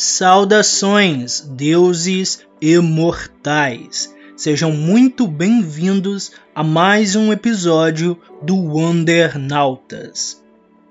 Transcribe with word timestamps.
Saudações, 0.00 1.40
deuses 1.40 2.46
imortais! 2.60 4.14
Sejam 4.36 4.70
muito 4.70 5.26
bem-vindos 5.26 6.30
a 6.54 6.62
mais 6.62 7.16
um 7.16 7.32
episódio 7.32 8.16
do 8.40 8.54
Wondernautas. 8.54 10.40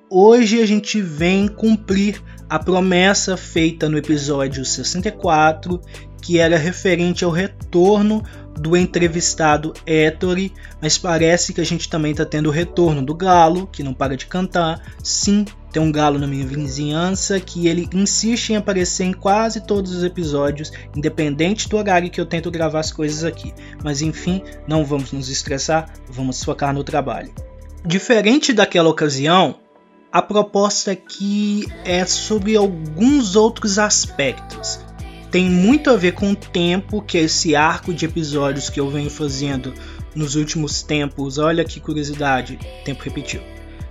Hoje 0.09 0.61
a 0.61 0.65
gente 0.65 1.01
vem 1.01 1.47
cumprir 1.47 2.21
a 2.49 2.59
promessa 2.59 3.37
feita 3.37 3.87
no 3.87 3.97
episódio 3.97 4.65
64, 4.65 5.81
que 6.21 6.37
era 6.37 6.57
referente 6.57 7.23
ao 7.23 7.31
retorno 7.31 8.21
do 8.59 8.75
entrevistado 8.75 9.73
Ettore, 9.85 10.51
mas 10.81 10.97
parece 10.97 11.53
que 11.53 11.61
a 11.61 11.65
gente 11.65 11.87
também 11.87 12.11
está 12.11 12.25
tendo 12.25 12.49
o 12.49 12.51
retorno 12.51 13.01
do 13.01 13.15
galo, 13.15 13.67
que 13.67 13.83
não 13.83 13.93
para 13.93 14.17
de 14.17 14.25
cantar. 14.25 14.81
Sim, 15.01 15.45
tem 15.77 15.83
um 15.85 15.91
galo 15.91 16.17
na 16.17 16.25
minha 16.25 16.43
vizinhança 16.43 17.39
que 17.39 17.67
ele 17.67 17.87
insiste 17.93 18.49
em 18.49 18.55
aparecer 18.55 19.03
em 19.03 19.13
quase 19.13 19.61
todos 19.61 19.91
os 19.91 20.03
episódios, 20.03 20.71
independente 20.95 21.69
do 21.69 21.77
horário 21.77 22.09
que 22.09 22.19
eu 22.19 22.25
tento 22.25 22.49
gravar 22.49 22.79
as 22.79 22.91
coisas 22.91 23.23
aqui. 23.23 23.53
Mas 23.83 24.01
enfim, 24.01 24.41
não 24.67 24.83
vamos 24.83 25.11
nos 25.11 25.29
estressar, 25.29 25.93
vamos 26.09 26.43
focar 26.43 26.73
no 26.73 26.83
trabalho. 26.83 27.31
Diferente 27.85 28.53
daquela 28.53 28.89
ocasião, 28.89 29.59
a 30.11 30.19
proposta 30.19 30.93
aqui 30.93 31.67
é 31.85 32.03
sobre 32.07 32.57
alguns 32.57 33.35
outros 33.35 33.77
aspectos. 33.77 34.79
Tem 35.29 35.47
muito 35.47 35.91
a 35.91 35.95
ver 35.95 36.13
com 36.13 36.31
o 36.31 36.35
tempo, 36.35 37.03
que 37.03 37.19
esse 37.19 37.55
arco 37.55 37.93
de 37.93 38.03
episódios 38.03 38.67
que 38.67 38.79
eu 38.79 38.89
venho 38.89 39.11
fazendo 39.11 39.75
nos 40.15 40.33
últimos 40.33 40.81
tempos. 40.81 41.37
Olha 41.37 41.63
que 41.63 41.79
curiosidade, 41.79 42.57
tempo 42.83 43.03
repetiu. 43.03 43.41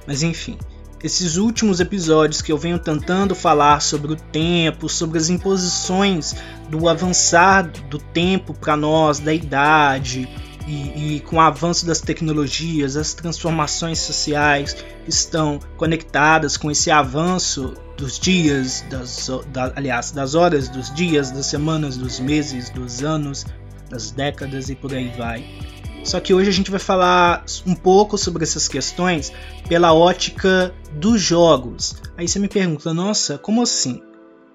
Mas 0.05 0.24
enfim, 0.24 0.58
esses 1.02 1.36
últimos 1.36 1.80
episódios 1.80 2.41
que 2.41 2.50
eu 2.50 2.59
venho 2.59 2.78
tentando 2.78 3.34
falar 3.34 3.80
sobre 3.80 4.12
o 4.12 4.16
tempo, 4.16 4.88
sobre 4.88 5.19
as 5.19 5.28
imposições 5.28 6.34
do 6.69 6.88
avançar 6.88 7.70
do 7.89 7.98
tempo 7.98 8.55
para 8.55 8.77
nós, 8.77 9.19
da 9.19 9.33
idade, 9.33 10.28
e, 10.67 11.17
e, 11.17 11.20
com 11.20 11.36
o 11.36 11.41
avanço 11.41 11.86
das 11.86 12.00
tecnologias, 12.00 12.97
as 12.97 13.14
transformações 13.14 14.00
sociais 14.00 14.77
estão 15.06 15.61
conectadas 15.77 16.56
com 16.56 16.70
esse 16.70 16.91
avanço 16.91 17.74
dos 17.97 18.19
dias, 18.19 18.84
das, 18.91 19.30
da, 19.52 19.72
aliás, 19.77 20.11
das 20.11 20.34
horas, 20.34 20.69
dos 20.69 20.92
dias, 20.92 21.30
das 21.30 21.47
semanas, 21.47 21.97
dos 21.97 22.19
meses, 22.19 22.69
dos 22.70 23.05
anos, 23.05 23.47
das 23.89 24.11
décadas 24.11 24.69
e 24.69 24.74
por 24.74 24.92
aí 24.92 25.08
vai. 25.17 25.44
Só 26.06 26.20
que 26.20 26.32
hoje 26.32 26.48
a 26.48 26.52
gente 26.52 26.70
vai 26.70 26.78
falar 26.78 27.44
um 27.66 27.74
pouco 27.74 28.16
sobre 28.16 28.44
essas 28.44 28.68
questões 28.68 29.32
pela 29.68 29.92
ótica 29.92 30.72
dos 30.92 31.20
jogos. 31.20 31.96
Aí 32.16 32.28
você 32.28 32.38
me 32.38 32.46
pergunta, 32.46 32.94
nossa, 32.94 33.36
como 33.38 33.60
assim? 33.60 34.00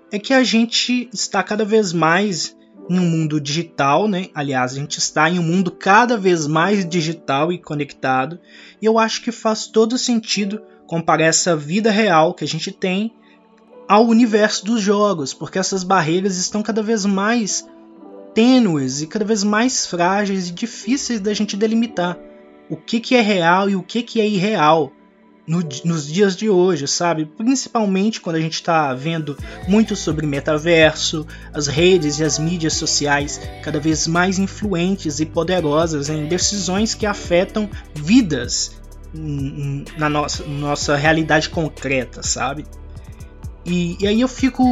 É 0.09 0.17
que 0.17 0.33
a 0.33 0.45
gente 0.45 1.09
está 1.13 1.43
cada 1.43 1.65
vez 1.65 1.91
mais 1.91 2.55
em 2.89 2.97
um 2.97 3.03
mundo 3.03 3.39
digital, 3.41 4.07
né? 4.07 4.29
Aliás, 4.33 4.71
a 4.71 4.75
gente 4.75 4.97
está 4.97 5.29
em 5.29 5.39
um 5.39 5.43
mundo 5.43 5.71
cada 5.71 6.15
vez 6.15 6.47
mais 6.47 6.87
digital 6.87 7.51
e 7.51 7.57
conectado. 7.57 8.39
E 8.81 8.85
eu 8.85 8.97
acho 8.97 9.21
que 9.21 9.31
faz 9.31 9.67
todo 9.67 9.97
sentido 9.97 10.61
comparar 10.87 11.25
essa 11.25 11.53
vida 11.53 11.91
real 11.91 12.33
que 12.33 12.45
a 12.45 12.47
gente 12.47 12.71
tem 12.71 13.13
ao 13.89 14.05
universo 14.05 14.63
dos 14.63 14.81
jogos, 14.81 15.33
porque 15.33 15.59
essas 15.59 15.83
barreiras 15.83 16.37
estão 16.37 16.63
cada 16.63 16.81
vez 16.81 17.05
mais 17.05 17.67
tênues 18.33 19.01
e 19.01 19.07
cada 19.07 19.25
vez 19.25 19.43
mais 19.43 19.85
frágeis 19.85 20.49
e 20.49 20.51
difíceis 20.51 21.19
da 21.19 21.33
gente 21.33 21.57
delimitar. 21.57 22.17
O 22.69 22.77
que, 22.77 22.99
que 22.99 23.15
é 23.15 23.21
real 23.21 23.69
e 23.69 23.75
o 23.75 23.83
que, 23.83 24.01
que 24.01 24.21
é 24.21 24.27
irreal 24.27 24.91
no, 25.45 25.59
nos 25.83 26.07
dias 26.07 26.35
de 26.35 26.49
hoje, 26.49 26.87
sabe? 26.87 27.25
Principalmente 27.25 28.21
quando 28.21 28.37
a 28.37 28.41
gente 28.41 28.53
está 28.53 28.93
vendo 28.93 29.37
muito 29.67 29.95
sobre 29.95 30.25
metaverso, 30.25 31.27
as 31.53 31.67
redes 31.67 32.19
e 32.19 32.23
as 32.23 32.39
mídias 32.39 32.73
sociais 32.73 33.41
cada 33.61 33.79
vez 33.79 34.07
mais 34.07 34.39
influentes 34.39 35.19
e 35.19 35.25
poderosas 35.25 36.09
em 36.09 36.27
decisões 36.27 36.93
que 36.93 37.05
afetam 37.05 37.69
vidas 37.93 38.79
na 39.97 40.07
nossa, 40.07 40.45
nossa 40.45 40.95
realidade 40.95 41.49
concreta, 41.49 42.23
sabe? 42.23 42.65
E, 43.65 43.97
e 43.99 44.07
aí 44.07 44.21
eu 44.21 44.27
fico 44.27 44.63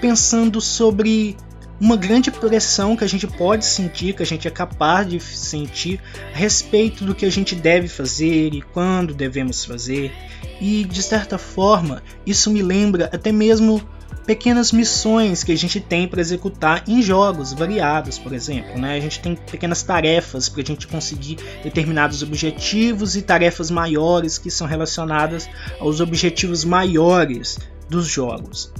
pensando 0.00 0.60
sobre 0.60 1.36
uma 1.80 1.96
grande 1.96 2.30
pressão 2.30 2.96
que 2.96 3.04
a 3.04 3.08
gente 3.08 3.26
pode 3.26 3.64
sentir, 3.64 4.14
que 4.14 4.22
a 4.22 4.26
gente 4.26 4.48
é 4.48 4.50
capaz 4.50 5.08
de 5.08 5.20
sentir 5.20 6.00
a 6.34 6.38
respeito 6.38 7.04
do 7.04 7.14
que 7.14 7.26
a 7.26 7.30
gente 7.30 7.54
deve 7.54 7.88
fazer 7.88 8.54
e 8.54 8.62
quando 8.62 9.14
devemos 9.14 9.64
fazer. 9.64 10.12
E 10.60 10.84
de 10.84 11.02
certa 11.02 11.36
forma, 11.36 12.02
isso 12.24 12.50
me 12.50 12.62
lembra 12.62 13.10
até 13.12 13.30
mesmo 13.30 13.86
pequenas 14.26 14.72
missões 14.72 15.44
que 15.44 15.52
a 15.52 15.56
gente 15.56 15.78
tem 15.78 16.08
para 16.08 16.20
executar 16.20 16.82
em 16.88 17.00
jogos 17.00 17.52
variados, 17.52 18.18
por 18.18 18.32
exemplo. 18.32 18.76
Né? 18.78 18.96
A 18.96 19.00
gente 19.00 19.20
tem 19.20 19.36
pequenas 19.36 19.82
tarefas 19.82 20.48
para 20.48 20.62
a 20.62 20.64
gente 20.64 20.88
conseguir 20.88 21.36
determinados 21.62 22.22
objetivos 22.22 23.16
e 23.16 23.22
tarefas 23.22 23.70
maiores 23.70 24.36
que 24.36 24.50
são 24.50 24.66
relacionadas 24.66 25.48
aos 25.78 26.00
objetivos 26.00 26.64
maiores 26.64 27.58
dos 27.88 28.06
jogos. 28.06 28.72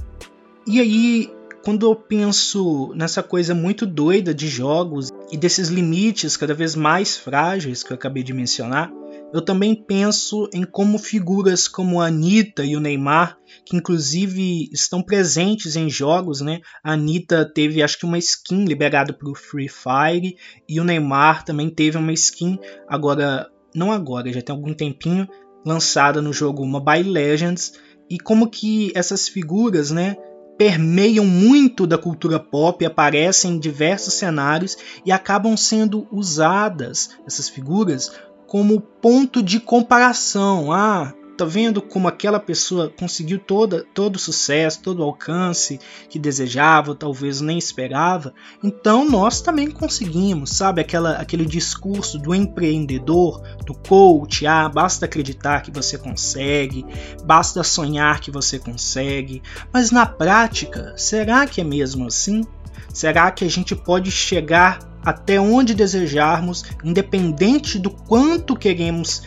E 0.67 0.81
aí 0.81 1.36
quando 1.67 1.85
eu 1.85 1.93
penso 1.93 2.93
nessa 2.95 3.21
coisa 3.21 3.53
muito 3.53 3.85
doida 3.85 4.33
de 4.33 4.47
jogos 4.47 5.09
e 5.29 5.35
desses 5.35 5.67
limites 5.67 6.37
cada 6.37 6.53
vez 6.53 6.77
mais 6.77 7.17
frágeis 7.17 7.83
que 7.83 7.91
eu 7.91 7.95
acabei 7.95 8.23
de 8.23 8.31
mencionar, 8.31 8.89
eu 9.33 9.41
também 9.41 9.75
penso 9.75 10.49
em 10.53 10.63
como 10.63 10.97
figuras 10.97 11.67
como 11.67 11.99
a 11.99 12.07
Anitta 12.07 12.63
e 12.63 12.77
o 12.77 12.79
Neymar, 12.79 13.37
que 13.65 13.75
inclusive 13.75 14.69
estão 14.71 15.03
presentes 15.03 15.75
em 15.75 15.89
jogos, 15.89 16.39
né? 16.39 16.61
A 16.81 16.93
Anitta 16.93 17.43
teve 17.43 17.83
acho 17.83 17.99
que 17.99 18.05
uma 18.05 18.17
skin 18.17 18.63
liberada 18.63 19.11
para 19.11 19.29
o 19.29 19.35
Free 19.35 19.67
Fire 19.67 20.37
e 20.69 20.79
o 20.79 20.85
Neymar 20.85 21.43
também 21.43 21.69
teve 21.69 21.97
uma 21.97 22.13
skin 22.13 22.57
agora, 22.87 23.45
não 23.75 23.91
agora, 23.91 24.31
já 24.31 24.41
tem 24.41 24.55
algum 24.55 24.73
tempinho, 24.73 25.27
lançada 25.65 26.21
no 26.21 26.31
jogo 26.31 26.65
Mobile 26.65 27.09
Legends. 27.09 27.73
E 28.09 28.17
como 28.17 28.49
que 28.49 28.89
essas 28.95 29.27
figuras, 29.27 29.91
né, 29.91 30.15
permeiam 30.57 31.25
muito 31.25 31.85
da 31.85 31.97
cultura 31.97 32.39
pop, 32.39 32.83
aparecem 32.85 33.53
em 33.53 33.59
diversos 33.59 34.15
cenários 34.15 34.77
e 35.05 35.11
acabam 35.11 35.55
sendo 35.55 36.07
usadas 36.11 37.11
essas 37.25 37.47
figuras 37.47 38.11
como 38.47 38.81
ponto 38.81 39.43
de 39.43 39.59
comparação. 39.59 40.71
Ah, 40.71 41.13
tá 41.37 41.45
vendo 41.45 41.81
como 41.81 42.07
aquela 42.07 42.39
pessoa 42.39 42.91
conseguiu 42.97 43.37
toda, 43.37 43.85
todo 43.93 44.15
o 44.15 44.19
sucesso, 44.19 44.81
todo 44.81 44.99
o 44.99 45.03
alcance 45.03 45.79
que 46.09 46.17
desejava, 46.17 46.95
talvez 46.95 47.39
nem 47.41 47.57
esperava. 47.57 48.33
Então 48.63 49.09
nós 49.09 49.39
também 49.41 49.69
conseguimos, 49.69 50.51
sabe? 50.51 50.81
Aquela, 50.81 51.13
aquele 51.13 51.45
discurso 51.45 52.17
do 52.17 52.33
empreendedor, 52.33 53.41
do 53.65 53.73
coach, 53.73 54.45
ah, 54.47 54.67
basta 54.67 55.05
acreditar 55.05 55.61
que 55.61 55.71
você 55.71 55.97
consegue, 55.97 56.85
basta 57.23 57.63
sonhar 57.63 58.19
que 58.19 58.31
você 58.31 58.57
consegue. 58.57 59.41
Mas 59.71 59.91
na 59.91 60.05
prática, 60.05 60.93
será 60.97 61.45
que 61.45 61.61
é 61.61 61.63
mesmo 61.63 62.07
assim? 62.07 62.43
Será 62.91 63.29
que 63.29 63.45
a 63.45 63.49
gente 63.49 63.75
pode 63.75 64.09
chegar 64.09 64.79
até 65.05 65.39
onde 65.39 65.73
desejarmos, 65.73 66.65
independente 66.83 67.79
do 67.79 67.89
quanto 67.89 68.55
queremos 68.55 69.21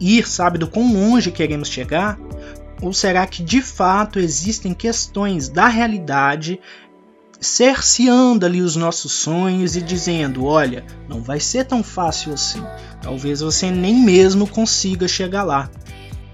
ir, 0.00 0.26
sabe, 0.26 0.58
do 0.58 0.66
quão 0.66 0.92
longe 0.92 1.30
queremos 1.30 1.68
chegar? 1.68 2.18
Ou 2.80 2.92
será 2.92 3.26
que 3.26 3.42
de 3.42 3.60
fato 3.60 4.18
existem 4.18 4.72
questões 4.72 5.48
da 5.48 5.68
realidade 5.68 6.58
cerceando 7.40 8.44
ali 8.44 8.60
os 8.60 8.76
nossos 8.76 9.12
sonhos 9.12 9.76
e 9.76 9.82
dizendo: 9.82 10.44
olha, 10.44 10.84
não 11.08 11.22
vai 11.22 11.40
ser 11.40 11.64
tão 11.64 11.82
fácil 11.82 12.32
assim, 12.32 12.62
talvez 13.02 13.40
você 13.40 13.70
nem 13.70 13.94
mesmo 13.94 14.46
consiga 14.46 15.08
chegar 15.08 15.42
lá. 15.42 15.70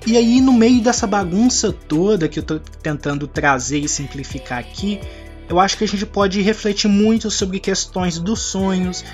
E 0.06 0.16
aí, 0.16 0.40
no 0.40 0.52
meio 0.52 0.80
dessa 0.80 1.04
bagunça 1.04 1.72
toda 1.72 2.28
que 2.28 2.38
eu 2.38 2.42
estou 2.42 2.60
tentando 2.60 3.26
trazer 3.26 3.80
e 3.80 3.88
simplificar 3.88 4.60
aqui, 4.60 5.00
eu 5.48 5.58
acho 5.58 5.76
que 5.76 5.84
a 5.84 5.88
gente 5.88 6.06
pode 6.06 6.40
refletir 6.42 6.88
muito 6.88 7.28
sobre 7.28 7.58
questões 7.58 8.18
dos 8.18 8.40
sonhos, 8.40 9.04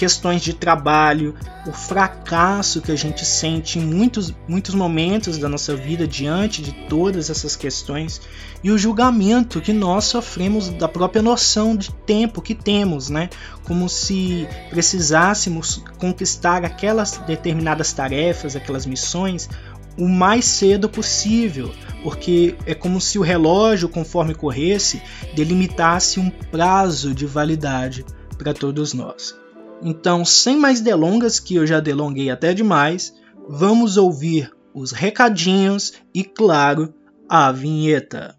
questões 0.00 0.40
de 0.40 0.54
trabalho, 0.54 1.34
o 1.66 1.72
fracasso 1.72 2.80
que 2.80 2.90
a 2.90 2.96
gente 2.96 3.22
sente 3.22 3.78
em 3.78 3.82
muitos, 3.82 4.34
muitos 4.48 4.74
momentos 4.74 5.36
da 5.36 5.46
nossa 5.46 5.76
vida 5.76 6.08
diante 6.08 6.62
de 6.62 6.72
todas 6.88 7.28
essas 7.28 7.54
questões 7.54 8.18
e 8.64 8.70
o 8.70 8.78
julgamento 8.78 9.60
que 9.60 9.74
nós 9.74 10.06
sofremos 10.06 10.70
da 10.70 10.88
própria 10.88 11.20
noção 11.20 11.76
de 11.76 11.92
tempo 11.92 12.40
que 12.40 12.54
temos, 12.54 13.10
né? 13.10 13.28
Como 13.64 13.90
se 13.90 14.48
precisássemos 14.70 15.84
conquistar 15.98 16.64
aquelas 16.64 17.18
determinadas 17.18 17.92
tarefas, 17.92 18.56
aquelas 18.56 18.86
missões 18.86 19.50
o 19.98 20.08
mais 20.08 20.46
cedo 20.46 20.88
possível, 20.88 21.74
porque 22.02 22.56
é 22.64 22.74
como 22.74 23.02
se 23.02 23.18
o 23.18 23.22
relógio, 23.22 23.86
conforme 23.86 24.34
corresse, 24.34 25.02
delimitasse 25.36 26.18
um 26.18 26.30
prazo 26.30 27.12
de 27.12 27.26
validade 27.26 28.06
para 28.38 28.54
todos 28.54 28.94
nós. 28.94 29.39
Então, 29.82 30.24
sem 30.24 30.58
mais 30.58 30.80
delongas, 30.80 31.40
que 31.40 31.54
eu 31.54 31.66
já 31.66 31.80
delonguei 31.80 32.30
até 32.30 32.52
demais, 32.52 33.14
vamos 33.48 33.96
ouvir 33.96 34.50
os 34.74 34.92
recadinhos 34.92 35.94
e, 36.14 36.22
claro, 36.22 36.92
a 37.28 37.50
vinheta. 37.50 38.36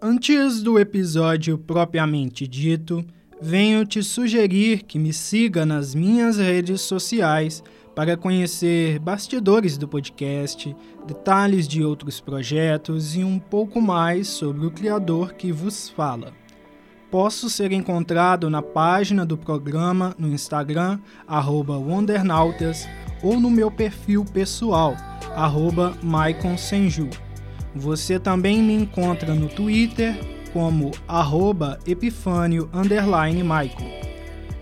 Antes 0.00 0.62
do 0.62 0.78
episódio 0.78 1.58
propriamente 1.58 2.46
dito, 2.46 3.04
venho 3.40 3.84
te 3.84 4.02
sugerir 4.02 4.82
que 4.84 4.98
me 4.98 5.12
siga 5.12 5.66
nas 5.66 5.94
minhas 5.94 6.38
redes 6.38 6.80
sociais 6.80 7.62
para 7.94 8.16
conhecer 8.16 8.98
bastidores 8.98 9.78
do 9.78 9.86
podcast, 9.86 10.74
detalhes 11.06 11.68
de 11.68 11.84
outros 11.84 12.20
projetos 12.20 13.14
e 13.14 13.22
um 13.22 13.38
pouco 13.38 13.80
mais 13.80 14.26
sobre 14.26 14.66
o 14.66 14.70
criador 14.70 15.34
que 15.34 15.52
vos 15.52 15.88
fala. 15.88 16.32
Posso 17.10 17.48
ser 17.48 17.70
encontrado 17.70 18.50
na 18.50 18.60
página 18.60 19.24
do 19.24 19.38
programa 19.38 20.14
no 20.18 20.28
Instagram, 20.28 20.98
Wondernautas, 21.78 22.88
ou 23.22 23.38
no 23.38 23.48
meu 23.48 23.70
perfil 23.70 24.24
pessoal, 24.24 24.96
MaiconSenju. 26.02 27.08
Você 27.74 28.18
também 28.18 28.60
me 28.60 28.74
encontra 28.74 29.34
no 29.34 29.48
Twitter 29.48 30.33
como 30.54 30.92
arroba 31.08 31.80
epifânio 31.84 32.70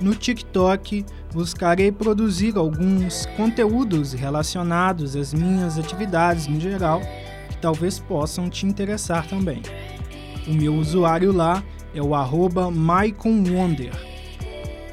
No 0.00 0.14
TikTok, 0.14 1.04
buscarei 1.34 1.92
produzir 1.92 2.56
alguns 2.56 3.26
conteúdos 3.36 4.14
relacionados 4.14 5.14
às 5.14 5.34
minhas 5.34 5.78
atividades 5.78 6.46
no 6.46 6.58
geral, 6.58 7.02
que 7.50 7.58
talvez 7.58 7.98
possam 7.98 8.48
te 8.48 8.64
interessar 8.64 9.28
também. 9.28 9.60
O 10.48 10.54
meu 10.54 10.74
usuário 10.74 11.30
lá 11.30 11.62
é 11.94 12.02
o 12.02 12.14
arroba 12.14 12.70
maiconwonder. 12.70 13.92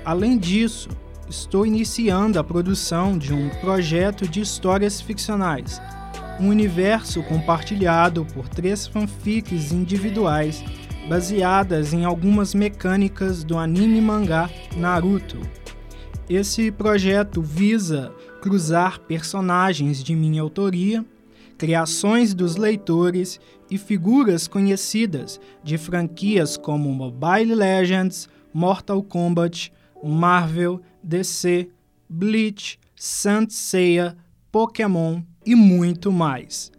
Além 0.04 0.38
disso, 0.38 0.90
estou 1.30 1.66
iniciando 1.66 2.38
a 2.38 2.44
produção 2.44 3.18
de 3.18 3.34
um 3.34 3.48
projeto 3.62 4.28
de 4.28 4.42
histórias 4.42 5.00
ficcionais, 5.00 5.82
um 6.42 6.50
universo 6.50 7.24
compartilhado 7.24 8.26
por 8.34 8.50
três 8.50 8.86
fanfics 8.86 9.72
individuais 9.72 10.62
baseadas 11.10 11.92
em 11.92 12.06
algumas 12.06 12.54
mecânicas 12.54 13.44
do 13.44 13.58
anime 13.58 14.00
mangá 14.00 14.48
Naruto. 14.78 15.42
Esse 16.30 16.72
projeto 16.72 17.42
visa 17.42 18.14
cruzar 18.40 19.00
personagens 19.00 20.04
de 20.04 20.16
minha 20.16 20.44
autoria, 20.44 21.04
criações 21.58 22.36
dos 22.36 22.58
leitores 22.58 23.40
e 23.72 23.78
figuras 23.80 24.48
conhecidas 24.48 25.42
de 25.64 25.80
franquias 25.80 26.56
como 26.56 26.94
Mobile 26.94 27.56
Legends, 27.56 28.30
Mortal 28.54 29.02
Kombat, 29.02 29.74
Marvel, 30.04 30.80
DC, 31.02 31.70
Bleach, 32.08 32.80
Saint 32.96 33.50
Seiya, 33.50 34.16
Pokémon 34.52 35.24
e 35.44 35.56
muito 35.56 36.12
mais. 36.12 36.72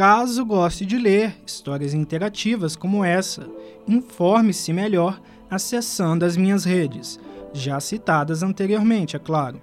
Caso 0.00 0.46
goste 0.46 0.86
de 0.86 0.96
ler 0.96 1.36
histórias 1.46 1.92
interativas 1.92 2.74
como 2.74 3.04
essa, 3.04 3.46
informe-se 3.86 4.72
melhor 4.72 5.20
acessando 5.50 6.24
as 6.24 6.38
minhas 6.38 6.64
redes, 6.64 7.20
já 7.52 7.78
citadas 7.80 8.42
anteriormente, 8.42 9.14
é 9.14 9.18
claro, 9.18 9.60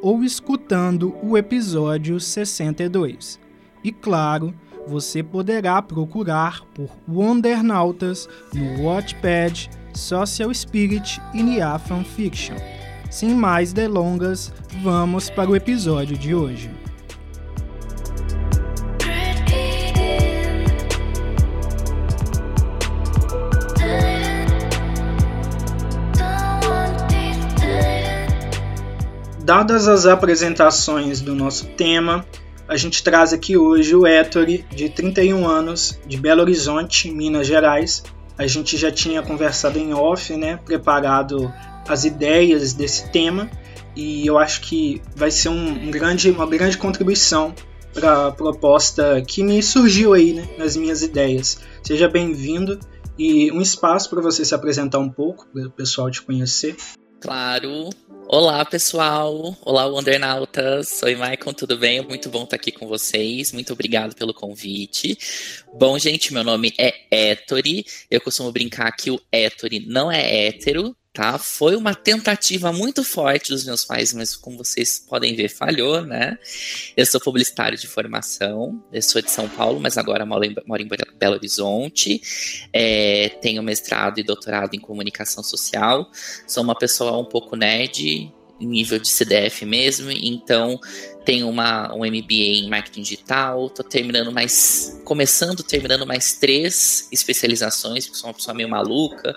ou 0.00 0.22
escutando 0.22 1.12
o 1.20 1.36
episódio 1.36 2.20
62. 2.20 3.40
E 3.82 3.90
claro, 3.90 4.54
você 4.86 5.24
poderá 5.24 5.82
procurar 5.82 6.62
por 6.66 6.88
Wondernautas 7.08 8.28
no 8.54 8.84
Watchpad, 8.84 9.70
Social 9.92 10.54
Spirit 10.54 11.20
e 11.34 11.42
Nia 11.42 11.76
Fanfiction. 11.80 12.54
Sem 13.10 13.30
mais 13.30 13.72
delongas, 13.72 14.52
vamos 14.84 15.30
para 15.30 15.50
o 15.50 15.56
episódio 15.56 16.16
de 16.16 16.32
hoje. 16.32 16.79
Dadas 29.50 29.88
as 29.88 30.06
apresentações 30.06 31.20
do 31.20 31.34
nosso 31.34 31.66
tema, 31.70 32.24
a 32.68 32.76
gente 32.76 33.02
traz 33.02 33.32
aqui 33.32 33.56
hoje 33.56 33.96
o 33.96 34.06
Ettore, 34.06 34.64
de 34.70 34.88
31 34.88 35.44
anos, 35.44 35.98
de 36.06 36.16
Belo 36.16 36.40
Horizonte, 36.40 37.10
Minas 37.10 37.48
Gerais. 37.48 38.04
A 38.38 38.46
gente 38.46 38.76
já 38.76 38.92
tinha 38.92 39.22
conversado 39.22 39.76
em 39.76 39.92
off, 39.92 40.36
né, 40.36 40.56
preparado 40.64 41.52
as 41.88 42.04
ideias 42.04 42.74
desse 42.74 43.10
tema, 43.10 43.50
e 43.96 44.24
eu 44.24 44.38
acho 44.38 44.60
que 44.60 45.02
vai 45.16 45.32
ser 45.32 45.48
um, 45.48 45.88
um 45.88 45.90
grande, 45.90 46.30
uma 46.30 46.46
grande 46.46 46.78
contribuição 46.78 47.52
para 47.92 48.28
a 48.28 48.30
proposta 48.30 49.20
que 49.20 49.42
me 49.42 49.60
surgiu 49.64 50.12
aí 50.12 50.32
né, 50.32 50.48
nas 50.56 50.76
minhas 50.76 51.02
ideias. 51.02 51.58
Seja 51.82 52.08
bem-vindo 52.08 52.78
e 53.18 53.50
um 53.50 53.60
espaço 53.60 54.10
para 54.10 54.22
você 54.22 54.44
se 54.44 54.54
apresentar 54.54 55.00
um 55.00 55.10
pouco, 55.10 55.48
para 55.52 55.66
o 55.66 55.70
pessoal 55.72 56.08
te 56.08 56.22
conhecer. 56.22 56.76
Claro. 57.20 57.90
Olá, 58.32 58.64
pessoal. 58.64 59.56
Olá, 59.60 59.86
Wondernautas. 59.86 61.02
Oi, 61.02 61.16
Maicon, 61.16 61.52
tudo 61.52 61.76
bem? 61.76 62.00
Muito 62.00 62.30
bom 62.30 62.44
estar 62.44 62.54
aqui 62.54 62.70
com 62.70 62.86
vocês. 62.86 63.50
Muito 63.50 63.72
obrigado 63.72 64.14
pelo 64.14 64.32
convite. 64.32 65.18
Bom, 65.76 65.98
gente, 65.98 66.32
meu 66.32 66.44
nome 66.44 66.72
é 66.78 67.32
Ettore. 67.32 67.84
Eu 68.08 68.20
costumo 68.20 68.52
brincar 68.52 68.92
que 68.92 69.10
o 69.10 69.20
Ettore 69.32 69.84
não 69.84 70.12
é 70.12 70.46
hétero, 70.46 70.94
tá? 71.12 71.38
Foi 71.38 71.76
uma 71.76 71.94
tentativa 71.94 72.72
muito 72.72 73.02
forte 73.02 73.50
dos 73.50 73.64
meus 73.64 73.84
pais, 73.84 74.12
mas 74.12 74.36
como 74.36 74.56
vocês 74.56 74.98
podem 74.98 75.34
ver, 75.34 75.48
falhou, 75.48 76.02
né? 76.02 76.38
Eu 76.96 77.04
sou 77.04 77.20
publicitário 77.20 77.76
de 77.76 77.86
formação, 77.86 78.82
eu 78.92 79.02
sou 79.02 79.20
de 79.20 79.30
São 79.30 79.48
Paulo, 79.48 79.80
mas 79.80 79.98
agora 79.98 80.24
moro 80.24 80.44
em, 80.44 80.54
moro 80.66 80.82
em 80.82 80.88
Belo 81.18 81.34
Horizonte. 81.34 82.20
É, 82.72 83.28
tenho 83.40 83.62
mestrado 83.62 84.18
e 84.18 84.22
doutorado 84.22 84.74
em 84.74 84.80
comunicação 84.80 85.42
social. 85.42 86.10
Sou 86.46 86.62
uma 86.62 86.76
pessoa 86.76 87.18
um 87.18 87.24
pouco 87.24 87.56
nerd, 87.56 88.32
nível 88.66 88.98
de 88.98 89.08
CDF 89.08 89.64
mesmo, 89.64 90.10
então 90.10 90.78
tenho 91.24 91.48
uma, 91.48 91.94
um 91.94 91.98
MBA 91.98 92.64
em 92.64 92.68
marketing 92.68 93.02
digital, 93.02 93.68
tô 93.70 93.82
terminando 93.82 94.32
mais, 94.32 95.00
começando, 95.04 95.62
terminando 95.62 96.06
mais 96.06 96.32
três 96.34 97.08
especializações, 97.12 98.06
porque 98.06 98.18
sou 98.18 98.28
uma 98.30 98.34
pessoa 98.34 98.54
meio 98.54 98.68
maluca, 98.68 99.36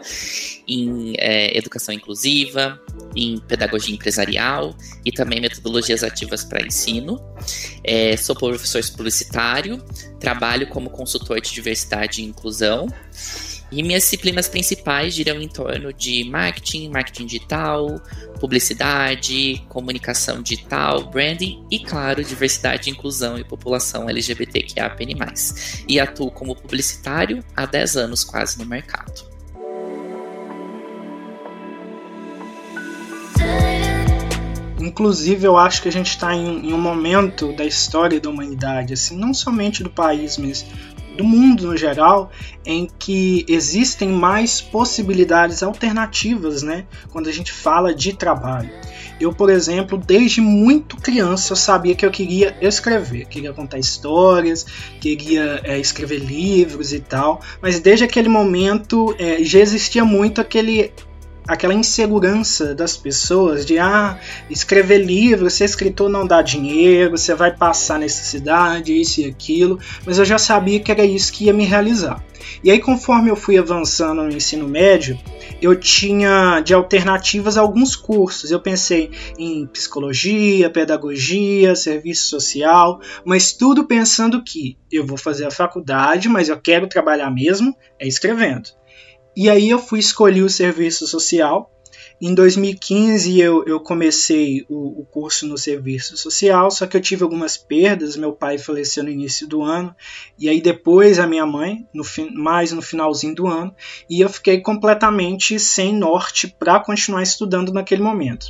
em 0.68 1.14
é, 1.18 1.58
educação 1.58 1.94
inclusiva, 1.94 2.82
em 3.16 3.38
pedagogia 3.40 3.94
empresarial 3.94 4.76
e 5.06 5.12
também 5.12 5.42
metodologias 5.42 6.04
ativas 6.04 6.44
para 6.44 6.66
ensino. 6.66 7.20
É, 7.84 8.16
sou 8.18 8.36
professor 8.36 8.82
publicitário, 8.96 9.78
trabalho 10.20 10.68
como 10.68 10.90
consultor 10.90 11.42
de 11.42 11.52
diversidade 11.52 12.22
e 12.22 12.26
inclusão 12.26 12.88
e 13.76 13.82
minhas 13.82 14.04
disciplinas 14.04 14.48
principais 14.48 15.14
giram 15.14 15.42
em 15.42 15.48
torno 15.48 15.92
de 15.92 16.24
marketing, 16.26 16.90
marketing 16.90 17.26
digital, 17.26 18.00
publicidade, 18.40 19.64
comunicação 19.68 20.42
digital, 20.42 21.10
branding 21.10 21.66
e, 21.72 21.80
claro, 21.80 22.24
diversidade, 22.24 22.90
inclusão 22.90 23.38
e 23.38 23.44
população 23.44 24.08
LGBTQIAPN+. 24.08 25.16
E 25.88 26.00
atuo 26.00 26.30
como 26.30 26.56
publicitário 26.56 27.44
há 27.56 27.66
10 27.66 27.98
anos 27.98 28.24
quase 28.24 28.60
no 28.60 28.66
mercado. 28.66 29.34
Inclusive, 34.80 35.48
eu 35.48 35.58
acho 35.58 35.82
que 35.82 35.88
a 35.88 35.92
gente 35.92 36.10
está 36.10 36.36
em, 36.36 36.70
em, 36.70 36.74
um 36.74 36.82
momento 36.82 37.54
da 37.54 37.66
história 37.66 38.20
da 38.20 38.30
humanidade, 38.30 38.94
assim, 38.94 39.18
não 39.18 39.34
somente 39.34 39.82
do 39.82 39.90
país, 39.90 40.38
mas 40.38 40.66
do 41.16 41.24
mundo 41.24 41.68
no 41.68 41.78
geral, 41.78 42.32
em 42.66 42.90
que 42.98 43.46
existem 43.48 44.10
mais 44.10 44.62
possibilidades 44.62 45.62
alternativas, 45.62 46.64
né? 46.64 46.86
Quando 47.12 47.30
a 47.30 47.32
gente 47.32 47.52
fala 47.52 47.94
de 47.94 48.14
trabalho. 48.14 48.72
Eu, 49.20 49.32
por 49.32 49.50
exemplo, 49.50 49.98
desde 49.98 50.42
muito 50.42 50.98
criança 50.98 51.54
eu 51.54 51.58
sabia 51.58 51.96
que 51.96 52.06
eu 52.06 52.12
queria 52.12 52.58
escrever, 52.62 53.26
queria 53.26 53.54
contar 53.54 53.78
histórias, 53.78 54.66
queria 55.00 55.62
é, 55.64 55.80
escrever 55.80 56.18
livros 56.18 56.92
e 56.92 57.00
tal, 57.00 57.40
mas 57.62 57.80
desde 57.80 58.04
aquele 58.04 58.28
momento 58.28 59.16
é, 59.20 59.44
já 59.44 59.60
existia 59.60 60.04
muito 60.04 60.42
aquele 60.42 60.92
aquela 61.48 61.74
insegurança 61.74 62.74
das 62.74 62.96
pessoas 62.96 63.66
de 63.66 63.78
ah, 63.80 64.20
escrever 64.50 65.00
livro, 65.00 65.50
ser 65.50 65.66
escritor 65.66 66.10
não 66.10 66.26
dá 66.26 66.42
dinheiro, 66.42 67.12
você 67.12 67.34
vai 67.36 67.56
passar 67.56 68.00
necessidade, 68.00 69.00
isso 69.00 69.22
e 69.22 69.26
aquilo, 69.26 69.80
mas 70.06 70.18
eu 70.18 70.26
já 70.26 70.38
sabia 70.38 70.80
que 70.80 70.92
era 70.92 71.06
isso 71.06 71.32
que 71.34 71.46
ia 71.46 71.54
me 71.54 71.66
realizar. 71.66 72.24
E 72.64 72.72
aí, 72.72 72.80
conforme 72.80 73.30
eu 73.30 73.36
fui 73.36 73.58
avançando 73.58 74.24
no 74.24 74.32
ensino 74.32 74.68
médio, 74.68 75.18
eu 75.62 75.76
tinha 75.78 76.60
de 76.62 76.74
alternativas 76.74 77.58
alguns 77.58 77.96
cursos. 77.96 78.52
Eu 78.52 78.60
pensei 78.60 79.12
em 79.38 79.66
psicologia, 79.68 80.70
pedagogia, 80.70 81.76
serviço 81.76 82.28
social, 82.28 83.00
mas 83.26 83.54
tudo 83.54 83.86
pensando 83.86 84.44
que 84.44 84.78
eu 84.92 85.06
vou 85.06 85.18
fazer 85.18 85.46
a 85.46 85.52
faculdade, 85.52 86.30
mas 86.30 86.50
eu 86.50 86.60
quero 86.60 86.88
trabalhar 86.88 87.32
mesmo 87.32 87.76
é 88.00 88.08
escrevendo. 88.08 88.70
E 89.36 89.50
aí 89.50 89.70
eu 89.70 89.80
fui 89.80 90.00
escolher 90.00 90.44
o 90.44 90.50
serviço 90.50 91.08
social 91.08 91.72
Em 92.22 92.34
2015 92.34 93.40
eu, 93.40 93.66
eu 93.66 93.80
comecei 93.80 94.66
o, 94.70 95.02
o, 95.02 95.06
curso 95.06 95.48
no 95.48 95.58
serviço 95.58 96.16
social, 96.16 96.72
só 96.72 96.86
que 96.88 96.96
eu 96.96 97.02
tive 97.02 97.24
algumas 97.24 97.58
perdas. 97.58 98.16
Meu 98.16 98.32
pai 98.32 98.58
faleceu 98.58 99.04
no 99.04 99.10
início 99.10 99.48
do 99.48 99.62
ano, 99.62 99.94
e 100.38 100.48
aí 100.48 100.62
depois 100.62 101.20
a 101.20 101.28
minha 101.28 101.46
mãe, 101.46 101.86
no, 101.94 102.04
mais 102.34 102.72
no 102.72 102.82
finalzinho 102.82 103.36
do 103.36 103.48
ano, 103.48 103.76
e 104.10 104.22
eu 104.22 104.30
fiquei 104.30 104.62
completamente 104.62 105.60
sem 105.60 105.94
norte 105.94 106.48
para 106.48 106.80
continuar 106.80 107.24
estudando 107.24 107.74
naquele 107.74 108.02
momento. 108.02 108.46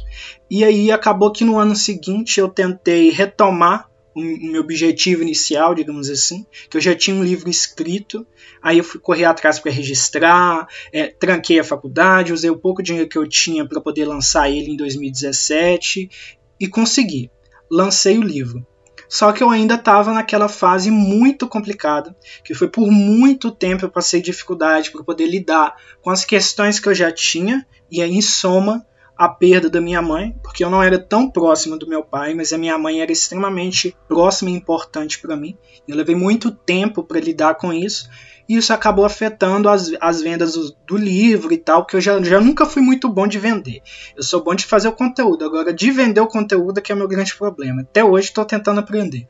E 0.49 0.63
aí 0.63 0.91
acabou 0.91 1.31
que 1.31 1.45
no 1.45 1.57
ano 1.57 1.75
seguinte 1.75 2.39
eu 2.39 2.49
tentei 2.49 3.09
retomar 3.09 3.89
o 4.15 4.21
meu 4.21 4.61
objetivo 4.61 5.21
inicial, 5.21 5.73
digamos 5.73 6.09
assim, 6.09 6.45
que 6.69 6.77
eu 6.77 6.81
já 6.81 6.95
tinha 6.95 7.15
um 7.15 7.23
livro 7.23 7.49
escrito, 7.49 8.25
aí 8.61 8.77
eu 8.77 8.83
fui 8.83 8.99
correr 8.99 9.25
atrás 9.25 9.59
para 9.59 9.71
registrar, 9.71 10.67
é, 10.91 11.07
tranquei 11.07 11.59
a 11.59 11.63
faculdade, 11.63 12.33
usei 12.33 12.49
o 12.49 12.57
pouco 12.57 12.83
dinheiro 12.83 13.09
que 13.09 13.17
eu 13.17 13.27
tinha 13.27 13.67
para 13.67 13.81
poder 13.81 14.05
lançar 14.05 14.49
ele 14.49 14.71
em 14.71 14.77
2017 14.77 16.09
e 16.59 16.67
consegui. 16.67 17.31
Lancei 17.71 18.17
o 18.17 18.23
livro. 18.23 18.65
Só 19.09 19.31
que 19.31 19.43
eu 19.43 19.49
ainda 19.49 19.75
estava 19.75 20.11
naquela 20.11 20.49
fase 20.49 20.89
muito 20.89 21.47
complicada, 21.47 22.15
que 22.43 22.55
foi 22.55 22.67
por 22.67 22.89
muito 22.89 23.51
tempo 23.51 23.85
eu 23.85 23.89
passei 23.89 24.21
dificuldade 24.21 24.89
para 24.89 25.03
poder 25.03 25.27
lidar 25.27 25.75
com 26.01 26.09
as 26.09 26.25
questões 26.25 26.79
que 26.79 26.89
eu 26.89 26.95
já 26.95 27.11
tinha, 27.11 27.65
e 27.91 28.01
aí, 28.01 28.11
em 28.11 28.21
soma, 28.21 28.83
a 29.17 29.29
perda 29.29 29.69
da 29.69 29.79
minha 29.79 30.01
mãe, 30.01 30.35
porque 30.43 30.63
eu 30.63 30.69
não 30.69 30.81
era 30.81 30.97
tão 30.97 31.29
próximo 31.29 31.77
do 31.77 31.87
meu 31.87 32.03
pai, 32.03 32.33
mas 32.33 32.51
a 32.51 32.57
minha 32.57 32.77
mãe 32.77 33.01
era 33.01 33.11
extremamente 33.11 33.95
próxima 34.07 34.49
e 34.49 34.53
importante 34.53 35.19
para 35.19 35.35
mim. 35.35 35.57
Eu 35.87 35.95
levei 35.95 36.15
muito 36.15 36.51
tempo 36.51 37.03
para 37.03 37.19
lidar 37.19 37.55
com 37.55 37.71
isso, 37.71 38.09
e 38.47 38.57
isso 38.57 38.73
acabou 38.73 39.05
afetando 39.05 39.69
as, 39.69 39.91
as 40.01 40.21
vendas 40.21 40.53
do, 40.53 40.75
do, 40.85 40.97
livro 40.97 41.53
e 41.53 41.57
tal, 41.57 41.85
que 41.85 41.95
eu 41.95 42.01
já, 42.01 42.21
já 42.21 42.41
nunca 42.41 42.65
fui 42.65 42.81
muito 42.81 43.07
bom 43.07 43.27
de 43.27 43.39
vender. 43.39 43.81
Eu 44.15 44.23
sou 44.23 44.43
bom 44.43 44.53
de 44.53 44.65
fazer 44.65 44.87
o 44.87 44.93
conteúdo, 44.93 45.45
agora 45.45 45.73
de 45.73 45.91
vender 45.91 46.19
o 46.19 46.27
conteúdo 46.27 46.79
é 46.79 46.81
que 46.81 46.91
é 46.91 46.95
o 46.95 46.97
meu 46.97 47.07
grande 47.07 47.35
problema. 47.35 47.81
Até 47.81 48.03
hoje 48.03 48.27
estou 48.27 48.43
tentando 48.43 48.79
aprender. 48.79 49.27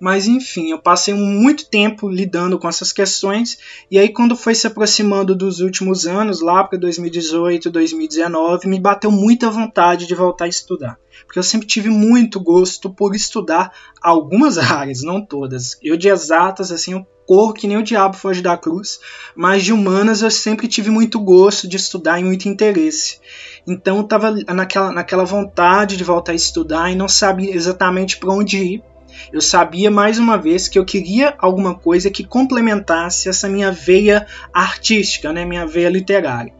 Mas 0.00 0.26
enfim, 0.26 0.70
eu 0.70 0.78
passei 0.78 1.14
muito 1.14 1.68
tempo 1.68 2.08
lidando 2.08 2.58
com 2.58 2.68
essas 2.68 2.92
questões, 2.92 3.58
e 3.90 3.98
aí 3.98 4.08
quando 4.08 4.36
foi 4.36 4.54
se 4.54 4.66
aproximando 4.66 5.34
dos 5.34 5.60
últimos 5.60 6.06
anos, 6.06 6.40
lá 6.40 6.64
para 6.64 6.78
2018, 6.78 7.70
2019, 7.70 8.68
me 8.68 8.80
bateu 8.80 9.10
muita 9.10 9.50
vontade 9.50 10.06
de 10.06 10.14
voltar 10.14 10.44
a 10.44 10.48
estudar. 10.48 10.98
Porque 11.24 11.38
eu 11.38 11.42
sempre 11.42 11.66
tive 11.66 11.88
muito 11.88 12.38
gosto 12.38 12.90
por 12.90 13.14
estudar 13.14 13.72
algumas 14.02 14.58
áreas, 14.58 15.02
não 15.02 15.24
todas. 15.24 15.78
Eu 15.82 15.96
de 15.96 16.08
exatas, 16.08 16.70
assim, 16.70 16.92
eu 16.92 17.06
corro 17.26 17.52
que 17.52 17.66
nem 17.66 17.76
o 17.76 17.82
diabo 17.82 18.16
foge 18.16 18.40
da 18.40 18.56
cruz, 18.56 19.00
mas 19.34 19.64
de 19.64 19.72
humanas 19.72 20.22
eu 20.22 20.30
sempre 20.30 20.68
tive 20.68 20.90
muito 20.90 21.18
gosto 21.18 21.66
de 21.66 21.76
estudar 21.76 22.20
e 22.20 22.24
muito 22.24 22.48
interesse. 22.48 23.18
Então 23.66 23.96
eu 23.96 24.02
estava 24.04 24.30
naquela, 24.30 24.92
naquela 24.92 25.24
vontade 25.24 25.96
de 25.96 26.04
voltar 26.04 26.32
a 26.32 26.36
estudar 26.36 26.90
e 26.90 26.94
não 26.94 27.08
sabia 27.08 27.54
exatamente 27.54 28.16
para 28.18 28.32
onde 28.32 28.58
ir 28.58 28.84
eu 29.32 29.40
sabia 29.40 29.90
mais 29.90 30.18
uma 30.18 30.36
vez 30.36 30.68
que 30.68 30.78
eu 30.78 30.84
queria 30.84 31.34
alguma 31.38 31.74
coisa 31.74 32.10
que 32.10 32.24
complementasse 32.24 33.28
essa 33.28 33.48
minha 33.48 33.70
veia 33.70 34.26
artística, 34.52 35.32
né, 35.32 35.44
minha 35.44 35.66
veia 35.66 35.88
literária. 35.88 36.52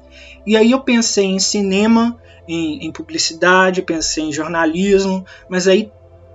E 0.47 0.57
aí 0.57 0.71
eu 0.71 0.81
pensei 0.81 1.25
em 1.25 1.39
cinema, 1.39 2.17
em, 2.47 2.87
em 2.87 2.93
publicidade, 2.93 3.83
pensei 3.83 4.25
em 4.25 4.33
jornalismo, 4.33 5.25
mas 5.49 5.67
aí 5.67 5.91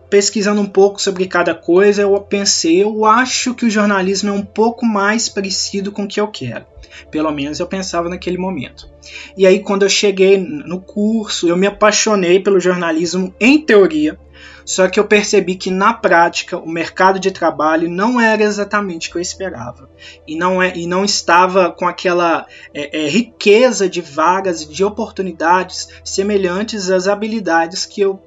pesquisando 0.10 0.60
um 0.60 0.68
pouco 0.68 1.01
sobre 1.01 1.25
cada 1.25 1.56
coisa, 1.56 2.01
eu 2.01 2.20
pensei, 2.20 2.84
eu 2.84 3.06
acho 3.06 3.56
que 3.56 3.66
o 3.66 3.70
jornalismo 3.70 4.30
é 4.30 4.34
um 4.34 4.44
pouco 4.44 4.86
mais 4.86 5.30
parecido 5.30 5.90
com 5.90 6.04
o 6.04 6.08
que 6.08 6.20
eu 6.20 6.28
quero. 6.28 6.66
Pelo 7.10 7.32
menos 7.32 7.62
eu 7.62 7.66
pensava 7.66 8.10
naquele 8.10 8.38
momento. 8.38 8.90
E 9.38 9.48
aí, 9.48 9.60
quando 9.60 9.84
eu 9.84 9.90
cheguei 9.90 10.38
no 10.38 10.82
curso, 10.82 11.48
eu 11.48 11.56
me 11.56 11.66
apaixonei 11.66 12.42
pelo 12.42 12.60
jornalismo 12.60 13.34
em 13.40 13.58
teoria. 13.60 14.20
Só 14.65 14.88
que 14.88 15.00
eu 15.00 15.05
percebi 15.05 15.55
que 15.55 15.71
na 15.71 15.93
prática 15.93 16.57
o 16.57 16.69
mercado 16.69 17.19
de 17.19 17.31
trabalho 17.31 17.89
não 17.89 18.19
era 18.19 18.43
exatamente 18.43 19.10
o 19.10 19.12
que 19.12 19.17
eu 19.17 19.21
esperava 19.21 19.89
e 20.27 20.36
não, 20.36 20.62
é, 20.62 20.75
e 20.75 20.88
não 20.88 21.03
estava 21.03 21.71
com 21.71 21.88
aquela 21.88 22.45
é, 22.74 23.05
é, 23.05 23.10
riqueza 23.10 23.89
de 23.89 24.01
vagas 24.01 24.67
de 24.67 24.83
oportunidades 24.83 25.89
semelhantes 26.03 26.89
às 26.89 27.07
habilidades 27.07 27.86
que 27.86 28.01
eu 28.01 28.21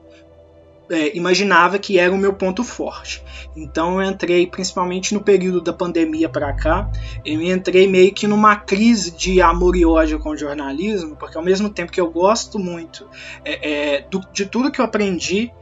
é, 0.90 1.16
imaginava 1.16 1.78
que 1.78 1.98
era 1.98 2.12
o 2.12 2.18
meu 2.18 2.34
ponto 2.34 2.62
forte. 2.62 3.22
Então 3.56 4.02
eu 4.02 4.10
entrei 4.10 4.46
principalmente 4.46 5.14
no 5.14 5.20
período 5.20 5.60
da 5.60 5.72
pandemia 5.72 6.28
para 6.28 6.52
cá, 6.52 6.90
eu 7.24 7.40
entrei 7.40 7.86
meio 7.86 8.12
que 8.12 8.26
numa 8.26 8.56
crise 8.56 9.12
de 9.12 9.40
amor 9.40 9.76
e 9.76 9.86
ódio 9.86 10.18
com 10.18 10.30
o 10.30 10.36
jornalismo, 10.36 11.16
porque 11.16 11.38
ao 11.38 11.44
mesmo 11.44 11.70
tempo 11.70 11.92
que 11.92 12.00
eu 12.00 12.10
gosto 12.10 12.58
muito 12.58 13.06
é, 13.44 13.70
é, 13.96 14.00
do, 14.02 14.20
de 14.32 14.46
tudo 14.46 14.70
que 14.70 14.80
eu 14.80 14.84
aprendi 14.84 15.52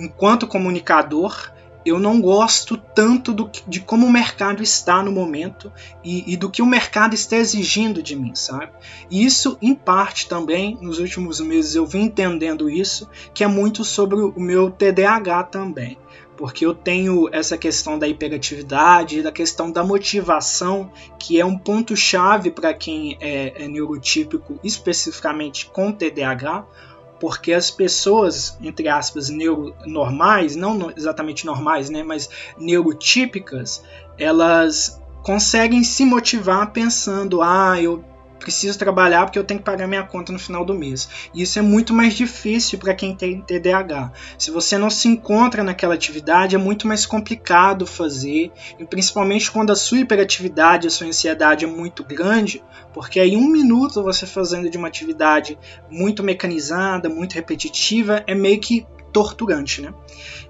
enquanto 0.00 0.46
comunicador, 0.46 1.52
eu 1.84 1.98
não 1.98 2.20
gosto 2.20 2.76
tanto 2.76 3.32
do, 3.32 3.50
de 3.66 3.80
como 3.80 4.06
o 4.06 4.12
mercado 4.12 4.62
está 4.62 5.02
no 5.02 5.10
momento 5.10 5.72
e, 6.04 6.32
e, 6.32 6.36
do 6.36 6.50
que 6.50 6.60
o 6.60 6.66
mercado 6.66 7.14
está 7.14 7.36
exigindo 7.36 8.02
de 8.02 8.14
mim, 8.14 8.34
sabe? 8.34 8.72
E 9.10 9.24
isso, 9.24 9.56
em 9.62 9.74
parte, 9.74 10.28
também, 10.28 10.76
nos 10.80 10.98
últimos 10.98 11.40
meses 11.40 11.74
eu 11.74 11.86
vim 11.86 12.02
entendendo 12.02 12.68
isso, 12.68 13.08
que 13.32 13.42
é 13.42 13.46
muito 13.46 13.84
sobre 13.84 14.20
o 14.20 14.38
meu 14.38 14.70
TDAH 14.70 15.44
também. 15.44 15.96
Porque 16.36 16.64
eu 16.64 16.74
tenho 16.74 17.28
essa 17.32 17.58
questão 17.58 17.98
da 17.98 18.08
hiperatividade, 18.08 19.22
da 19.22 19.30
questão 19.30 19.70
da 19.70 19.84
motivação, 19.84 20.90
que 21.18 21.38
é 21.38 21.44
um 21.44 21.56
ponto-chave 21.56 22.50
para 22.50 22.72
quem 22.72 23.18
é, 23.20 23.64
é 23.64 23.68
neurotípico, 23.68 24.58
especificamente 24.64 25.66
com 25.66 25.92
TDAH, 25.92 26.64
porque 27.20 27.52
as 27.52 27.70
pessoas, 27.70 28.56
entre 28.60 28.88
aspas, 28.88 29.28
neuronormais, 29.28 30.56
não 30.56 30.90
exatamente 30.96 31.44
normais, 31.44 31.90
né, 31.90 32.02
mas 32.02 32.28
neurotípicas, 32.58 33.84
elas 34.18 35.00
conseguem 35.22 35.84
se 35.84 36.04
motivar 36.04 36.72
pensando, 36.72 37.42
ah, 37.42 37.80
eu 37.80 38.02
preciso 38.40 38.78
trabalhar 38.78 39.24
porque 39.26 39.38
eu 39.38 39.44
tenho 39.44 39.60
que 39.60 39.64
pagar 39.64 39.86
minha 39.86 40.02
conta 40.02 40.32
no 40.32 40.38
final 40.38 40.64
do 40.64 40.74
mês. 40.74 41.08
E 41.32 41.42
isso 41.42 41.58
é 41.58 41.62
muito 41.62 41.94
mais 41.94 42.14
difícil 42.14 42.78
para 42.78 42.94
quem 42.94 43.14
tem 43.14 43.40
TDAH. 43.40 44.12
Se 44.36 44.50
você 44.50 44.76
não 44.76 44.90
se 44.90 45.06
encontra 45.06 45.62
naquela 45.62 45.94
atividade, 45.94 46.56
é 46.56 46.58
muito 46.58 46.88
mais 46.88 47.06
complicado 47.06 47.86
fazer, 47.86 48.50
e 48.78 48.84
principalmente 48.84 49.50
quando 49.50 49.70
a 49.70 49.76
sua 49.76 49.98
hiperatividade, 49.98 50.88
a 50.88 50.90
sua 50.90 51.06
ansiedade 51.06 51.64
é 51.64 51.68
muito 51.68 52.02
grande, 52.02 52.62
porque 52.92 53.20
aí 53.20 53.36
um 53.36 53.48
minuto 53.48 54.02
você 54.02 54.26
fazendo 54.26 54.68
de 54.68 54.76
uma 54.76 54.88
atividade 54.88 55.58
muito 55.88 56.24
mecanizada, 56.24 57.08
muito 57.08 57.34
repetitiva, 57.34 58.24
é 58.26 58.34
meio 58.34 58.58
que 58.58 58.86
torturante, 59.12 59.82
né? 59.82 59.94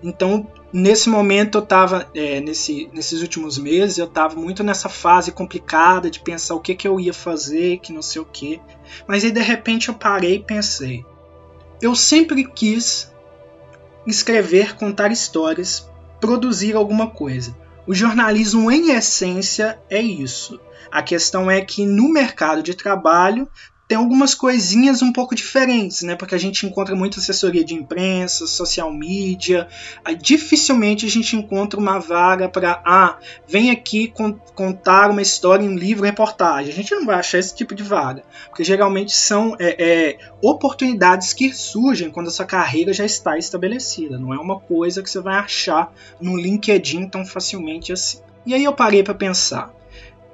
Então, 0.02 0.46
nesse 0.72 1.08
momento 1.08 1.58
eu 1.58 1.62
estava, 1.62 2.10
é, 2.14 2.40
nesse, 2.40 2.88
nesses 2.92 3.20
últimos 3.22 3.58
meses, 3.58 3.98
eu 3.98 4.06
estava 4.06 4.36
muito 4.36 4.62
nessa 4.62 4.88
fase 4.88 5.32
complicada 5.32 6.10
de 6.10 6.20
pensar 6.20 6.54
o 6.54 6.60
que, 6.60 6.74
que 6.74 6.88
eu 6.88 6.98
ia 6.98 7.12
fazer, 7.12 7.78
que 7.78 7.92
não 7.92 8.02
sei 8.02 8.22
o 8.22 8.24
que. 8.24 8.60
Mas 9.06 9.24
aí 9.24 9.30
de 9.30 9.40
repente 9.40 9.88
eu 9.88 9.94
parei 9.94 10.36
e 10.36 10.42
pensei. 10.42 11.04
Eu 11.80 11.94
sempre 11.94 12.44
quis 12.44 13.12
escrever, 14.06 14.76
contar 14.76 15.12
histórias, 15.12 15.90
produzir 16.20 16.74
alguma 16.74 17.08
coisa. 17.08 17.56
O 17.86 17.94
jornalismo, 17.94 18.70
em 18.70 18.90
essência, 18.92 19.78
é 19.88 20.00
isso. 20.00 20.60
A 20.90 21.02
questão 21.02 21.50
é 21.50 21.60
que 21.60 21.86
no 21.86 22.12
mercado 22.12 22.62
de 22.62 22.74
trabalho 22.74 23.48
tem 23.90 23.98
algumas 23.98 24.36
coisinhas 24.36 25.02
um 25.02 25.12
pouco 25.12 25.34
diferentes, 25.34 26.02
né? 26.02 26.14
Porque 26.14 26.36
a 26.36 26.38
gente 26.38 26.64
encontra 26.64 26.94
muita 26.94 27.18
assessoria 27.18 27.64
de 27.64 27.74
imprensa, 27.74 28.46
social 28.46 28.92
media. 28.92 29.66
Aí, 30.04 30.14
dificilmente 30.14 31.06
a 31.06 31.10
gente 31.10 31.34
encontra 31.34 31.80
uma 31.80 31.98
vaga 31.98 32.48
para, 32.48 32.80
ah, 32.86 33.18
vem 33.48 33.72
aqui 33.72 34.06
con 34.06 34.38
contar 34.54 35.10
uma 35.10 35.20
história 35.20 35.64
em 35.64 35.68
um 35.68 35.74
livro, 35.76 36.04
reportagem. 36.04 36.72
A 36.72 36.76
gente 36.76 36.94
não 36.94 37.04
vai 37.04 37.16
achar 37.16 37.38
esse 37.38 37.52
tipo 37.52 37.74
de 37.74 37.82
vaga, 37.82 38.22
porque 38.46 38.62
geralmente 38.62 39.10
são 39.10 39.56
é, 39.58 39.74
é, 39.84 40.18
oportunidades 40.40 41.32
que 41.32 41.52
surgem 41.52 42.12
quando 42.12 42.28
a 42.28 42.30
sua 42.30 42.46
carreira 42.46 42.92
já 42.92 43.04
está 43.04 43.36
estabelecida. 43.36 44.20
Não 44.20 44.32
é 44.32 44.38
uma 44.38 44.60
coisa 44.60 45.02
que 45.02 45.10
você 45.10 45.18
vai 45.18 45.34
achar 45.34 45.92
no 46.20 46.36
LinkedIn 46.36 47.08
tão 47.08 47.26
facilmente 47.26 47.92
assim. 47.92 48.20
E 48.46 48.54
aí 48.54 48.62
eu 48.62 48.72
parei 48.72 49.02
para 49.02 49.14
pensar 49.14 49.79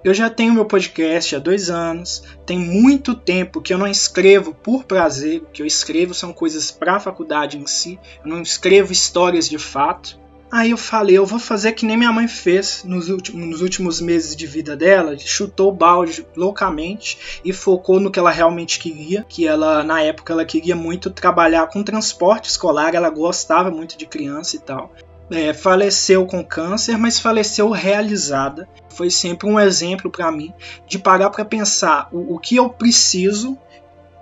eu 0.09 0.15
já 0.15 0.31
tenho 0.31 0.55
meu 0.55 0.65
podcast 0.65 1.35
há 1.35 1.39
dois 1.41 1.69
anos, 1.69 2.23
tem 2.47 2.57
muito 2.57 3.13
tempo 3.13 3.61
que 3.61 3.75
eu 3.75 3.79
não 3.79 3.89
escrevo 3.89 4.55
por 4.55 4.85
prazer, 4.85 5.43
o 5.43 5.47
que 5.47 5.61
eu 5.61 5.67
escrevo 5.67 6.15
são 6.15 6.33
coisas 6.33 6.71
para 6.71 6.95
a 6.95 7.01
faculdade 7.01 7.59
em 7.59 7.67
si, 7.67 7.99
eu 8.25 8.31
não 8.31 8.41
escrevo 8.41 8.93
histórias 8.93 9.49
de 9.49 9.59
fato. 9.59 10.17
Aí 10.49 10.71
eu 10.71 10.77
falei, 10.77 11.19
eu 11.19 11.27
vou 11.27 11.41
fazer 11.41 11.73
que 11.73 11.85
nem 11.85 11.97
minha 11.97 12.13
mãe 12.13 12.29
fez 12.29 12.85
nos 12.85 13.09
últimos, 13.09 13.49
nos 13.49 13.61
últimos 13.61 14.01
meses 14.01 14.37
de 14.37 14.47
vida 14.47 14.77
dela, 14.77 15.19
chutou 15.19 15.71
o 15.71 15.75
balde 15.75 16.25
loucamente 16.37 17.41
e 17.45 17.53
focou 17.53 17.99
no 17.99 18.09
que 18.09 18.21
ela 18.21 18.31
realmente 18.31 18.79
queria, 18.79 19.27
que 19.29 19.45
ela 19.45 19.83
na 19.83 20.01
época 20.01 20.33
ela 20.33 20.45
queria 20.45 20.77
muito 20.77 21.11
trabalhar 21.11 21.67
com 21.67 21.83
transporte 21.83 22.49
escolar, 22.49 22.95
ela 22.95 23.11
gostava 23.11 23.73
muito 23.73 23.99
de 23.99 24.07
criança 24.07 24.55
e 24.55 24.61
tal 24.61 24.93
é, 25.31 25.53
faleceu 25.53 26.27
com 26.27 26.45
câncer, 26.45 26.97
mas 26.97 27.19
faleceu 27.19 27.71
realizada. 27.71 28.69
Foi 28.89 29.11
sempre 29.11 29.49
um 29.49 29.61
exemplo 29.61 30.11
para 30.11 30.31
mim 30.31 30.53
de 30.87 30.99
parar 30.99 31.31
para 31.31 31.45
pensar 31.45 32.09
o, 32.13 32.35
o, 32.35 32.39
que 32.39 32.57
eu 32.57 32.69
preciso 32.71 33.59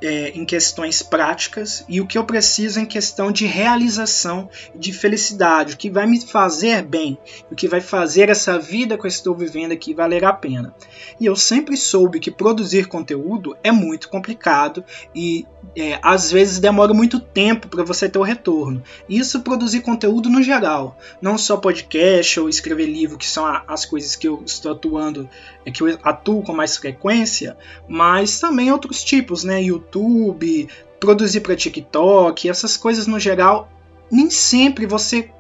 é, 0.03 0.31
em 0.31 0.45
questões 0.45 1.03
práticas 1.03 1.85
e 1.89 2.01
o 2.01 2.07
que 2.07 2.19
eu 2.19 2.25
preciso 2.25 2.81
em 2.81 2.85
questão 2.85 3.31
de 3.31 3.47
realização, 3.47 4.51
de 4.75 4.93
felicidade, 4.93 5.75
o 5.75 5.77
que 5.77 5.89
vai 5.89 6.07
me 6.07 6.21
fazer 6.21 6.83
bem, 6.83 7.17
o 7.51 7.55
que 7.55 7.69
vai 7.69 7.81
fazer 7.81 8.29
essa 8.29 8.59
vida 8.59 8.99
que 8.99 9.05
eu 9.05 9.09
estou 9.09 9.35
vivendo 9.35 9.73
aqui 9.73 9.95
valer 9.95 10.25
a 10.25 10.33
pena. 10.33 10.75
E 11.21 11.27
eu 11.27 11.37
sempre 11.37 11.77
soube 11.77 12.19
que 12.19 12.31
produzir 12.31 12.87
conteúdo 12.87 13.57
é 13.63 13.71
muito 13.71 14.09
complicado 14.09 14.85
e 15.15 15.47
é, 15.77 15.99
às 16.03 16.31
vezes 16.31 16.59
demora 16.59 16.95
muito 16.95 17.19
tempo 17.19 17.69
para 17.69 17.85
você 17.85 18.09
ter 18.09 18.19
o 18.19 18.23
retorno. 18.23 18.83
Isso 19.09 19.41
produzir 19.41 19.81
conteúdo 19.81 20.29
no 20.29 20.43
geral, 20.43 20.99
não 21.21 21.37
só 21.37 21.57
podcast 21.57 22.41
ou 22.41 22.49
escrever 22.49 22.87
livro, 22.87 23.19
que 23.19 23.27
são 23.27 23.45
as 23.67 23.85
coisas 23.85 24.17
que 24.17 24.29
eu 24.29 24.43
estou 24.45 24.73
atuando, 24.73 25.29
é, 25.65 25.71
que 25.71 25.83
eu 25.83 25.99
atuo 26.03 26.43
com 26.43 26.53
mais 26.53 26.77
frequência, 26.77 27.57
mas 27.89 28.41
também 28.41 28.73
outros 28.73 29.03
tipos, 29.03 29.45
né? 29.45 29.63
YouTube, 29.63 30.69
produzir 31.01 31.41
para 31.41 31.57
TikTok, 31.57 32.49
essas 32.49 32.77
coisas 32.77 33.07
no 33.07 33.19
geral, 33.19 33.71
nem 34.11 34.31
sempre 34.31 34.87
você 34.87 35.31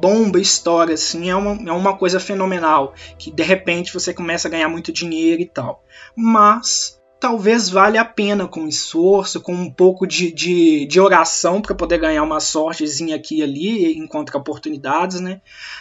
bomba, 0.00 0.38
história, 0.38 0.94
assim, 0.94 1.28
é 1.28 1.34
uma, 1.34 1.70
é 1.70 1.72
uma 1.72 1.96
coisa 1.96 2.20
fenomenal, 2.20 2.94
que 3.18 3.32
de 3.32 3.42
repente 3.42 3.92
você 3.92 4.14
começa 4.14 4.46
a 4.46 4.50
ganhar 4.50 4.68
muito 4.68 4.92
dinheiro 4.92 5.42
e 5.42 5.46
tal. 5.46 5.82
Mas 6.14 6.95
talvez 7.26 7.68
valha 7.68 8.02
a 8.02 8.04
pena 8.04 8.46
com 8.46 8.68
esforço, 8.68 9.40
com 9.40 9.52
um 9.52 9.68
pouco 9.68 10.06
de, 10.06 10.32
de, 10.32 10.86
de 10.86 11.00
oração 11.00 11.60
para 11.60 11.74
poder 11.74 11.98
ganhar 11.98 12.22
uma 12.22 12.38
sortezinha 12.38 13.16
aqui 13.16 13.38
e 13.38 13.42
ali, 13.42 13.98
encontrar 13.98 14.38
oportunidades, 14.38 15.18
né? 15.18 15.40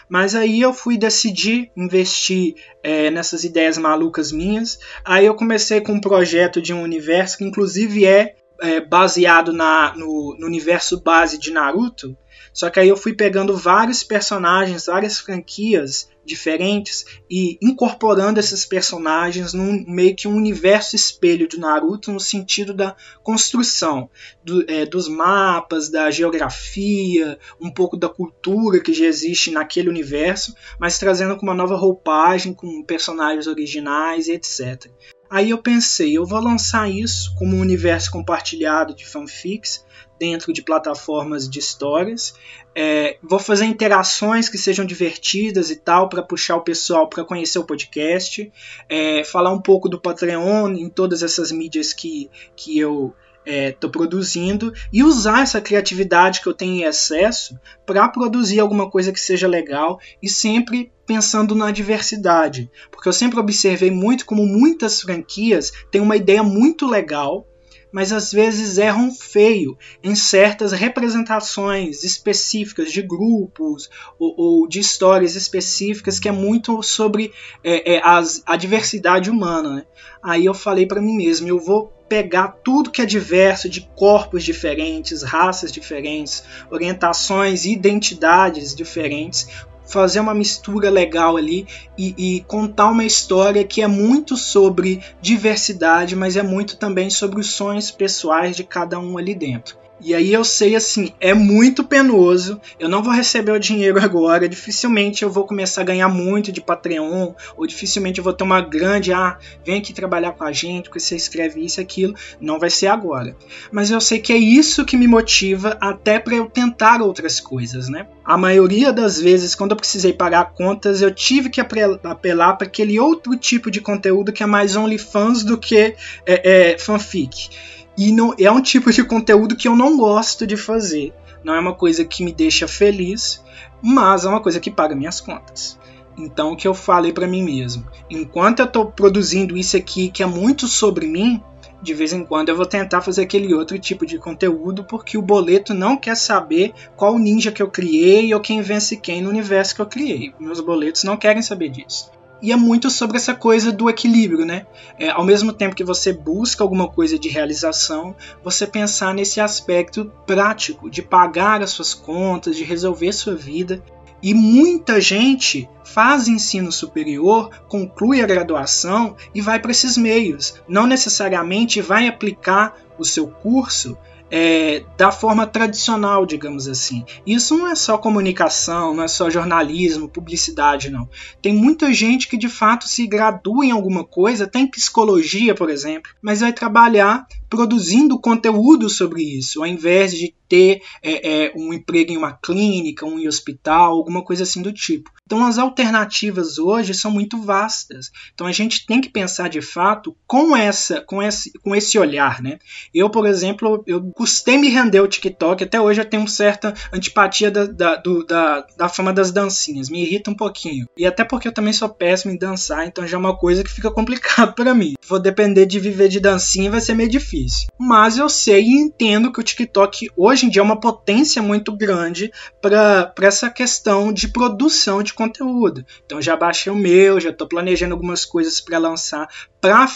Mas 0.10 0.34
aí 0.34 0.60
eu 0.60 0.74
fui 0.74 0.98
decidir 0.98 1.70
investir 1.78 2.56
é, 2.82 3.12
nessas 3.12 3.44
ideias 3.44 3.78
malucas 3.78 4.32
minhas. 4.32 4.80
Aí 5.06 5.28
eu 5.28 5.36
comecei 5.36 5.82
com 5.82 5.92
um 5.94 6.02
projeto 6.02 6.60
de 6.60 6.74
um 6.74 6.82
universo 6.82 7.38
que 7.38 7.44
inclusive 7.44 8.08
é, 8.08 8.34
é 8.60 8.82
baseado 8.82 9.54
na, 9.54 9.94
no, 9.96 10.36
no 10.40 10.48
universo 10.48 11.00
base 11.00 11.38
de 11.38 11.52
Naruto, 11.52 12.18
só 12.56 12.70
que 12.70 12.80
aí 12.80 12.88
eu 12.88 12.96
fui 12.96 13.14
pegando 13.14 13.58
vários 13.58 14.02
personagens, 14.02 14.86
várias 14.86 15.20
franquias 15.20 16.10
diferentes 16.24 17.06
e 17.30 17.58
incorporando 17.62 18.40
esses 18.40 18.66
personagens 18.66 19.54
num 19.54 19.84
meio 19.86 20.16
que 20.16 20.26
um 20.26 20.38
universo 20.38 20.96
espelho 20.96 21.50
de 21.50 21.60
Naruto 21.60 22.14
no 22.14 22.20
sentido 22.20 22.74
da 22.74 22.96
construção 23.22 24.10
do, 24.42 24.64
é, 24.72 24.86
dos 24.86 25.10
mapas, 25.10 25.90
da 25.90 26.10
geografia, 26.10 27.38
um 27.60 27.70
pouco 27.70 27.98
da 27.98 28.08
cultura 28.08 28.80
que 28.80 28.94
já 28.94 29.06
existe 29.06 29.52
naquele 29.52 29.90
universo, 29.90 30.56
mas 30.80 30.98
trazendo 30.98 31.36
com 31.36 31.46
uma 31.46 31.54
nova 31.54 31.76
roupagem, 31.76 32.54
com 32.54 32.84
personagens 32.84 33.48
originais 33.48 34.30
e 34.30 34.32
etc. 34.32 34.90
Aí 35.36 35.50
eu 35.50 35.58
pensei, 35.58 36.18
eu 36.18 36.26
vou 36.26 36.40
lançar 36.40 36.90
isso 36.90 37.36
como 37.36 37.58
um 37.58 37.60
universo 37.60 38.10
compartilhado 38.10 38.96
de 38.96 39.06
fanfics 39.06 39.86
dentro 40.18 40.54
de 40.54 40.62
plataformas 40.62 41.50
de 41.50 41.60
histórias. 41.60 42.36
É, 42.74 43.18
vou 43.22 43.38
fazer 43.38 43.66
interações 43.66 44.48
que 44.48 44.58
sejam 44.58 44.86
divertidas 44.86 45.70
e 45.70 45.76
tal, 45.76 46.08
para 46.08 46.24
puxar 46.24 46.56
o 46.56 46.62
pessoal 46.62 47.10
para 47.10 47.26
conhecer 47.26 47.60
o 47.60 47.66
podcast. 47.66 48.50
É, 48.88 49.26
falar 49.26 49.52
um 49.52 49.62
pouco 49.62 49.90
do 49.90 50.00
Patreon 50.00 50.70
em 50.70 50.88
todas 50.88 51.22
essas 51.22 51.52
mídias 51.52 51.92
que, 51.92 52.30
que 52.56 52.80
eu 52.80 53.14
estou 53.46 53.90
é, 53.90 53.92
produzindo 53.92 54.74
e 54.92 55.04
usar 55.04 55.44
essa 55.44 55.62
criatividade 55.62 56.42
que 56.42 56.48
eu 56.48 56.54
tenho 56.54 56.76
em 56.76 56.84
excesso 56.84 57.60
para 57.86 58.08
produzir 58.10 58.60
alguma 58.60 58.90
coisa 58.90 59.12
que 59.12 59.20
seja 59.20 59.48
legal 59.48 60.00
e 60.22 60.28
sempre 60.30 60.92
pensando 61.06 61.54
na 61.54 61.72
diversidade. 61.72 62.70
Porque 62.92 63.08
eu 63.08 63.14
sempre 63.14 63.40
observei 63.40 63.92
muito 63.92 64.26
como 64.26 64.46
muitas 64.46 65.02
franquias 65.02 65.72
têm 65.92 66.02
uma 66.02 66.16
ideia 66.16 66.44
muito 66.44 66.88
legal 66.88 67.48
mas 67.96 68.12
às 68.12 68.30
vezes 68.30 68.78
erram 68.78 69.10
feio 69.10 69.78
em 70.04 70.16
certas 70.16 70.74
representações 70.74 72.04
específicas 72.04 72.92
de 72.92 73.02
grupos 73.02 73.90
ou, 74.20 74.36
ou 74.38 74.68
de 74.68 74.82
histórias 74.82 75.38
específicas 75.38 76.20
que 76.20 76.28
é 76.28 76.32
muito 76.34 76.84
sobre 76.84 77.32
é, 77.64 77.94
é, 77.94 78.02
as, 78.04 78.44
a 78.46 78.58
diversidade 78.58 79.30
humana. 79.30 79.76
Né? 79.76 79.86
Aí 80.22 80.44
eu 80.44 80.54
falei 80.54 80.86
para 80.86 81.02
mim 81.02 81.16
mesmo, 81.16 81.48
eu 81.48 81.58
vou 81.58 81.95
pegar 82.08 82.60
tudo 82.64 82.92
que 82.92 83.02
é 83.02 83.06
diverso, 83.06 83.70
de 83.70 83.82
corpos 83.96 84.44
diferentes, 84.44 85.24
raças 85.24 85.72
diferentes, 85.72 86.44
orientações 86.70 87.66
identidades 87.66 88.76
diferentes, 88.76 89.48
fazer 89.86 90.20
uma 90.20 90.34
mistura 90.34 90.90
legal 90.90 91.38
ali 91.38 91.68
e, 91.98 92.16
e, 92.18 92.42
contar 92.42 92.90
uma 92.90 93.06
história 93.06 93.64
que 93.64 93.82
é 93.82 93.88
muito 93.88 94.36
sobre 94.36 95.02
diversidade, 95.22 96.16
mas 96.16 96.36
é 96.36 96.44
muito 96.44 96.78
também 96.78 97.10
sobre 97.10 97.40
os 97.40 97.52
sonhos 97.52 97.92
pessoais 97.92 98.56
de 98.56 98.64
cada 98.64 99.00
um 99.00 99.18
ali 99.18 99.36
dentro. 99.36 99.85
E 100.02 100.14
aí 100.14 100.34
eu 100.34 100.44
sei 100.44 100.76
assim, 100.76 101.14
é 101.20 101.34
muito 101.34 101.84
penoso. 101.84 102.60
Eu 102.78 102.90
não 102.90 103.02
vou 103.02 103.14
receber 103.14 103.52
o 103.52 103.60
dinheiro 103.60 104.00
agora. 104.04 104.48
Dificilmente 104.48 105.24
eu 105.24 105.30
vou 105.30 105.46
começar 105.46 105.82
a 105.82 105.86
ganhar 105.86 106.10
muito 106.10 106.52
de 106.52 106.62
Patreon, 106.62 107.34
ou 107.56 107.66
dificilmente 107.66 108.20
eu 108.20 108.24
vou 108.24 108.34
ter 108.34 108.44
uma 108.44 108.62
grande, 108.62 109.14
ah, 109.14 109.38
vem 109.66 109.80
aqui 109.80 109.94
trabalhar 109.94 110.34
com 110.34 110.44
a 110.44 110.52
gente, 110.52 110.90
porque 110.90 111.00
você 111.00 111.16
escreve 111.16 111.64
isso 111.64 111.80
e 111.80 111.84
aquilo. 111.84 112.14
Não 112.40 112.60
vai 112.60 112.70
ser 112.70 112.88
agora. 112.88 113.36
Mas 113.72 113.90
eu 113.90 114.02
sei 114.02 114.20
que 114.20 114.34
é 114.34 114.38
isso 114.38 114.86
que 114.86 114.98
me 114.98 115.08
motiva 115.08 115.78
até 115.80 116.20
para 116.20 116.36
eu 116.36 116.48
tentar 116.48 117.02
outras 117.02 117.40
coisas, 117.40 117.88
né? 117.88 118.08
A 118.24 118.38
maioria 118.38 118.92
das 118.92 119.20
vezes, 119.20 119.56
quando 119.56 119.72
eu 119.72 119.78
precisei 119.78 120.12
pagar 120.12 120.52
contas, 120.54 121.02
eu 121.02 121.14
tive 121.14 121.50
que 121.50 121.62
apelar 121.62 122.58
para 122.58 122.68
aquele 122.68 123.00
outro 123.00 123.36
tipo 123.38 123.70
de 123.72 123.80
conteúdo 123.80 124.34
que 124.34 124.44
é 124.44 124.46
mais 124.46 124.76
OnlyFans 124.76 125.44
do 125.44 125.58
que 125.58 125.78
é, 125.78 125.96
é, 126.26 126.78
fanfic. 126.78 127.50
E 127.98 128.12
não, 128.12 128.34
é 128.38 128.52
um 128.52 128.62
tipo 128.62 128.92
de 128.92 129.04
conteúdo 129.04 129.56
que 129.56 129.68
eu 129.68 129.76
não 129.76 129.98
gosto 129.98 130.46
de 130.46 130.58
fazer. 130.58 131.14
Não 131.44 131.54
é 131.54 131.60
uma 131.60 131.74
coisa 131.74 132.04
que 132.04 132.24
me 132.24 132.34
deixa 132.34 132.68
feliz, 132.68 133.44
mas 133.82 134.26
é 134.26 134.30
uma 134.30 134.42
coisa 134.42 134.60
que 134.60 134.72
paga 134.72 134.96
minhas 134.96 135.22
contas. 135.22 135.80
Então 136.18 136.54
o 136.54 136.58
que 136.58 136.68
eu 136.68 136.74
falei 136.74 137.12
para 137.12 137.28
mim 137.28 137.44
mesmo, 137.44 137.86
enquanto 138.10 138.60
eu 138.60 138.66
estou 138.66 138.86
produzindo 138.86 139.58
isso 139.58 139.76
aqui 139.76 140.10
que 140.10 140.24
é 140.24 140.26
muito 140.26 140.68
sobre 140.68 141.06
mim, 141.06 141.42
de 141.82 141.94
vez 141.94 142.14
em 142.14 142.24
quando 142.26 142.50
eu 142.50 142.56
vou 142.56 142.66
tentar 142.66 143.02
fazer 143.02 143.22
aquele 143.22 143.54
outro 143.54 143.78
tipo 143.78 144.06
de 144.06 144.18
conteúdo 144.18 144.84
porque 144.86 145.18
o 145.18 145.22
boleto 145.22 145.74
não 145.74 145.98
quer 145.98 146.16
saber 146.16 146.74
qual 146.96 147.20
ninja 147.20 147.52
que 147.52 147.62
eu 147.62 147.70
criei 147.70 148.34
ou 148.34 148.40
quem 148.40 148.62
vence 148.62 148.96
quem 148.98 149.22
no 149.22 149.30
universo 149.30 149.76
que 149.76 149.82
eu 149.82 149.86
criei. 149.86 150.34
Meus 150.40 150.62
boletos 150.62 151.04
não 151.04 151.18
querem 151.18 151.42
saber 151.42 151.70
disso 151.70 152.15
e 152.42 152.52
é 152.52 152.56
muito 152.56 152.90
sobre 152.90 153.18
essa 153.18 153.34
coisa 153.34 153.72
do 153.72 153.90
equilíbrio, 153.90 154.46
né? 154.46 154.66
É, 155.00 155.10
ao 155.10 155.24
mesmo 155.24 155.54
tempo 155.54 155.76
que 155.76 155.84
você 155.84 156.14
busca 156.14 156.64
alguma 156.64 156.88
coisa 156.88 157.18
de 157.18 157.30
realização, 157.30 158.16
você 158.44 158.68
pensar 158.68 159.14
nesse 159.14 159.40
aspecto 159.40 160.12
prático 160.26 160.90
de 160.90 161.02
pagar 161.02 161.62
as 161.62 161.72
suas 161.72 161.94
contas, 161.94 162.56
de 162.56 162.64
resolver 162.64 163.12
sua 163.14 163.36
vida. 163.36 163.82
E 164.22 164.34
muita 164.34 165.00
gente 165.00 165.70
faz 165.84 166.28
ensino 166.28 166.72
superior, 166.72 167.50
conclui 167.68 168.22
a 168.22 168.28
graduação 168.28 169.16
e 169.34 169.42
vai 169.42 169.60
para 169.60 169.72
esses 169.72 169.98
meios. 169.98 170.56
Não 170.68 170.88
necessariamente 170.88 171.82
vai 171.82 172.08
aplicar 172.08 172.76
o 172.98 173.06
seu 173.06 173.28
curso 173.28 173.98
é, 174.30 174.84
da 174.98 175.12
forma 175.12 175.46
tradicional, 175.46 176.26
digamos 176.26 176.68
assim. 176.68 177.06
Isso 177.26 177.58
não 177.58 177.68
é 177.68 177.76
só 177.76 177.98
comunicação, 177.98 178.94
não 178.94 179.04
é 179.04 179.08
só 179.08 179.30
jornalismo, 179.30 180.10
publicidade, 180.10 180.90
não. 180.90 181.10
Tem 181.42 181.54
muita 181.54 181.94
gente 181.94 182.28
que 182.28 182.38
de 182.38 182.50
fato 182.50 182.88
se 182.88 183.06
gradua 183.08 183.66
em 183.66 183.72
alguma 183.72 184.04
coisa, 184.04 184.48
tem 184.48 184.68
psicologia, 184.68 185.54
por 185.54 185.70
exemplo, 185.70 186.12
mas 186.22 186.42
vai 186.42 186.54
trabalhar 186.54 187.28
produzindo 187.50 188.20
conteúdo 188.20 188.90
sobre 188.90 189.24
isso, 189.24 189.62
ao 189.62 189.68
invés 189.68 190.12
de 190.12 190.34
ter 190.48 190.82
é, 191.02 191.46
é, 191.46 191.54
um 191.56 191.74
emprego 191.74 192.12
em 192.12 192.18
uma 192.18 192.34
clínica, 192.34 193.06
um 193.06 193.26
hospital, 193.28 193.94
alguma 193.94 194.24
coisa 194.24 194.44
assim 194.44 194.62
do 194.62 194.74
tipo. 194.74 195.12
Então 195.26 195.46
as 195.46 195.58
alternativas 195.58 196.60
hoje 196.60 196.94
são 196.94 197.10
muito 197.10 197.42
vastas. 197.42 198.12
Então 198.34 198.46
a 198.46 198.52
gente 198.52 198.86
tem 198.86 199.02
que 199.02 199.10
pensar 199.10 199.50
de 199.50 199.62
fato 199.62 200.16
com 200.28 200.56
essa, 200.56 201.02
com 201.02 201.22
esse, 201.22 201.52
com 201.64 201.76
esse 201.76 201.98
olhar, 201.98 202.42
né? 202.42 202.60
Eu, 202.94 203.10
por 203.10 203.26
exemplo, 203.26 203.84
eu 203.88 204.04
custei 204.12 204.58
me 204.58 204.70
render 204.70 205.00
ao 205.00 205.08
TikTok. 205.08 205.64
Até 205.64 205.82
hoje 205.82 206.02
eu 206.02 206.06
tenho 206.06 206.22
uma 206.22 206.30
certa 206.30 206.74
antipatia 206.94 207.50
da, 207.50 207.66
da, 207.66 207.96
do, 207.96 208.24
da, 208.24 208.68
da 208.78 208.88
fama 208.88 209.12
das 209.12 209.32
dancinhas. 209.32 209.90
Me 209.90 210.04
irrita 210.04 210.30
um 210.30 210.36
pouquinho. 210.36 210.88
E 210.96 211.08
até 211.08 211.24
porque 211.24 211.48
eu 211.48 211.54
também 211.54 211.74
sou 211.74 211.90
péssimo 211.90 212.32
em 212.32 212.38
dançar, 212.38 212.86
então 212.86 213.08
já 213.08 213.18
é 213.18 213.20
uma 213.20 213.36
coisa 213.36 213.64
que 213.64 213.72
fica 213.72 213.90
complicado 213.92 214.54
para 214.54 214.76
mim. 214.76 214.94
Vou 215.08 215.20
depender 215.20 215.66
de 215.66 215.80
viver 215.80 216.08
de 216.08 216.20
dancinha 216.20 216.70
vai 216.70 216.82
ser 216.82 216.94
meio 216.94 217.10
difícil. 217.10 217.68
Mas 217.80 218.18
eu 218.18 218.30
sei 218.30 218.64
e 218.64 218.74
entendo 218.74 219.32
que 219.32 219.40
o 219.40 219.44
TikTok 219.44 220.10
hoje 220.16 220.46
em 220.46 220.50
dia 220.50 220.62
é 220.62 220.64
uma 220.64 220.80
potência 220.80 221.42
muito 221.42 221.76
grande 221.76 222.32
para 222.62 223.12
essa 223.22 223.50
questão 223.50 224.14
de 224.14 224.28
produção 224.28 225.02
de 225.02 225.15
conteúdo. 225.16 225.86
Então 226.06 226.22
já 226.22 226.36
baixei 226.36 226.72
o 226.72 226.76
meu, 226.76 227.20
já 227.20 227.30
estou 227.30 227.48
planejando 227.48 227.94
algumas 227.94 228.26
coisas 228.26 228.60
para 228.60 228.78
lançar, 228.78 229.28
para 229.60 229.88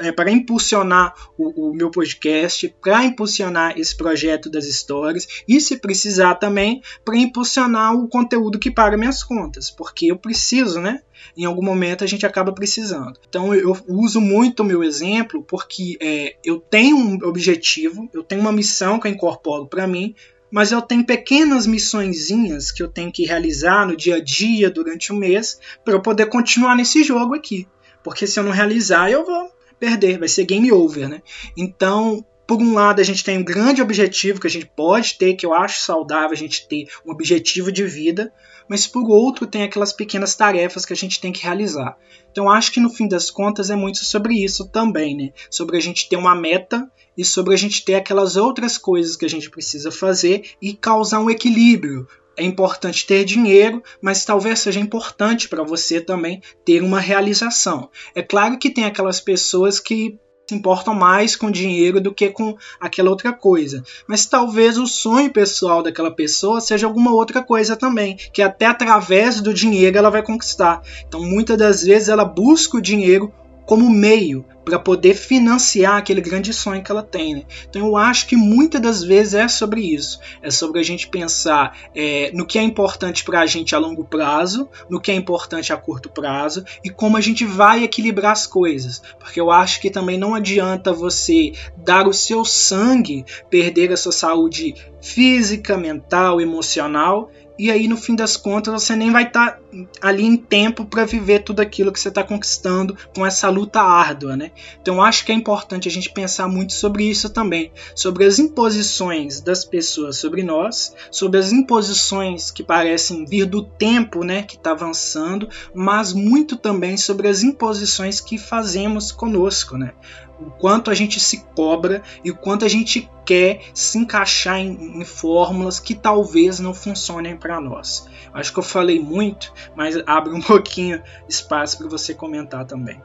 é, 0.00 0.30
impulsionar 0.30 1.14
o, 1.36 1.70
o, 1.70 1.74
meu 1.74 1.90
podcast, 1.90 2.72
para 2.80 3.04
impulsionar 3.04 3.78
esse 3.78 3.96
projeto 3.96 4.50
das 4.50 4.66
histórias 4.66 5.26
e, 5.48 5.60
se 5.60 5.78
precisar 5.78 6.36
também, 6.36 6.82
para 7.04 7.16
impulsionar 7.16 7.94
o 7.94 8.08
conteúdo 8.08 8.58
que 8.58 8.70
paga 8.70 8.96
minhas 8.96 9.22
contas, 9.22 9.70
porque 9.70 10.06
eu 10.06 10.16
preciso, 10.16 10.80
né? 10.80 11.02
Em 11.36 11.44
algum 11.44 11.62
momento 11.62 12.04
a 12.04 12.06
gente 12.06 12.26
acaba 12.26 12.52
precisando. 12.52 13.18
Então 13.28 13.54
eu 13.54 13.76
uso 13.88 14.20
muito 14.20 14.60
o 14.60 14.64
meu 14.64 14.84
exemplo 14.84 15.42
porque 15.42 15.96
é, 16.00 16.36
eu 16.44 16.60
tenho 16.60 16.96
um 16.96 17.18
objetivo, 17.24 18.08
eu 18.12 18.22
tenho 18.22 18.40
uma 18.40 18.52
missão 18.52 19.00
que 19.00 19.08
eu 19.08 19.12
incorporo 19.12 19.66
para 19.66 19.86
mim, 19.86 20.14
mas 20.50 20.72
eu 20.72 20.80
tenho 20.80 21.04
pequenas 21.04 21.66
missõezinhas 21.66 22.70
que 22.70 22.82
eu 22.82 22.88
tenho 22.88 23.12
que 23.12 23.26
realizar 23.26 23.86
no 23.86 23.96
dia 23.96 24.16
a 24.16 24.20
dia 24.20 24.70
durante 24.70 25.12
o 25.12 25.16
mês 25.16 25.58
para 25.84 25.94
eu 25.94 26.02
poder 26.02 26.26
continuar 26.26 26.76
nesse 26.76 27.02
jogo 27.02 27.34
aqui. 27.34 27.66
Porque 28.02 28.26
se 28.26 28.38
eu 28.38 28.44
não 28.44 28.52
realizar, 28.52 29.10
eu 29.10 29.24
vou 29.24 29.50
perder, 29.78 30.18
vai 30.18 30.28
ser 30.28 30.44
game 30.44 30.70
over, 30.72 31.08
né? 31.08 31.22
Então, 31.56 32.24
por 32.46 32.62
um 32.62 32.74
lado, 32.74 33.00
a 33.00 33.04
gente 33.04 33.24
tem 33.24 33.38
um 33.38 33.44
grande 33.44 33.82
objetivo 33.82 34.40
que 34.40 34.46
a 34.46 34.50
gente 34.50 34.66
pode 34.66 35.18
ter, 35.18 35.34
que 35.34 35.44
eu 35.44 35.52
acho 35.52 35.80
saudável 35.80 36.30
a 36.30 36.36
gente 36.36 36.68
ter 36.68 36.86
um 37.04 37.10
objetivo 37.10 37.72
de 37.72 37.84
vida, 37.84 38.32
mas 38.68 38.86
por 38.86 39.08
outro, 39.10 39.46
tem 39.46 39.62
aquelas 39.62 39.92
pequenas 39.92 40.34
tarefas 40.34 40.84
que 40.84 40.92
a 40.92 40.96
gente 40.96 41.20
tem 41.20 41.32
que 41.32 41.42
realizar. 41.42 41.96
Então, 42.30 42.50
acho 42.50 42.72
que 42.72 42.80
no 42.80 42.90
fim 42.90 43.08
das 43.08 43.30
contas 43.30 43.70
é 43.70 43.76
muito 43.76 44.04
sobre 44.04 44.34
isso 44.44 44.68
também, 44.68 45.16
né? 45.16 45.30
Sobre 45.50 45.76
a 45.76 45.80
gente 45.80 46.08
ter 46.08 46.16
uma 46.16 46.34
meta 46.34 46.90
e 47.16 47.24
sobre 47.24 47.54
a 47.54 47.56
gente 47.56 47.84
ter 47.84 47.94
aquelas 47.94 48.36
outras 48.36 48.76
coisas 48.76 49.16
que 49.16 49.24
a 49.24 49.30
gente 49.30 49.50
precisa 49.50 49.90
fazer 49.90 50.50
e 50.60 50.74
causar 50.74 51.20
um 51.20 51.30
equilíbrio. 51.30 52.06
É 52.36 52.44
importante 52.44 53.06
ter 53.06 53.24
dinheiro, 53.24 53.82
mas 54.02 54.24
talvez 54.24 54.58
seja 54.58 54.78
importante 54.78 55.48
para 55.48 55.62
você 55.62 56.00
também 56.00 56.42
ter 56.64 56.82
uma 56.82 57.00
realização. 57.00 57.88
É 58.14 58.22
claro 58.22 58.58
que 58.58 58.70
tem 58.70 58.84
aquelas 58.84 59.20
pessoas 59.20 59.80
que 59.80 60.18
se 60.46 60.54
importam 60.54 60.94
mais 60.94 61.34
com 61.34 61.50
dinheiro 61.50 62.00
do 62.00 62.14
que 62.14 62.30
com 62.30 62.56
aquela 62.80 63.10
outra 63.10 63.32
coisa. 63.32 63.82
Mas 64.06 64.26
talvez 64.26 64.78
o 64.78 64.86
sonho 64.86 65.30
pessoal 65.30 65.82
daquela 65.82 66.10
pessoa 66.10 66.60
seja 66.60 66.86
alguma 66.86 67.12
outra 67.12 67.42
coisa 67.42 67.76
também, 67.76 68.16
que 68.32 68.40
até 68.40 68.66
através 68.66 69.40
do 69.40 69.52
dinheiro 69.52 69.98
ela 69.98 70.10
vai 70.10 70.22
conquistar. 70.22 70.82
Então 71.06 71.20
muitas 71.20 71.58
das 71.58 71.82
vezes 71.82 72.08
ela 72.08 72.24
busca 72.24 72.76
o 72.76 72.82
dinheiro 72.82 73.32
como 73.66 73.90
meio 73.90 74.44
para 74.64 74.78
poder 74.78 75.14
financiar 75.14 75.96
aquele 75.96 76.20
grande 76.20 76.52
sonho 76.52 76.82
que 76.82 76.90
ela 76.90 77.02
tem. 77.02 77.36
Né? 77.36 77.42
Então 77.68 77.86
eu 77.86 77.96
acho 77.96 78.26
que 78.26 78.36
muitas 78.36 78.80
das 78.80 79.04
vezes 79.04 79.34
é 79.34 79.46
sobre 79.46 79.80
isso. 79.80 80.18
É 80.42 80.50
sobre 80.50 80.80
a 80.80 80.82
gente 80.82 81.08
pensar 81.08 81.76
é, 81.94 82.30
no 82.32 82.46
que 82.46 82.58
é 82.58 82.62
importante 82.62 83.22
para 83.22 83.40
a 83.40 83.46
gente 83.46 83.74
a 83.74 83.78
longo 83.78 84.04
prazo, 84.04 84.68
no 84.88 85.00
que 85.00 85.10
é 85.10 85.14
importante 85.14 85.72
a 85.72 85.76
curto 85.76 86.08
prazo 86.08 86.64
e 86.82 86.90
como 86.90 87.16
a 87.16 87.20
gente 87.20 87.44
vai 87.44 87.84
equilibrar 87.84 88.32
as 88.32 88.46
coisas. 88.46 89.02
Porque 89.20 89.40
eu 89.40 89.50
acho 89.50 89.80
que 89.80 89.90
também 89.90 90.18
não 90.18 90.34
adianta 90.34 90.92
você 90.92 91.52
dar 91.76 92.08
o 92.08 92.12
seu 92.12 92.44
sangue, 92.44 93.24
perder 93.48 93.92
a 93.92 93.96
sua 93.96 94.12
saúde 94.12 94.74
física, 95.00 95.76
mental, 95.76 96.40
emocional 96.40 97.30
e 97.58 97.70
aí 97.70 97.88
no 97.88 97.96
fim 97.96 98.14
das 98.14 98.36
contas 98.36 98.82
você 98.82 98.94
nem 98.94 99.10
vai 99.10 99.24
estar 99.24 99.52
tá 99.52 99.58
ali 100.00 100.24
em 100.24 100.36
tempo 100.36 100.84
para 100.84 101.04
viver 101.04 101.40
tudo 101.40 101.60
aquilo 101.60 101.92
que 101.92 102.00
você 102.00 102.08
está 102.08 102.22
conquistando 102.22 102.96
com 103.14 103.24
essa 103.24 103.48
luta 103.48 103.80
árdua, 103.80 104.36
né? 104.36 104.50
Então 104.80 105.02
acho 105.02 105.24
que 105.24 105.32
é 105.32 105.34
importante 105.34 105.88
a 105.88 105.90
gente 105.90 106.10
pensar 106.10 106.48
muito 106.48 106.72
sobre 106.72 107.04
isso 107.04 107.30
também, 107.30 107.72
sobre 107.94 108.24
as 108.24 108.38
imposições 108.38 109.40
das 109.40 109.64
pessoas 109.64 110.16
sobre 110.16 110.42
nós, 110.42 110.94
sobre 111.10 111.38
as 111.38 111.52
imposições 111.52 112.50
que 112.50 112.62
parecem 112.62 113.24
vir 113.24 113.46
do 113.46 113.62
tempo, 113.62 114.24
né, 114.24 114.42
que 114.42 114.56
está 114.56 114.72
avançando, 114.72 115.48
mas 115.74 116.12
muito 116.12 116.56
também 116.56 116.96
sobre 116.96 117.28
as 117.28 117.42
imposições 117.42 118.20
que 118.20 118.38
fazemos 118.38 119.12
conosco, 119.12 119.76
né? 119.76 119.92
o 120.38 120.50
quanto 120.50 120.90
a 120.90 120.94
gente 120.94 121.18
se 121.18 121.44
cobra 121.54 122.02
e 122.22 122.30
o 122.30 122.36
quanto 122.36 122.64
a 122.64 122.68
gente 122.68 123.08
quer 123.24 123.60
se 123.74 123.98
encaixar 123.98 124.58
em, 124.58 125.00
em 125.00 125.04
fórmulas 125.04 125.80
que 125.80 125.94
talvez 125.94 126.60
não 126.60 126.74
funcionem 126.74 127.36
para 127.36 127.60
nós. 127.60 128.06
Acho 128.32 128.52
que 128.52 128.58
eu 128.58 128.62
falei 128.62 129.00
muito, 129.00 129.52
mas 129.74 129.96
abre 130.06 130.32
um 130.32 130.40
pouquinho 130.42 131.02
espaço 131.28 131.78
para 131.78 131.88
você 131.88 132.14
comentar 132.14 132.64
também. 132.64 133.00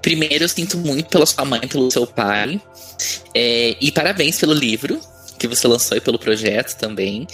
Primeiro, 0.00 0.44
eu 0.44 0.48
sinto 0.48 0.78
muito 0.78 1.08
pela 1.08 1.26
sua 1.26 1.44
mãe, 1.44 1.66
pelo 1.66 1.90
seu 1.90 2.06
pai, 2.06 2.60
é, 3.34 3.76
e 3.80 3.90
parabéns 3.90 4.38
pelo 4.38 4.54
livro 4.54 5.00
que 5.38 5.46
você 5.46 5.68
lançou 5.68 5.96
e 5.96 6.00
pelo 6.00 6.18
projeto 6.18 6.76
também. 6.76 7.26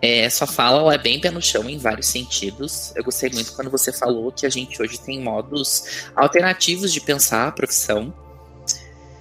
É, 0.00 0.28
sua 0.30 0.46
fala 0.46 0.94
é 0.94 0.98
bem 0.98 1.20
pé 1.20 1.30
no 1.30 1.42
chão 1.42 1.68
em 1.68 1.76
vários 1.76 2.06
sentidos. 2.06 2.92
Eu 2.94 3.02
gostei 3.02 3.30
muito 3.30 3.52
quando 3.52 3.68
você 3.68 3.92
falou 3.92 4.30
que 4.30 4.46
a 4.46 4.48
gente 4.48 4.80
hoje 4.80 4.98
tem 5.00 5.20
modos 5.20 6.10
alternativos 6.14 6.92
de 6.92 7.00
pensar 7.00 7.48
a 7.48 7.52
profissão 7.52 8.14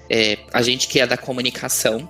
é, 0.10 0.40
a 0.54 0.62
gente 0.62 0.88
que 0.88 1.00
é 1.00 1.08
da 1.08 1.18
comunicação, 1.18 2.08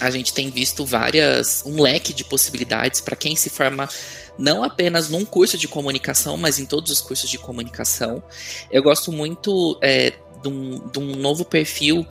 a 0.00 0.10
gente 0.10 0.32
tem 0.32 0.50
visto 0.50 0.84
várias 0.84 1.62
um 1.64 1.80
leque 1.80 2.12
de 2.12 2.24
possibilidades 2.24 3.00
para 3.00 3.16
quem 3.16 3.36
se 3.36 3.48
forma 3.48 3.88
não 4.36 4.64
apenas 4.64 5.08
num 5.08 5.24
curso 5.24 5.56
de 5.56 5.68
comunicação, 5.68 6.36
mas 6.36 6.58
em 6.58 6.66
todos 6.66 6.90
os 6.90 7.00
cursos 7.00 7.30
de 7.30 7.38
comunicação. 7.38 8.22
Eu 8.70 8.82
gosto 8.82 9.12
muito 9.12 9.78
é, 9.80 10.12
de, 10.42 10.48
um, 10.48 10.88
de 10.88 10.98
um 10.98 11.16
novo 11.16 11.44
perfil 11.44 12.06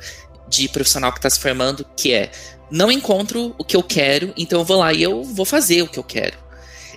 de 0.47 0.67
profissional 0.69 1.11
que 1.11 1.19
está 1.19 1.29
se 1.29 1.39
formando, 1.39 1.85
que 1.97 2.13
é 2.13 2.31
não 2.71 2.91
encontro 2.91 3.53
o 3.57 3.63
que 3.63 3.75
eu 3.75 3.83
quero, 3.83 4.33
então 4.37 4.59
eu 4.59 4.65
vou 4.65 4.77
lá 4.77 4.93
e 4.93 5.03
eu 5.03 5.23
vou 5.23 5.45
fazer 5.45 5.81
o 5.81 5.87
que 5.87 5.99
eu 5.99 6.03
quero. 6.03 6.37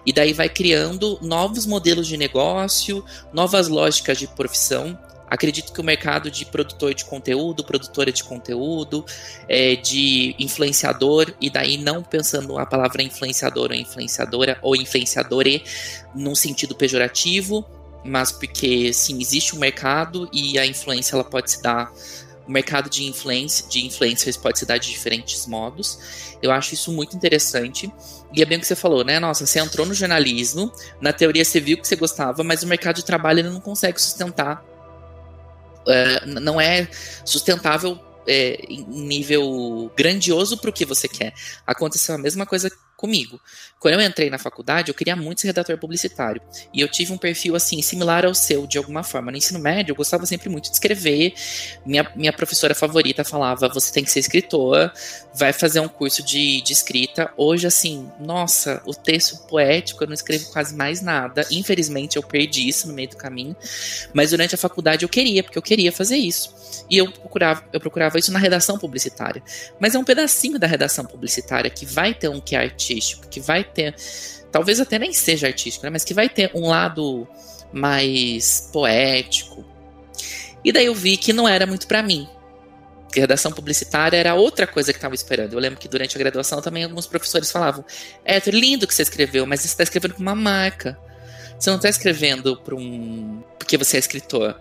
E 0.06 0.12
daí 0.12 0.32
vai 0.32 0.48
criando 0.48 1.18
novos 1.20 1.66
modelos 1.66 2.06
de 2.06 2.16
negócio, 2.16 3.04
novas 3.32 3.66
lógicas 3.66 4.16
de 4.18 4.28
profissão. 4.28 4.96
Acredito 5.28 5.72
que 5.72 5.80
o 5.80 5.84
mercado 5.84 6.30
de 6.30 6.44
produtor 6.46 6.94
de 6.94 7.04
conteúdo, 7.04 7.64
produtora 7.64 8.12
de 8.12 8.22
conteúdo, 8.22 9.04
é, 9.48 9.74
de 9.74 10.34
influenciador, 10.38 11.34
e 11.40 11.50
daí 11.50 11.76
não 11.76 12.02
pensando 12.02 12.58
a 12.58 12.66
palavra 12.66 13.02
influenciador 13.02 13.70
ou 13.70 13.76
influenciadora 13.76 14.58
ou 14.62 14.76
influenciadore 14.76 15.64
num 16.14 16.34
sentido 16.34 16.74
pejorativo, 16.74 17.64
mas 18.04 18.30
porque 18.30 18.92
sim, 18.92 19.20
existe 19.20 19.56
um 19.56 19.58
mercado 19.58 20.28
e 20.32 20.58
a 20.58 20.66
influência 20.66 21.14
ela 21.14 21.24
pode 21.24 21.50
se 21.50 21.62
dar 21.62 21.92
o 22.46 22.50
mercado 22.50 22.88
de 22.88 23.04
influência 23.04 23.66
de 23.68 23.84
influencers 23.84 24.36
pode 24.36 24.60
se 24.60 24.64
dar 24.64 24.78
de 24.78 24.88
diferentes 24.88 25.46
modos. 25.46 26.36
Eu 26.40 26.52
acho 26.52 26.74
isso 26.74 26.92
muito 26.92 27.16
interessante. 27.16 27.92
E 28.32 28.40
é 28.40 28.44
bem 28.44 28.58
o 28.58 28.60
que 28.60 28.66
você 28.66 28.76
falou, 28.76 29.04
né? 29.04 29.18
Nossa, 29.18 29.44
você 29.44 29.58
entrou 29.58 29.84
no 29.84 29.92
jornalismo, 29.92 30.70
na 31.00 31.12
teoria 31.12 31.44
você 31.44 31.58
viu 31.58 31.76
que 31.76 31.88
você 31.88 31.96
gostava, 31.96 32.44
mas 32.44 32.62
o 32.62 32.66
mercado 32.66 32.96
de 32.96 33.04
trabalho 33.04 33.40
ele 33.40 33.50
não 33.50 33.60
consegue 33.60 34.00
sustentar 34.00 34.64
uh, 35.86 36.40
não 36.40 36.60
é 36.60 36.88
sustentável 37.24 37.98
é, 38.26 38.56
em 38.68 38.84
nível 38.84 39.90
grandioso 39.96 40.58
para 40.58 40.70
o 40.70 40.72
que 40.72 40.84
você 40.84 41.08
quer. 41.08 41.32
Aconteceu 41.66 42.14
a 42.14 42.18
mesma 42.18 42.44
coisa 42.44 42.70
comigo. 42.96 43.40
Quando 43.78 43.94
eu 43.94 44.00
entrei 44.00 44.30
na 44.30 44.38
faculdade, 44.38 44.90
eu 44.90 44.94
queria 44.94 45.14
muito 45.14 45.40
ser 45.40 45.48
redator 45.48 45.78
publicitário. 45.78 46.40
E 46.72 46.80
eu 46.80 46.88
tive 46.88 47.12
um 47.12 47.18
perfil, 47.18 47.54
assim, 47.54 47.80
similar 47.82 48.24
ao 48.24 48.34
seu, 48.34 48.66
de 48.66 48.78
alguma 48.78 49.02
forma. 49.02 49.30
No 49.30 49.36
ensino 49.36 49.58
médio, 49.58 49.92
eu 49.92 49.96
gostava 49.96 50.24
sempre 50.26 50.48
muito 50.48 50.68
de 50.68 50.72
escrever. 50.72 51.34
Minha, 51.84 52.10
minha 52.16 52.32
professora 52.32 52.74
favorita 52.74 53.24
falava: 53.24 53.68
você 53.68 53.92
tem 53.92 54.02
que 54.02 54.10
ser 54.10 54.20
escritor, 54.20 54.90
vai 55.34 55.52
fazer 55.52 55.80
um 55.80 55.88
curso 55.88 56.22
de, 56.22 56.60
de 56.62 56.72
escrita. 56.72 57.30
Hoje, 57.36 57.66
assim, 57.66 58.10
nossa, 58.18 58.82
o 58.86 58.94
texto 58.94 59.46
poético, 59.46 60.02
eu 60.02 60.08
não 60.08 60.14
escrevo 60.14 60.50
quase 60.50 60.74
mais 60.74 61.02
nada. 61.02 61.46
Infelizmente, 61.50 62.16
eu 62.16 62.22
perdi 62.22 62.68
isso 62.68 62.88
no 62.88 62.94
meio 62.94 63.10
do 63.10 63.16
caminho. 63.16 63.54
Mas 64.12 64.30
durante 64.30 64.54
a 64.54 64.58
faculdade 64.58 65.04
eu 65.04 65.08
queria, 65.08 65.42
porque 65.42 65.58
eu 65.58 65.62
queria 65.62 65.92
fazer 65.92 66.16
isso. 66.16 66.54
E 66.90 66.98
eu 66.98 67.10
procurava, 67.10 67.64
eu 67.72 67.80
procurava 67.80 68.18
isso 68.18 68.32
na 68.32 68.38
redação 68.38 68.78
publicitária. 68.78 69.42
Mas 69.78 69.94
é 69.94 69.98
um 69.98 70.04
pedacinho 70.04 70.58
da 70.58 70.66
redação 70.66 71.04
publicitária 71.04 71.70
que 71.70 71.84
vai 71.84 72.14
ter 72.14 72.28
um 72.28 72.40
que 72.40 72.54
é 72.54 72.60
artístico, 72.86 73.28
que 73.28 73.40
vai 73.40 73.64
ter. 73.64 73.94
Talvez 74.52 74.80
até 74.80 74.98
nem 74.98 75.12
seja 75.12 75.46
artístico, 75.46 75.84
né? 75.84 75.90
Mas 75.90 76.04
que 76.04 76.14
vai 76.14 76.28
ter 76.28 76.50
um 76.54 76.68
lado 76.68 77.26
mais 77.72 78.70
poético. 78.72 79.64
E 80.64 80.72
daí 80.72 80.86
eu 80.86 80.94
vi 80.94 81.16
que 81.16 81.32
não 81.32 81.48
era 81.48 81.66
muito 81.66 81.86
para 81.86 82.02
mim. 82.02 82.28
Que 83.12 83.20
redação 83.20 83.52
publicitária 83.52 84.16
era 84.16 84.34
outra 84.34 84.66
coisa 84.66 84.92
que 84.92 84.98
estava 84.98 85.14
esperando. 85.14 85.52
Eu 85.52 85.58
lembro 85.58 85.78
que 85.78 85.88
durante 85.88 86.16
a 86.16 86.18
graduação 86.18 86.60
também 86.60 86.84
alguns 86.84 87.06
professores 87.06 87.50
falavam: 87.50 87.84
É, 88.24 88.38
lindo 88.50 88.86
que 88.86 88.94
você 88.94 89.02
escreveu, 89.02 89.46
mas 89.46 89.60
você 89.60 89.68
está 89.68 89.82
escrevendo 89.82 90.14
para 90.14 90.22
uma 90.22 90.34
marca. 90.34 90.98
Você 91.58 91.70
não 91.70 91.76
está 91.76 91.88
escrevendo 91.88 92.56
para 92.56 92.74
um. 92.74 93.42
porque 93.58 93.76
você 93.76 93.96
é 93.96 94.00
escritor. 94.00 94.60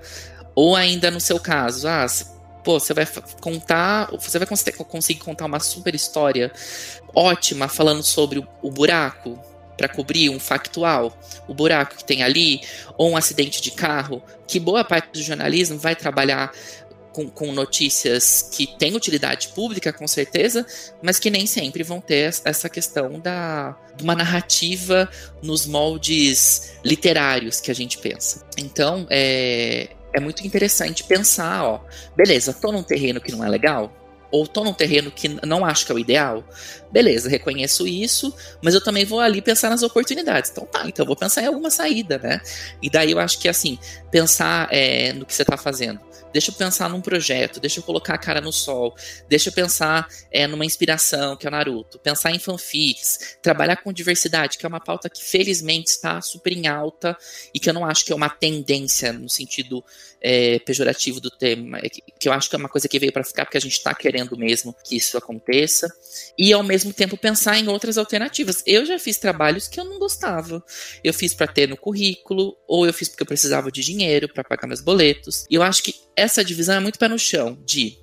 Ou 0.53 0.75
ainda 0.75 1.11
no 1.11 1.19
seu 1.19 1.37
caso, 1.37 1.85
ah, 1.87 2.05
pô, 2.65 2.79
você 2.79 2.93
vai 2.93 3.07
contar, 3.39 4.09
você 4.11 4.39
vai 4.39 4.47
conseguir 4.47 5.19
contar 5.19 5.45
uma 5.45 5.59
super 5.59 5.93
história 5.93 6.51
ótima 7.13 7.67
falando 7.67 8.03
sobre 8.03 8.39
o, 8.39 8.47
o 8.61 8.71
buraco 8.71 9.39
para 9.77 9.87
cobrir 9.87 10.29
um 10.29 10.39
factual, 10.39 11.17
o 11.47 11.53
buraco 11.53 11.97
que 11.97 12.03
tem 12.03 12.23
ali, 12.23 12.61
ou 12.97 13.11
um 13.11 13.17
acidente 13.17 13.61
de 13.61 13.71
carro, 13.71 14.23
que 14.47 14.59
boa 14.59 14.83
parte 14.83 15.11
do 15.11 15.21
jornalismo 15.21 15.77
vai 15.77 15.95
trabalhar 15.95 16.51
com, 17.11 17.29
com, 17.29 17.51
notícias 17.51 18.49
que 18.51 18.67
têm 18.77 18.95
utilidade 18.95 19.49
pública, 19.49 19.93
com 19.93 20.07
certeza, 20.07 20.65
mas 21.01 21.19
que 21.19 21.29
nem 21.29 21.45
sempre 21.45 21.83
vão 21.83 22.01
ter 22.01 22.33
essa 22.43 22.69
questão 22.69 23.19
da 23.19 23.77
de 23.95 24.03
uma 24.03 24.15
narrativa 24.15 25.09
nos 25.41 25.65
moldes 25.65 26.73
literários 26.83 27.61
que 27.61 27.71
a 27.71 27.75
gente 27.75 27.97
pensa. 27.97 28.45
Então, 28.57 29.07
é, 29.09 29.89
é 30.15 30.19
muito 30.19 30.45
interessante 30.45 31.03
pensar, 31.03 31.63
ó, 31.63 31.81
beleza, 32.15 32.53
tô 32.53 32.71
num 32.71 32.83
terreno 32.83 33.19
que 33.19 33.31
não 33.31 33.43
é 33.43 33.49
legal, 33.49 33.93
ou 34.31 34.47
tô 34.47 34.63
num 34.63 34.73
terreno 34.73 35.11
que 35.11 35.27
não 35.45 35.65
acho 35.65 35.85
que 35.85 35.91
é 35.91 35.95
o 35.95 35.99
ideal, 35.99 36.43
beleza, 36.91 37.29
reconheço 37.29 37.87
isso, 37.87 38.33
mas 38.61 38.73
eu 38.73 38.83
também 38.83 39.05
vou 39.05 39.19
ali 39.19 39.41
pensar 39.41 39.69
nas 39.69 39.83
oportunidades. 39.83 40.51
Então 40.51 40.65
tá, 40.65 40.83
então 40.87 41.03
eu 41.03 41.07
vou 41.07 41.15
pensar 41.15 41.41
em 41.41 41.47
alguma 41.47 41.69
saída, 41.69 42.17
né? 42.17 42.41
E 42.81 42.89
daí 42.89 43.11
eu 43.11 43.19
acho 43.19 43.39
que 43.39 43.47
assim, 43.47 43.77
pensar 44.09 44.67
é, 44.71 45.13
no 45.13 45.25
que 45.25 45.33
você 45.33 45.45
tá 45.45 45.57
fazendo 45.57 45.99
deixa 46.35 46.51
eu 46.51 46.55
pensar 46.55 46.89
num 46.89 46.99
projeto, 46.99 47.61
deixa 47.61 47.79
eu 47.79 47.83
colocar 47.83 48.15
a 48.15 48.17
cara 48.17 48.41
no 48.41 48.51
sol, 48.51 48.93
deixa 49.29 49.47
eu 49.47 49.53
pensar 49.53 50.05
é, 50.29 50.45
numa 50.45 50.65
inspiração, 50.65 51.37
que 51.37 51.47
é 51.47 51.49
o 51.49 51.51
Naruto, 51.51 51.97
pensar 51.97 52.29
em 52.31 52.39
fanfics, 52.39 53.37
trabalhar 53.41 53.77
com 53.77 53.93
diversidade, 53.93 54.57
que 54.57 54.65
é 54.65 54.67
uma 54.67 54.81
pauta 54.81 55.09
que 55.09 55.23
felizmente 55.23 55.91
está 55.91 56.19
super 56.19 56.51
em 56.51 56.67
alta 56.67 57.17
e 57.53 57.59
que 57.59 57.69
eu 57.69 57.73
não 57.73 57.85
acho 57.85 58.03
que 58.03 58.11
é 58.11 58.15
uma 58.15 58.27
tendência 58.27 59.13
no 59.13 59.29
sentido 59.29 59.81
é, 60.19 60.59
pejorativo 60.59 61.21
do 61.21 61.31
tema, 61.31 61.77
é 61.77 61.87
que 61.87 62.27
eu 62.27 62.33
acho 62.33 62.49
que 62.49 62.55
é 62.57 62.59
uma 62.59 62.67
coisa 62.67 62.89
que 62.89 62.99
veio 62.99 63.13
para 63.13 63.23
ficar 63.23 63.45
porque 63.45 63.57
a 63.57 63.61
gente 63.61 63.77
está 63.77 63.93
querendo 63.93 64.35
mesmo 64.35 64.75
que 64.83 64.97
isso 64.97 65.17
aconteça 65.17 65.87
e 66.37 66.51
ao 66.51 66.63
mesmo 66.63 66.91
tempo 66.91 67.15
pensar 67.15 67.57
em 67.57 67.69
outras 67.69 67.97
alternativas. 67.97 68.61
Eu 68.65 68.85
já 68.85 68.99
fiz 68.99 69.17
trabalhos 69.17 69.69
que 69.69 69.79
eu 69.79 69.85
não 69.85 69.99
gostava, 69.99 70.61
eu 71.01 71.13
fiz 71.13 71.33
para 71.33 71.47
ter 71.47 71.69
no 71.69 71.77
currículo 71.77 72.57
ou 72.67 72.85
eu 72.85 72.93
fiz 72.93 73.07
porque 73.07 73.23
eu 73.23 73.27
precisava 73.27 73.71
de 73.71 73.81
dinheiro 73.81 74.27
para 74.27 74.43
pagar 74.43 74.67
meus 74.67 74.81
boletos. 74.81 75.45
E 75.49 75.55
eu 75.55 75.63
acho 75.63 75.81
que 75.81 75.95
essa 76.25 76.43
divisão 76.43 76.75
é 76.75 76.79
muito 76.79 76.99
pé 76.99 77.07
no 77.07 77.19
chão, 77.19 77.57
de 77.65 77.97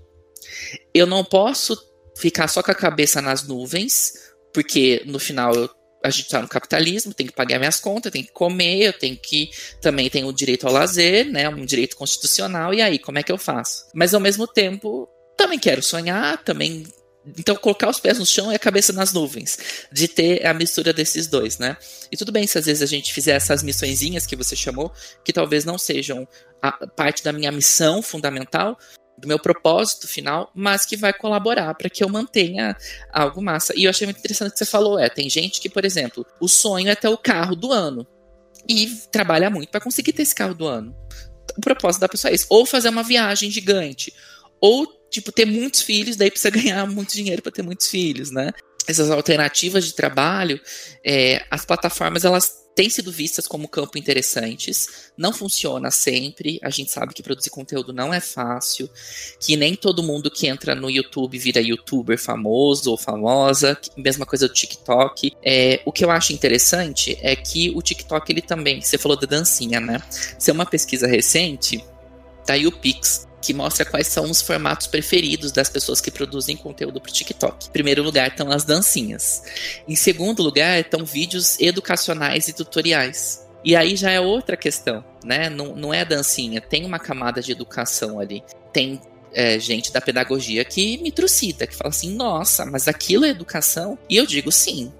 eu 0.94 1.06
não 1.06 1.24
posso 1.24 1.76
ficar 2.16 2.48
só 2.48 2.62
com 2.62 2.70
a 2.70 2.74
cabeça 2.74 3.20
nas 3.20 3.46
nuvens, 3.46 4.14
porque 4.52 5.02
no 5.06 5.18
final 5.18 5.54
eu, 5.54 5.70
a 6.04 6.10
gente 6.10 6.26
está 6.26 6.40
no 6.40 6.48
capitalismo, 6.48 7.14
tem 7.14 7.26
que 7.26 7.32
pagar 7.32 7.58
minhas 7.58 7.80
contas, 7.80 8.12
tem 8.12 8.22
que 8.22 8.32
comer, 8.32 8.86
eu 8.86 8.92
tenho 8.92 9.16
que 9.16 9.50
também 9.80 10.10
tenho 10.10 10.26
o 10.26 10.32
direito 10.32 10.66
ao 10.66 10.72
lazer, 10.72 11.26
né, 11.26 11.48
um 11.48 11.64
direito 11.64 11.96
constitucional, 11.96 12.72
e 12.74 12.80
aí 12.82 12.98
como 12.98 13.18
é 13.18 13.22
que 13.22 13.32
eu 13.32 13.38
faço? 13.38 13.86
Mas 13.94 14.14
ao 14.14 14.20
mesmo 14.20 14.46
tempo 14.46 15.08
também 15.36 15.58
quero 15.58 15.82
sonhar, 15.82 16.42
também 16.44 16.84
então, 17.38 17.54
colocar 17.54 17.88
os 17.88 18.00
pés 18.00 18.18
no 18.18 18.26
chão 18.26 18.50
e 18.50 18.56
a 18.56 18.58
cabeça 18.58 18.92
nas 18.92 19.12
nuvens, 19.12 19.56
de 19.92 20.08
ter 20.08 20.44
a 20.44 20.52
mistura 20.52 20.92
desses 20.92 21.28
dois, 21.28 21.56
né? 21.56 21.76
E 22.10 22.16
tudo 22.16 22.32
bem 22.32 22.46
se 22.46 22.58
às 22.58 22.66
vezes 22.66 22.82
a 22.82 22.86
gente 22.86 23.12
fizer 23.12 23.32
essas 23.32 23.62
missõezinhas 23.62 24.26
que 24.26 24.34
você 24.34 24.56
chamou, 24.56 24.92
que 25.24 25.32
talvez 25.32 25.64
não 25.64 25.78
sejam 25.78 26.26
parte 26.70 27.24
da 27.24 27.32
minha 27.32 27.50
missão 27.50 28.02
fundamental, 28.02 28.78
do 29.18 29.28
meu 29.28 29.38
propósito 29.38 30.08
final, 30.08 30.50
mas 30.54 30.84
que 30.84 30.96
vai 30.96 31.12
colaborar 31.12 31.74
para 31.74 31.90
que 31.90 32.02
eu 32.02 32.08
mantenha 32.08 32.76
algo 33.12 33.42
massa. 33.42 33.72
E 33.76 33.84
eu 33.84 33.90
achei 33.90 34.06
muito 34.06 34.18
interessante 34.18 34.50
o 34.50 34.52
que 34.52 34.58
você 34.58 34.66
falou, 34.66 34.98
é, 34.98 35.08
tem 35.08 35.28
gente 35.28 35.60
que, 35.60 35.68
por 35.68 35.84
exemplo, 35.84 36.26
o 36.40 36.48
sonho 36.48 36.88
é 36.88 36.94
ter 36.94 37.08
o 37.08 37.18
carro 37.18 37.54
do 37.54 37.72
ano 37.72 38.06
e 38.68 38.86
trabalha 39.10 39.50
muito 39.50 39.70
para 39.70 39.80
conseguir 39.80 40.12
ter 40.12 40.22
esse 40.22 40.34
carro 40.34 40.54
do 40.54 40.66
ano. 40.66 40.94
O 41.56 41.60
propósito 41.60 42.00
da 42.00 42.08
pessoa 42.08 42.30
é 42.30 42.34
isso, 42.34 42.46
ou 42.48 42.64
fazer 42.64 42.88
uma 42.88 43.02
viagem 43.02 43.50
gigante, 43.50 44.12
ou 44.60 44.86
tipo, 45.10 45.30
ter 45.30 45.44
muitos 45.44 45.82
filhos, 45.82 46.16
daí 46.16 46.30
precisa 46.30 46.50
ganhar 46.54 46.86
muito 46.86 47.12
dinheiro 47.12 47.42
para 47.42 47.52
ter 47.52 47.62
muitos 47.62 47.88
filhos, 47.88 48.30
né? 48.30 48.50
Essas 48.88 49.10
alternativas 49.10 49.84
de 49.84 49.94
trabalho, 49.94 50.60
é, 51.04 51.44
as 51.50 51.64
plataformas 51.64 52.24
elas 52.24 52.61
têm 52.74 52.88
sido 52.88 53.12
vistas 53.12 53.46
como 53.46 53.68
campo 53.68 53.98
interessantes, 53.98 55.10
não 55.16 55.32
funciona 55.32 55.90
sempre, 55.90 56.58
a 56.62 56.70
gente 56.70 56.90
sabe 56.90 57.14
que 57.14 57.22
produzir 57.22 57.50
conteúdo 57.50 57.92
não 57.92 58.12
é 58.12 58.20
fácil, 58.20 58.88
que 59.40 59.56
nem 59.56 59.74
todo 59.74 60.02
mundo 60.02 60.30
que 60.30 60.46
entra 60.46 60.74
no 60.74 60.90
YouTube 60.90 61.38
vira 61.38 61.60
youtuber 61.60 62.18
famoso 62.18 62.90
ou 62.90 62.96
famosa, 62.96 63.78
mesma 63.96 64.24
coisa 64.24 64.48
do 64.48 64.54
TikTok. 64.54 65.32
É, 65.42 65.82
o 65.84 65.92
que 65.92 66.04
eu 66.04 66.10
acho 66.10 66.32
interessante 66.32 67.18
é 67.20 67.36
que 67.36 67.70
o 67.74 67.82
TikTok 67.82 68.30
ele 68.30 68.42
também, 68.42 68.80
você 68.80 68.98
falou 68.98 69.18
da 69.18 69.26
dancinha, 69.26 69.80
né? 69.80 70.02
Isso 70.38 70.50
é 70.50 70.52
uma 70.52 70.66
pesquisa 70.66 71.06
recente 71.06 71.84
da 72.46 72.54
YouPix, 72.54 73.26
que 73.42 73.52
mostra 73.52 73.84
quais 73.84 74.06
são 74.06 74.30
os 74.30 74.40
formatos 74.40 74.86
preferidos 74.86 75.50
das 75.50 75.68
pessoas 75.68 76.00
que 76.00 76.10
produzem 76.10 76.56
conteúdo 76.56 77.00
para 77.00 77.10
o 77.10 77.12
TikTok. 77.12 77.66
Em 77.66 77.72
primeiro 77.72 78.02
lugar 78.02 78.28
estão 78.28 78.50
as 78.50 78.64
dancinhas. 78.64 79.42
Em 79.86 79.96
segundo 79.96 80.42
lugar 80.42 80.80
estão 80.80 81.04
vídeos 81.04 81.58
educacionais 81.60 82.48
e 82.48 82.52
tutoriais. 82.52 83.46
E 83.64 83.76
aí 83.76 83.96
já 83.96 84.10
é 84.10 84.20
outra 84.20 84.56
questão, 84.56 85.04
né? 85.24 85.50
Não, 85.50 85.74
não 85.74 85.92
é 85.92 86.04
dancinha, 86.04 86.60
tem 86.60 86.84
uma 86.84 86.98
camada 86.98 87.42
de 87.42 87.52
educação 87.52 88.18
ali. 88.18 88.42
Tem 88.72 89.00
é, 89.32 89.58
gente 89.58 89.92
da 89.92 90.00
pedagogia 90.00 90.64
que 90.64 90.98
me 90.98 91.10
trucida, 91.10 91.66
que 91.66 91.74
fala 91.74 91.90
assim, 91.90 92.14
nossa, 92.14 92.64
mas 92.66 92.88
aquilo 92.88 93.24
é 93.24 93.28
educação? 93.28 93.98
E 94.08 94.16
eu 94.16 94.26
digo 94.26 94.50
sim, 94.52 94.92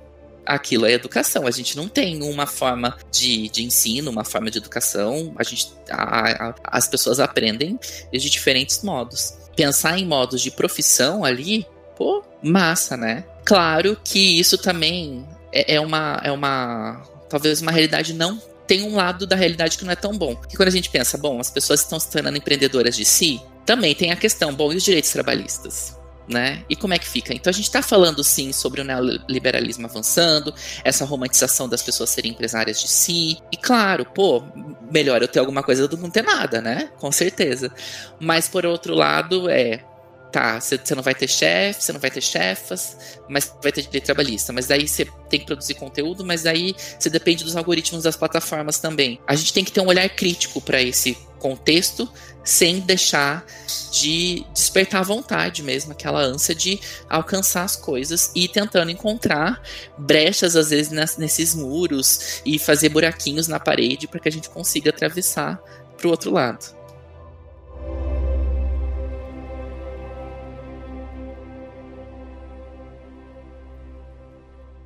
aquilo 0.55 0.87
é 0.87 0.93
educação. 0.93 1.47
A 1.47 1.51
gente 1.51 1.77
não 1.77 1.88
tem 1.88 2.23
uma 2.23 2.47
forma 2.47 2.97
de, 3.11 3.49
de 3.49 3.65
ensino, 3.65 4.11
uma 4.11 4.25
forma 4.25 4.51
de 4.51 4.59
educação. 4.59 5.33
A 5.37 5.43
gente, 5.43 5.73
a, 5.91 6.49
a, 6.49 6.55
as 6.65 6.88
pessoas 6.88 7.21
aprendem 7.21 7.79
de 8.12 8.31
diferentes 8.31 8.83
modos. 8.83 9.35
Pensar 9.57 9.99
em 9.99 10.07
modos 10.07 10.41
de 10.41 10.51
profissão 10.51 11.25
ali, 11.25 11.67
pô, 11.97 12.25
massa, 12.43 12.97
né? 12.97 13.25
Claro 13.45 13.99
que 14.03 14.38
isso 14.38 14.57
também 14.57 15.27
é, 15.53 15.75
é 15.75 15.81
uma, 15.81 16.21
é 16.23 16.33
uma, 16.33 17.03
talvez 17.29 17.61
uma 17.61 17.73
realidade 17.73 18.15
não 18.15 18.41
tem 18.67 18.83
um 18.83 18.95
lado 18.95 19.27
da 19.27 19.37
realidade 19.37 19.77
que 19.77 19.85
não 19.85 19.93
é 19.93 19.97
tão 19.97 20.17
bom. 20.17 20.35
Que 20.35 20.57
quando 20.57 20.69
a 20.69 20.73
gente 20.73 20.88
pensa, 20.88 21.19
bom, 21.19 21.38
as 21.38 21.51
pessoas 21.51 21.81
estão 21.81 22.01
se 22.01 22.11
tornando 22.11 22.38
empreendedoras 22.38 22.97
de 22.97 23.05
si, 23.05 23.41
também 23.67 23.95
tem 23.95 24.11
a 24.11 24.17
questão, 24.17 24.55
bom, 24.55 24.73
e 24.73 24.77
os 24.77 24.83
direitos 24.83 25.11
trabalhistas? 25.11 25.97
Né? 26.29 26.65
E 26.69 26.77
como 26.77 26.95
é 26.95 26.99
que 26.99 27.07
fica? 27.07 27.35
Então 27.35 27.51
a 27.51 27.55
gente 27.55 27.65
está 27.67 27.83
falando 27.83 28.23
sim 28.23 28.53
sobre 28.53 28.81
o 28.81 28.85
neoliberalismo 28.85 29.87
avançando, 29.87 30.55
essa 30.85 31.05
romantização 31.05 31.69
das 31.69 31.83
pessoas 31.83 32.11
serem 32.11 32.33
empresárias 32.33 32.81
de 32.81 32.89
si. 32.89 33.39
E 33.51 33.57
claro, 33.57 34.05
pô, 34.05 34.43
melhor 34.91 35.23
eu 35.23 35.29
ter 35.29 35.39
alguma 35.39 35.63
coisa 35.63 35.89
do 35.89 35.97
que 35.97 36.03
não 36.03 36.11
ter 36.11 36.23
nada, 36.23 36.61
né? 36.61 36.91
Com 36.99 37.11
certeza. 37.11 37.73
Mas 38.21 38.49
por 38.49 38.65
outro 38.65 38.95
lado, 38.95 39.49
é 39.49 39.85
tá, 40.33 40.59
você 40.59 40.95
não 40.95 41.03
vai 41.03 41.14
ter 41.14 41.29
chefe, 41.29 41.85
você 41.85 41.92
não 41.92 42.01
vai 42.01 42.11
ter 42.11 42.23
chefas, 42.23 42.97
mas 43.29 43.55
vai 43.62 43.71
ter 43.71 43.83
direito 43.83 44.05
trabalhista. 44.05 44.53
Mas 44.53 44.66
daí 44.66 44.88
você 44.88 45.05
tem 45.29 45.40
que 45.40 45.47
produzir 45.47 45.75
conteúdo, 45.75 46.25
mas 46.25 46.42
daí 46.42 46.75
você 46.99 47.11
depende 47.11 47.45
dos 47.45 47.55
algoritmos 47.55 48.03
das 48.03 48.16
plataformas 48.16 48.79
também. 48.79 49.21
A 49.27 49.35
gente 49.35 49.53
tem 49.53 49.62
que 49.62 49.71
ter 49.71 49.81
um 49.81 49.87
olhar 49.87 50.09
crítico 50.09 50.61
para 50.61 50.81
esse 50.81 51.16
contexto, 51.38 52.09
sem 52.45 52.81
deixar 52.81 53.45
de 53.90 54.45
despertar 54.55 55.01
a 55.01 55.05
vontade 55.05 55.62
mesmo, 55.62 55.92
aquela 55.92 56.21
ânsia 56.21 56.55
de 56.55 56.81
alcançar 57.09 57.64
as 57.64 57.77
coisas 57.77 58.31
e 58.35 58.49
tentando 58.49 58.90
encontrar 58.90 59.61
brechas, 59.99 60.57
às 60.57 60.71
vezes, 60.71 60.92
nesses 61.18 61.55
muros 61.55 62.40
e 62.45 62.59
fazer 62.59 62.88
buraquinhos 62.88 63.49
na 63.49 63.61
parede 63.61 64.07
para 64.07 64.21
que 64.21 64.29
a 64.29 64.33
gente 64.33 64.49
consiga 64.49 64.90
atravessar 64.90 65.61
para 65.97 66.07
o 66.07 66.11
outro 66.11 66.33
lado. 66.33 66.82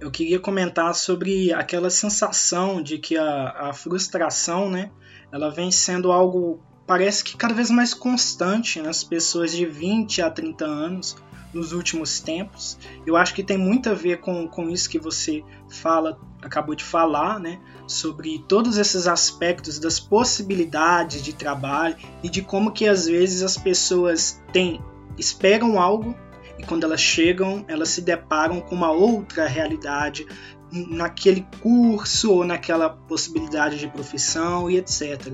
Eu 0.00 0.11
queria 0.11 0.38
comentar 0.38 0.94
sobre 0.94 1.52
aquela 1.52 1.88
sensação 1.88 2.82
de 2.82 2.98
que 2.98 3.16
a, 3.16 3.68
a 3.68 3.72
frustração, 3.72 4.70
né, 4.70 4.90
ela 5.32 5.50
vem 5.50 5.70
sendo 5.70 6.12
algo 6.12 6.61
parece 6.87 7.24
que 7.24 7.37
cada 7.37 7.52
vez 7.52 7.70
mais 7.70 7.92
constante 7.92 8.80
nas 8.80 9.02
pessoas 9.02 9.50
de 9.50 9.66
20 9.66 10.22
a 10.22 10.30
30 10.30 10.64
anos 10.64 11.16
nos 11.52 11.72
últimos 11.72 12.20
tempos. 12.20 12.78
Eu 13.06 13.16
acho 13.16 13.35
que 13.35 13.42
tem 13.42 13.59
muito 13.59 13.90
a 13.90 13.94
ver 13.94 14.20
com, 14.20 14.46
com 14.46 14.68
isso 14.68 14.88
que 14.88 14.98
você 14.98 15.42
fala, 15.68 16.18
acabou 16.42 16.74
de 16.74 16.85
falar, 16.85 17.40
né? 17.40 17.59
Sobre 17.88 18.44
todos 18.46 18.76
esses 18.76 19.06
aspectos 19.06 19.78
das 19.78 19.98
possibilidades 19.98 21.22
de 21.22 21.32
trabalho 21.32 21.96
e 22.22 22.28
de 22.28 22.42
como 22.42 22.72
que 22.72 22.87
às 22.87 23.06
vezes 23.06 23.42
as 23.42 23.56
pessoas 23.56 24.42
têm, 24.52 24.80
esperam 25.18 25.80
algo 25.80 26.14
e 26.58 26.62
quando 26.62 26.84
elas 26.84 27.00
chegam, 27.00 27.64
elas 27.68 27.90
se 27.90 28.00
deparam 28.00 28.60
com 28.60 28.74
uma 28.74 28.90
outra 28.90 29.46
realidade 29.46 30.26
naquele 30.72 31.46
curso 31.62 32.32
ou 32.32 32.44
naquela 32.44 32.90
possibilidade 32.90 33.78
de 33.78 33.88
profissão 33.88 34.70
e 34.70 34.76
etc. 34.76 35.32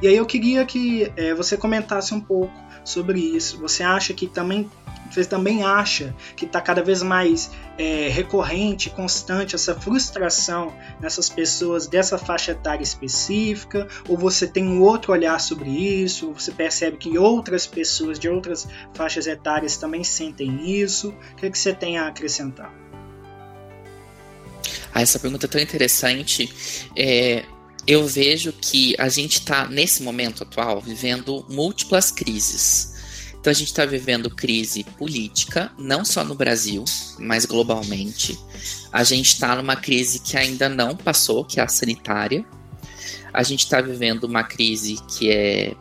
E 0.00 0.08
aí 0.08 0.16
eu 0.16 0.26
queria 0.26 0.64
que 0.64 1.12
é, 1.16 1.34
você 1.34 1.56
comentasse 1.56 2.12
um 2.12 2.20
pouco 2.20 2.52
sobre 2.84 3.20
isso. 3.20 3.58
Você 3.58 3.82
acha 3.82 4.12
que 4.12 4.26
também 4.26 4.68
você 5.14 5.24
também 5.24 5.62
acha 5.62 6.14
que 6.36 6.44
está 6.44 6.60
cada 6.60 6.82
vez 6.82 7.02
mais 7.02 7.50
é, 7.78 8.08
recorrente, 8.08 8.90
constante 8.90 9.54
essa 9.54 9.74
frustração 9.74 10.74
nessas 11.00 11.28
pessoas 11.28 11.86
dessa 11.86 12.16
faixa 12.16 12.52
etária 12.52 12.82
específica? 12.82 13.88
Ou 14.08 14.16
você 14.16 14.46
tem 14.46 14.64
um 14.66 14.80
outro 14.80 15.12
olhar 15.12 15.38
sobre 15.40 15.70
isso? 15.70 16.32
Você 16.32 16.52
percebe 16.52 16.96
que 16.96 17.18
outras 17.18 17.66
pessoas 17.66 18.18
de 18.18 18.28
outras 18.28 18.66
faixas 18.94 19.26
etárias 19.26 19.76
também 19.76 20.04
sentem 20.04 20.80
isso? 20.80 21.10
O 21.32 21.36
que, 21.36 21.46
é 21.46 21.50
que 21.50 21.58
você 21.58 21.72
tem 21.72 21.98
a 21.98 22.08
acrescentar? 22.08 22.72
Ah, 24.94 25.00
essa 25.00 25.18
pergunta 25.18 25.46
é 25.46 25.48
tão 25.48 25.60
interessante. 25.60 26.88
É, 26.96 27.44
eu 27.86 28.06
vejo 28.06 28.52
que 28.52 28.94
a 28.98 29.08
gente 29.08 29.38
está, 29.38 29.66
nesse 29.66 30.02
momento 30.02 30.42
atual, 30.42 30.80
vivendo 30.80 31.44
múltiplas 31.48 32.10
crises. 32.10 32.91
Então 33.42 33.50
a 33.50 33.54
gente 33.54 33.72
está 33.72 33.84
vivendo 33.84 34.30
crise 34.30 34.84
política, 34.84 35.72
não 35.76 36.04
só 36.04 36.22
no 36.22 36.32
Brasil, 36.32 36.84
mas 37.18 37.44
globalmente. 37.44 38.38
A 38.92 39.02
gente 39.02 39.32
está 39.32 39.56
numa 39.56 39.74
crise 39.74 40.20
que 40.20 40.36
ainda 40.36 40.68
não 40.68 40.96
passou, 40.96 41.44
que 41.44 41.58
é 41.58 41.64
a 41.64 41.66
sanitária. 41.66 42.44
A 43.34 43.42
gente 43.42 43.64
está 43.64 43.80
vivendo 43.80 44.24
uma 44.24 44.44
crise 44.44 44.96
que 45.08 45.28
é 45.28 45.74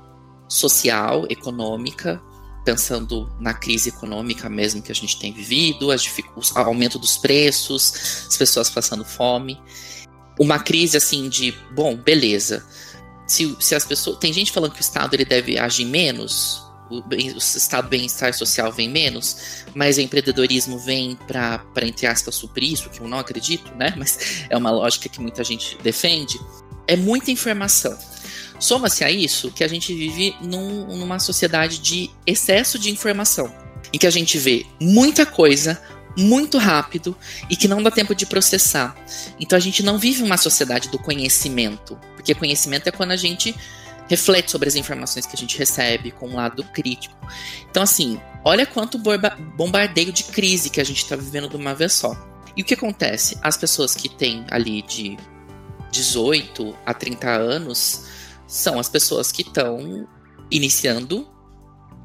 social, 0.49 1.27
econômica, 1.29 2.19
pensando 2.65 3.31
na 3.39 3.53
crise 3.53 3.89
econômica 3.89 4.49
mesmo 4.49 4.81
que 4.81 4.91
a 4.91 4.95
gente 4.95 5.19
tem 5.19 5.31
vivido, 5.31 5.89
o 5.89 6.59
aumento 6.59 6.97
dos 6.97 7.19
preços, 7.19 8.25
as 8.27 8.37
pessoas 8.37 8.71
passando 8.71 9.05
fome. 9.05 9.61
Uma 10.39 10.57
crise 10.57 10.97
assim 10.97 11.29
de, 11.29 11.53
bom, 11.75 11.95
beleza. 11.95 12.65
Se, 13.27 13.55
se 13.59 13.75
as 13.75 13.85
pessoas. 13.85 14.17
Tem 14.17 14.33
gente 14.33 14.51
falando 14.51 14.71
que 14.71 14.79
o 14.79 14.81
Estado 14.81 15.13
ele 15.13 15.25
deve 15.25 15.59
agir 15.59 15.85
menos, 15.85 16.70
o, 16.91 17.37
estado 17.37 17.85
de 17.85 17.89
bem-estar 17.89 18.33
social 18.33 18.71
vem 18.71 18.89
menos, 18.89 19.63
mas 19.73 19.97
o 19.97 20.01
empreendedorismo 20.01 20.77
vem 20.77 21.15
para, 21.27 21.63
entre 21.83 22.05
aspas, 22.05 22.35
suprir 22.35 22.73
isso, 22.73 22.89
que 22.89 22.99
eu 22.99 23.07
não 23.07 23.19
acredito, 23.19 23.73
né? 23.75 23.93
Mas 23.97 24.45
é 24.49 24.57
uma 24.57 24.71
lógica 24.71 25.07
que 25.07 25.21
muita 25.21 25.43
gente 25.43 25.77
defende. 25.81 26.39
É 26.87 26.95
muita 26.95 27.31
informação. 27.31 27.97
Soma-se 28.59 29.03
a 29.03 29.09
isso 29.09 29.51
que 29.51 29.63
a 29.63 29.67
gente 29.67 29.93
vive 29.93 30.35
num, 30.41 30.97
numa 30.97 31.17
sociedade 31.17 31.79
de 31.79 32.11
excesso 32.27 32.77
de 32.77 32.91
informação, 32.91 33.51
em 33.91 33.97
que 33.97 34.05
a 34.05 34.11
gente 34.11 34.37
vê 34.37 34.65
muita 34.79 35.25
coisa 35.25 35.81
muito 36.17 36.57
rápido 36.57 37.15
e 37.49 37.55
que 37.55 37.67
não 37.67 37.81
dá 37.81 37.89
tempo 37.89 38.13
de 38.13 38.25
processar. 38.25 38.95
Então 39.39 39.57
a 39.57 39.59
gente 39.59 39.81
não 39.81 39.97
vive 39.97 40.23
uma 40.23 40.37
sociedade 40.37 40.89
do 40.89 40.99
conhecimento, 40.99 41.97
porque 42.15 42.35
conhecimento 42.35 42.87
é 42.87 42.91
quando 42.91 43.11
a 43.11 43.15
gente 43.15 43.55
reflete 44.11 44.51
sobre 44.51 44.67
as 44.67 44.75
informações 44.75 45.25
que 45.25 45.33
a 45.33 45.39
gente 45.39 45.57
recebe 45.57 46.11
com 46.11 46.27
um 46.27 46.35
lado 46.35 46.65
crítico. 46.65 47.15
Então, 47.69 47.81
assim, 47.81 48.19
olha 48.43 48.65
quanto 48.65 48.99
bombardeio 49.55 50.11
de 50.11 50.25
crise 50.25 50.69
que 50.69 50.81
a 50.81 50.83
gente 50.83 50.97
está 50.97 51.15
vivendo 51.15 51.47
de 51.47 51.55
uma 51.55 51.73
vez 51.73 51.93
só. 51.93 52.13
E 52.57 52.61
o 52.61 52.65
que 52.65 52.73
acontece? 52.73 53.37
As 53.41 53.55
pessoas 53.55 53.95
que 53.95 54.09
têm 54.09 54.45
ali 54.51 54.81
de 54.81 55.17
18 55.93 56.75
a 56.85 56.93
30 56.93 57.29
anos 57.29 58.03
são 58.45 58.77
as 58.77 58.89
pessoas 58.89 59.31
que 59.31 59.43
estão 59.43 60.05
iniciando 60.51 61.25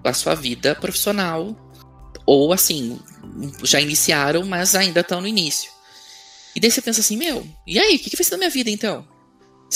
a 0.04 0.12
sua 0.12 0.36
vida 0.36 0.76
profissional 0.76 1.56
ou 2.24 2.52
assim, 2.52 3.00
já 3.64 3.80
iniciaram, 3.80 4.46
mas 4.46 4.76
ainda 4.76 5.00
estão 5.00 5.20
no 5.20 5.26
início. 5.26 5.72
E 6.54 6.60
daí 6.60 6.70
você 6.70 6.80
pensa 6.80 7.00
assim, 7.00 7.16
meu, 7.16 7.44
e 7.66 7.80
aí, 7.80 7.96
o 7.96 7.98
que, 7.98 8.10
que 8.10 8.16
vai 8.16 8.22
ser 8.22 8.30
da 8.30 8.38
minha 8.38 8.50
vida 8.50 8.70
então? 8.70 9.15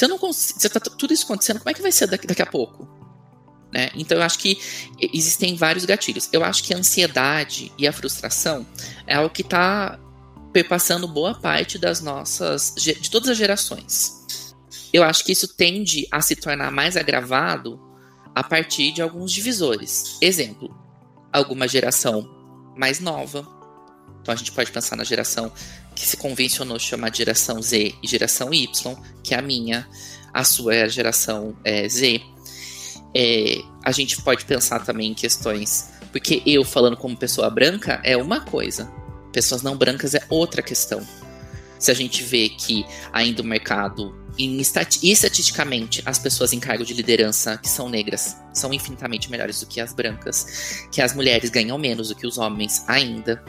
Eu 0.00 0.08
não 0.08 0.32
se 0.32 0.68
tá 0.68 0.80
tudo 0.80 1.12
isso 1.12 1.24
acontecendo, 1.24 1.58
como 1.58 1.70
é 1.70 1.74
que 1.74 1.82
vai 1.82 1.92
ser 1.92 2.06
daqui, 2.06 2.26
daqui 2.26 2.42
a 2.42 2.46
pouco? 2.46 2.88
Né? 3.72 3.90
Então 3.94 4.18
eu 4.18 4.22
acho 4.22 4.38
que 4.38 4.58
existem 5.00 5.56
vários 5.56 5.84
gatilhos. 5.84 6.28
Eu 6.32 6.44
acho 6.44 6.62
que 6.62 6.74
a 6.74 6.78
ansiedade 6.78 7.72
e 7.78 7.86
a 7.86 7.92
frustração 7.92 8.66
é 9.06 9.14
algo 9.14 9.30
que 9.30 9.42
está 9.42 9.98
perpassando 10.52 11.06
boa 11.06 11.34
parte 11.34 11.78
das 11.78 12.00
nossas, 12.00 12.74
de 12.76 13.10
todas 13.10 13.28
as 13.28 13.36
gerações. 13.36 14.54
Eu 14.92 15.04
acho 15.04 15.24
que 15.24 15.32
isso 15.32 15.46
tende 15.46 16.06
a 16.10 16.20
se 16.20 16.34
tornar 16.34 16.72
mais 16.72 16.96
agravado 16.96 17.80
a 18.34 18.42
partir 18.42 18.92
de 18.92 19.00
alguns 19.00 19.30
divisores. 19.32 20.18
Exemplo, 20.20 20.74
alguma 21.32 21.68
geração 21.68 22.28
mais 22.76 22.98
nova. 22.98 23.59
Então 24.20 24.32
a 24.32 24.36
gente 24.36 24.52
pode 24.52 24.70
pensar 24.70 24.96
na 24.96 25.04
geração 25.04 25.52
que 25.94 26.06
se 26.06 26.16
convencionou 26.16 26.78
chamar 26.78 27.10
de 27.10 27.18
geração 27.18 27.60
Z 27.60 27.94
e 28.02 28.06
geração 28.06 28.52
Y, 28.52 28.96
que 29.22 29.34
é 29.34 29.38
a 29.38 29.42
minha, 29.42 29.88
a 30.32 30.44
sua 30.44 30.74
é 30.74 30.82
a 30.82 30.88
geração 30.88 31.56
é, 31.64 31.88
Z. 31.88 32.20
É, 33.14 33.60
a 33.84 33.92
gente 33.92 34.20
pode 34.22 34.44
pensar 34.44 34.84
também 34.84 35.10
em 35.10 35.14
questões, 35.14 35.90
porque 36.12 36.42
eu 36.46 36.64
falando 36.64 36.96
como 36.96 37.16
pessoa 37.16 37.50
branca 37.50 38.00
é 38.04 38.16
uma 38.16 38.40
coisa, 38.40 38.90
pessoas 39.32 39.62
não 39.62 39.76
brancas 39.76 40.14
é 40.14 40.22
outra 40.28 40.62
questão. 40.62 41.06
Se 41.78 41.90
a 41.90 41.94
gente 41.94 42.22
vê 42.22 42.50
que 42.50 42.84
ainda 43.12 43.40
o 43.40 43.44
mercado, 43.44 44.14
em 44.38 44.60
estatisticamente, 44.60 46.02
as 46.04 46.18
pessoas 46.18 46.52
em 46.52 46.60
cargo 46.60 46.84
de 46.84 46.94
liderança 46.94 47.56
que 47.58 47.68
são 47.68 47.88
negras 47.88 48.36
são 48.52 48.72
infinitamente 48.72 49.30
melhores 49.30 49.60
do 49.60 49.66
que 49.66 49.80
as 49.80 49.92
brancas, 49.92 50.86
que 50.92 51.00
as 51.00 51.14
mulheres 51.14 51.50
ganham 51.50 51.78
menos 51.78 52.08
do 52.08 52.14
que 52.14 52.26
os 52.26 52.38
homens 52.38 52.84
ainda, 52.86 53.42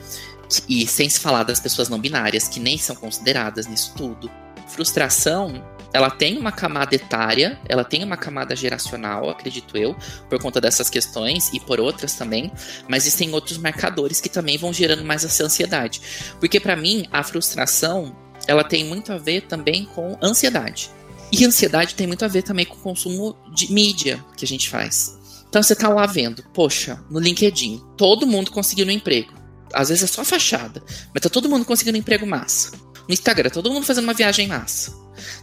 e 0.67 0.87
sem 0.87 1.09
se 1.09 1.19
falar 1.19 1.43
das 1.43 1.59
pessoas 1.59 1.89
não 1.89 1.99
binárias, 1.99 2.47
que 2.47 2.59
nem 2.59 2.77
são 2.77 2.95
consideradas 2.95 3.67
nisso 3.67 3.93
tudo. 3.95 4.29
Frustração, 4.67 5.63
ela 5.93 6.09
tem 6.09 6.37
uma 6.37 6.51
camada 6.51 6.95
etária, 6.95 7.59
ela 7.67 7.83
tem 7.83 8.03
uma 8.03 8.15
camada 8.15 8.55
geracional, 8.55 9.29
acredito 9.29 9.77
eu, 9.77 9.95
por 10.29 10.39
conta 10.39 10.61
dessas 10.61 10.89
questões 10.89 11.49
e 11.53 11.59
por 11.59 11.79
outras 11.79 12.13
também, 12.13 12.51
mas 12.87 13.05
existem 13.05 13.33
outros 13.33 13.57
marcadores 13.57 14.21
que 14.21 14.29
também 14.29 14.57
vão 14.57 14.71
gerando 14.71 15.03
mais 15.03 15.25
essa 15.25 15.43
ansiedade. 15.43 16.01
Porque 16.39 16.59
para 16.59 16.75
mim, 16.75 17.05
a 17.11 17.23
frustração, 17.23 18.15
ela 18.47 18.63
tem 18.63 18.85
muito 18.85 19.11
a 19.11 19.17
ver 19.17 19.41
também 19.41 19.85
com 19.85 20.17
ansiedade. 20.21 20.89
E 21.31 21.45
ansiedade 21.45 21.95
tem 21.95 22.07
muito 22.07 22.25
a 22.25 22.27
ver 22.27 22.41
também 22.41 22.65
com 22.65 22.75
o 22.75 22.79
consumo 22.79 23.37
de 23.53 23.71
mídia 23.71 24.23
que 24.35 24.45
a 24.45 24.47
gente 24.47 24.69
faz. 24.69 25.17
Então 25.49 25.61
você 25.61 25.75
tá 25.75 25.89
lá 25.89 26.05
vendo, 26.05 26.43
poxa, 26.53 27.03
no 27.09 27.19
LinkedIn, 27.19 27.81
todo 27.97 28.25
mundo 28.25 28.51
conseguiu 28.51 28.85
um 28.85 28.91
emprego. 28.91 29.33
Às 29.73 29.89
vezes 29.89 30.03
é 30.03 30.07
só 30.07 30.23
fachada. 30.23 30.83
Mas 31.13 31.21
tá 31.21 31.29
todo 31.29 31.49
mundo 31.49 31.65
conseguindo 31.65 31.97
emprego 31.97 32.25
massa. 32.25 32.71
No 33.07 33.13
Instagram, 33.13 33.49
todo 33.49 33.71
mundo 33.71 33.85
fazendo 33.85 34.03
uma 34.03 34.13
viagem 34.13 34.47
massa. 34.47 34.93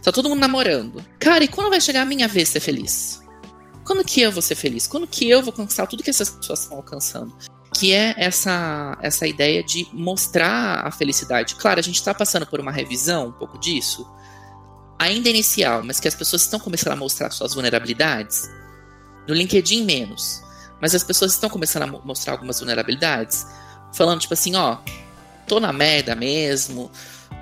Tá 0.03 0.11
todo 0.11 0.29
mundo 0.29 0.39
namorando. 0.39 1.03
Cara, 1.19 1.43
e 1.43 1.47
quando 1.47 1.69
vai 1.69 1.81
chegar 1.81 2.01
a 2.01 2.05
minha 2.05 2.27
vez 2.27 2.47
de 2.47 2.53
ser 2.53 2.59
feliz? 2.59 3.21
Quando 3.85 4.03
que 4.03 4.21
eu 4.21 4.31
vou 4.31 4.41
ser 4.41 4.55
feliz? 4.55 4.87
Quando 4.87 5.07
que 5.07 5.29
eu 5.29 5.41
vou 5.41 5.51
conquistar 5.51 5.87
tudo 5.87 6.03
que 6.03 6.09
essas 6.09 6.29
pessoas 6.29 6.61
estão 6.61 6.77
alcançando? 6.77 7.35
Que 7.73 7.93
é 7.93 8.13
essa, 8.17 8.97
essa 9.01 9.27
ideia 9.27 9.63
de 9.63 9.87
mostrar 9.93 10.85
a 10.85 10.91
felicidade. 10.91 11.55
Claro, 11.55 11.79
a 11.79 11.83
gente 11.83 12.03
tá 12.03 12.13
passando 12.13 12.45
por 12.45 12.59
uma 12.59 12.71
revisão, 12.71 13.27
um 13.27 13.31
pouco 13.31 13.57
disso. 13.57 14.07
Ainda 14.97 15.29
inicial, 15.29 15.83
mas 15.83 15.99
que 15.99 16.07
as 16.07 16.15
pessoas 16.15 16.41
estão 16.43 16.59
começando 16.59 16.93
a 16.93 16.95
mostrar 16.95 17.31
suas 17.31 17.53
vulnerabilidades. 17.53 18.49
No 19.27 19.33
LinkedIn, 19.33 19.85
menos. 19.85 20.41
Mas 20.81 20.93
as 20.93 21.03
pessoas 21.03 21.33
estão 21.33 21.49
começando 21.49 21.83
a 21.83 21.87
mostrar 21.87 22.33
algumas 22.33 22.59
vulnerabilidades 22.59 23.45
falando 23.93 24.21
tipo 24.21 24.33
assim, 24.33 24.55
ó, 24.55 24.77
tô 25.47 25.59
na 25.59 25.73
merda 25.73 26.15
mesmo, 26.15 26.91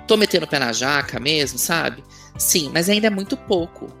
tô 0.06 0.16
metendo 0.16 0.46
o 0.46 0.48
pé 0.48 0.58
na 0.58 0.72
jaca 0.72 1.20
mesmo, 1.20 1.58
sabe? 1.58 2.02
Sim, 2.38 2.70
mas 2.72 2.88
ainda 2.88 3.08
é 3.08 3.10
muito 3.10 3.36
pouco. 3.36 3.92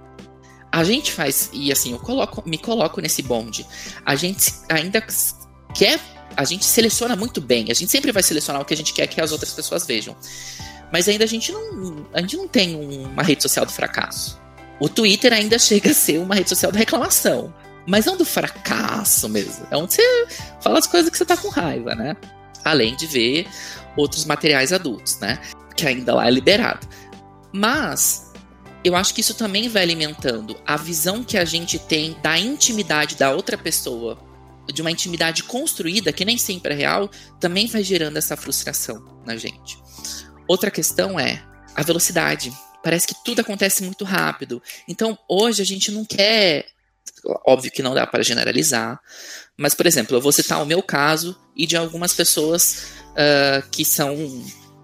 A 0.70 0.84
gente 0.84 1.12
faz, 1.12 1.50
e 1.52 1.72
assim, 1.72 1.92
eu 1.92 1.98
coloco, 1.98 2.42
me 2.48 2.58
coloco 2.58 3.00
nesse 3.00 3.22
bonde. 3.22 3.66
A 4.04 4.14
gente 4.14 4.52
ainda 4.68 5.04
quer, 5.74 6.00
a 6.36 6.44
gente 6.44 6.64
seleciona 6.64 7.16
muito 7.16 7.40
bem. 7.40 7.66
A 7.70 7.74
gente 7.74 7.90
sempre 7.90 8.12
vai 8.12 8.22
selecionar 8.22 8.62
o 8.62 8.64
que 8.64 8.74
a 8.74 8.76
gente 8.76 8.92
quer 8.92 9.06
que 9.06 9.20
as 9.20 9.32
outras 9.32 9.52
pessoas 9.52 9.86
vejam. 9.86 10.14
Mas 10.92 11.08
ainda 11.08 11.24
a 11.24 11.26
gente 11.26 11.52
não, 11.52 12.06
a 12.12 12.20
gente 12.20 12.36
não 12.36 12.46
tem 12.48 12.76
uma 12.76 13.22
rede 13.22 13.42
social 13.42 13.64
do 13.64 13.72
fracasso. 13.72 14.40
O 14.80 14.88
Twitter 14.88 15.32
ainda 15.32 15.58
chega 15.58 15.90
a 15.90 15.94
ser 15.94 16.18
uma 16.18 16.34
rede 16.34 16.48
social 16.48 16.70
da 16.70 16.78
reclamação. 16.78 17.52
Mas 17.86 18.04
não 18.04 18.18
do 18.18 18.24
fracasso 18.24 19.28
mesmo. 19.28 19.66
É 19.70 19.76
onde 19.76 19.94
você 19.94 20.26
fala 20.60 20.78
as 20.78 20.86
coisas 20.86 21.10
que 21.10 21.16
você 21.16 21.24
tá 21.24 21.36
com 21.36 21.48
raiva, 21.48 21.94
né? 21.94 22.14
Além 22.64 22.96
de 22.96 23.06
ver 23.06 23.48
outros 23.96 24.24
materiais 24.24 24.72
adultos, 24.72 25.18
né? 25.18 25.40
Que 25.76 25.86
ainda 25.86 26.14
lá 26.14 26.26
é 26.26 26.30
liberado. 26.30 26.86
Mas 27.52 28.32
eu 28.84 28.94
acho 28.94 29.12
que 29.14 29.20
isso 29.20 29.34
também 29.34 29.68
vai 29.68 29.82
alimentando 29.82 30.56
a 30.66 30.76
visão 30.76 31.24
que 31.24 31.36
a 31.36 31.44
gente 31.44 31.78
tem 31.78 32.16
da 32.22 32.38
intimidade 32.38 33.16
da 33.16 33.32
outra 33.32 33.58
pessoa, 33.58 34.18
de 34.72 34.80
uma 34.80 34.90
intimidade 34.90 35.42
construída, 35.42 36.12
que 36.12 36.24
nem 36.24 36.38
sempre 36.38 36.74
é 36.74 36.76
real, 36.76 37.10
também 37.40 37.66
vai 37.66 37.82
gerando 37.82 38.16
essa 38.16 38.36
frustração 38.36 39.04
na 39.24 39.36
gente. 39.36 39.78
Outra 40.46 40.70
questão 40.70 41.18
é 41.18 41.42
a 41.74 41.82
velocidade. 41.82 42.52
Parece 42.82 43.06
que 43.06 43.14
tudo 43.24 43.40
acontece 43.40 43.82
muito 43.82 44.04
rápido. 44.04 44.62
Então, 44.86 45.18
hoje 45.28 45.60
a 45.62 45.66
gente 45.66 45.90
não 45.90 46.04
quer. 46.04 46.66
Óbvio 47.46 47.70
que 47.70 47.82
não 47.82 47.94
dá 47.94 48.06
para 48.06 48.22
generalizar, 48.22 49.00
mas, 49.56 49.74
por 49.74 49.86
exemplo, 49.86 50.16
eu 50.16 50.20
vou 50.20 50.32
citar 50.32 50.62
o 50.62 50.66
meu 50.66 50.82
caso 50.82 51.38
e 51.56 51.66
de 51.66 51.76
algumas 51.76 52.12
pessoas 52.12 52.92
uh, 53.10 53.68
que 53.70 53.84
são 53.84 54.16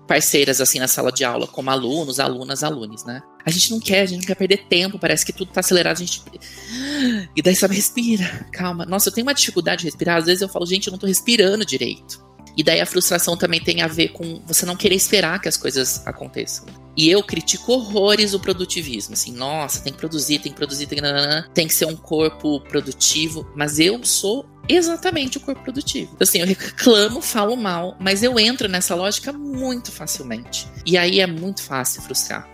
parceiras 0.07 0.61
assim 0.61 0.79
na 0.79 0.89
sala 0.89 1.11
de 1.11 1.25
aula, 1.25 1.47
como 1.47 1.71
alunos, 1.71 2.21
alunas, 2.21 2.63
alunos, 2.63 3.05
né? 3.05 3.23
A 3.45 3.51
gente 3.51 3.71
não 3.71 3.81
quer, 3.81 4.01
a 4.01 4.07
gente 4.07 4.21
não 4.21 4.27
quer 4.27 4.35
perder 4.35 4.67
tempo, 4.69 4.99
parece 4.99 5.25
que 5.25 5.33
tudo 5.33 5.53
tá 5.53 5.61
acelerado, 5.61 5.97
a 5.97 6.01
gente. 6.01 6.23
E 7.37 7.43
daí 7.43 7.55
sabe, 7.55 7.75
respira, 7.75 8.49
calma. 8.53 8.87
Nossa, 8.87 9.09
eu 9.09 9.13
tenho 9.13 9.27
uma 9.27 9.35
dificuldade 9.35 9.81
de 9.81 9.87
respirar, 9.87 10.17
às 10.17 10.25
vezes 10.25 10.41
eu 10.41 10.49
falo, 10.49 10.65
gente, 10.67 10.87
eu 10.87 10.93
não 10.93 10.99
tô 10.99 11.07
respirando 11.07 11.65
direito. 11.65 12.24
E 12.57 12.63
daí 12.63 12.81
a 12.81 12.87
frustração 12.87 13.37
também 13.37 13.61
tem 13.61 13.83
a 13.83 13.89
ver 13.89 14.09
com 14.09 14.41
você 14.47 14.65
não 14.65 14.77
querer 14.77 14.95
esperar 14.95 15.41
que 15.41 15.49
as 15.49 15.57
coisas 15.57 16.07
aconteçam. 16.07 16.67
E 16.97 17.11
eu 17.11 17.23
critico 17.23 17.73
horrores 17.73 18.35
o 18.35 18.41
produtivismo. 18.41 19.15
Assim, 19.15 19.33
nossa, 19.33 19.81
tem 19.81 19.93
que 19.93 19.99
produzir, 19.99 20.39
tem 20.39 20.53
que 20.53 20.57
produzir, 20.57 20.87
tem 20.87 21.01
que, 21.01 21.51
tem 21.53 21.67
que 21.67 21.75
ser 21.75 21.87
um 21.87 21.97
corpo 21.97 22.61
produtivo. 22.61 23.51
Mas 23.57 23.81
eu 23.81 24.05
sou 24.05 24.47
exatamente 24.69 25.37
o 25.39 25.41
corpo 25.41 25.63
produtivo. 25.63 26.17
Assim, 26.21 26.39
eu 26.39 26.47
reclamo, 26.47 27.21
falo 27.21 27.57
mal, 27.57 27.97
mas 27.99 28.23
eu 28.23 28.39
entro 28.39 28.69
nessa 28.69 28.95
lógica 28.95 29.33
muito 29.33 29.91
facilmente. 29.91 30.69
E 30.87 30.97
aí 30.97 31.21
é 31.21 31.27
muito 31.27 31.63
fácil 31.63 32.03
frustrar. 32.03 32.49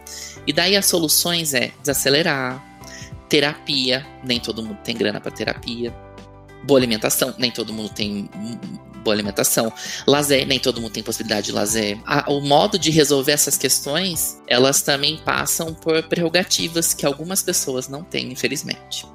E 0.46 0.52
daí 0.52 0.76
as 0.76 0.86
soluções 0.86 1.52
é 1.52 1.70
desacelerar, 1.82 2.64
terapia, 3.28 4.06
nem 4.24 4.40
todo 4.40 4.62
mundo 4.62 4.78
tem 4.82 4.96
grana 4.96 5.20
para 5.20 5.30
terapia. 5.30 5.94
Boa 6.64 6.78
alimentação, 6.78 7.34
nem 7.38 7.50
todo 7.50 7.72
mundo 7.72 7.88
tem 7.90 8.28
boa 9.02 9.14
alimentação. 9.14 9.72
Lazer, 10.06 10.46
nem 10.46 10.58
todo 10.58 10.80
mundo 10.80 10.92
tem 10.92 11.02
possibilidade 11.02 11.46
de 11.46 11.52
lazer. 11.52 11.98
A, 12.06 12.30
o 12.30 12.40
modo 12.40 12.78
de 12.78 12.90
resolver 12.90 13.32
essas 13.32 13.56
questões, 13.56 14.40
elas 14.46 14.82
também 14.82 15.18
passam 15.18 15.74
por 15.74 16.02
prerrogativas 16.04 16.94
que 16.94 17.06
algumas 17.06 17.42
pessoas 17.42 17.88
não 17.88 18.04
têm, 18.04 18.32
infelizmente. 18.32 19.06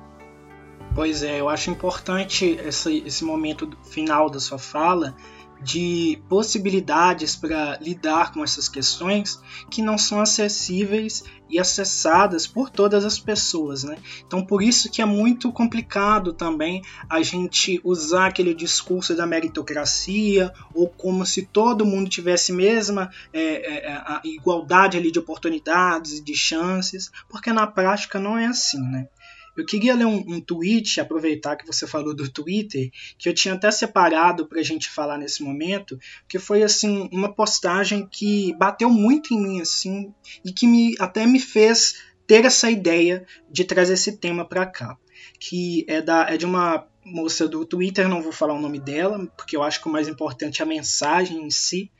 Pois 0.94 1.24
é, 1.24 1.42
eu 1.42 1.50
acho 1.50 1.70
importante 1.70 2.58
esse, 2.66 3.04
esse 3.06 3.24
momento 3.24 3.70
final 3.84 4.30
da 4.30 4.40
sua 4.40 4.58
fala 4.58 5.16
de 5.62 6.22
possibilidades 6.30 7.36
para 7.36 7.78
lidar 7.80 8.32
com 8.32 8.44
essas 8.44 8.70
questões 8.70 9.40
que 9.70 9.82
não 9.82 9.98
são 9.98 10.20
acessíveis 10.20 11.24
e 11.50 11.60
acessadas 11.60 12.48
por 12.48 12.70
todas 12.70 13.06
as 13.06 13.20
pessoas, 13.20 13.84
né? 13.84 13.98
Então 14.26 14.44
por 14.44 14.62
isso 14.62 14.90
que 14.90 15.02
é 15.02 15.06
muito 15.06 15.52
complicado 15.52 16.34
também 16.34 16.82
a 17.10 17.22
gente 17.22 17.80
usar 17.84 18.28
aquele 18.28 18.54
discurso 18.54 19.16
da 19.16 19.28
meritocracia 19.28 20.52
ou 20.74 20.90
como 20.90 21.26
se 21.26 21.44
todo 21.44 21.86
mundo 21.86 22.10
tivesse 22.10 22.52
mesma 22.52 23.12
é, 23.32 23.90
é, 23.90 23.92
a 23.92 24.22
igualdade 24.24 24.98
ali 24.98 25.12
de 25.12 25.20
oportunidades 25.20 26.20
e 26.20 26.24
de 26.24 26.34
chances, 26.34 27.12
porque 27.30 27.54
na 27.54 27.68
prática 27.68 28.20
não 28.20 28.38
é 28.38 28.48
assim, 28.48 28.82
né? 28.82 29.08
Eu 29.56 29.66
queria 29.66 29.96
ler 29.96 30.06
um, 30.06 30.18
um, 30.28 30.42
tweet, 30.42 31.00
aproveitar 31.00 31.56
que 31.56 31.66
você 31.66 31.88
falou 31.88 32.14
do 32.14 32.30
Twitter, 32.30 32.90
que 33.18 33.30
eu 33.30 33.34
tinha 33.34 33.54
até 33.54 33.72
separado 33.72 34.48
para 34.48 34.60
a 34.60 34.64
gente 34.64 34.90
falar 34.90 35.18
nesse 35.18 35.44
momento, 35.44 35.98
que 36.28 36.38
foi 36.38 36.64
assim 36.64 37.10
uma 37.12 37.34
postagem 37.34 38.08
que 38.08 38.54
bateu 38.58 38.90
muito 38.90 39.34
em 39.34 39.42
mim 39.42 39.62
assim 39.62 40.14
e 40.44 40.52
que 40.52 40.68
me 40.68 40.96
até 41.00 41.26
me 41.26 41.40
fez 41.40 41.96
ter 42.28 42.44
essa 42.46 42.70
ideia 42.70 43.26
de 43.50 43.64
trazer 43.64 43.94
esse 43.94 44.18
tema 44.18 44.44
para 44.46 44.66
cá, 44.66 44.98
que 45.40 45.86
é 45.88 46.02
da 46.02 46.30
é 46.30 46.38
de 46.38 46.46
uma 46.46 46.88
moça 47.06 47.48
do 47.48 47.64
Twitter, 47.66 48.10
não 48.10 48.22
vou 48.22 48.32
falar 48.32 48.56
o 48.56 48.62
nome 48.62 48.80
dela, 48.80 49.26
porque 49.38 49.56
eu 49.56 49.62
acho 49.62 49.82
que 49.82 49.88
o 49.88 49.92
mais 49.92 50.08
importante 50.08 50.62
é 50.62 50.66
a 50.66 50.68
mensagem 50.68 51.46
em 51.46 51.52
si, 51.52 51.92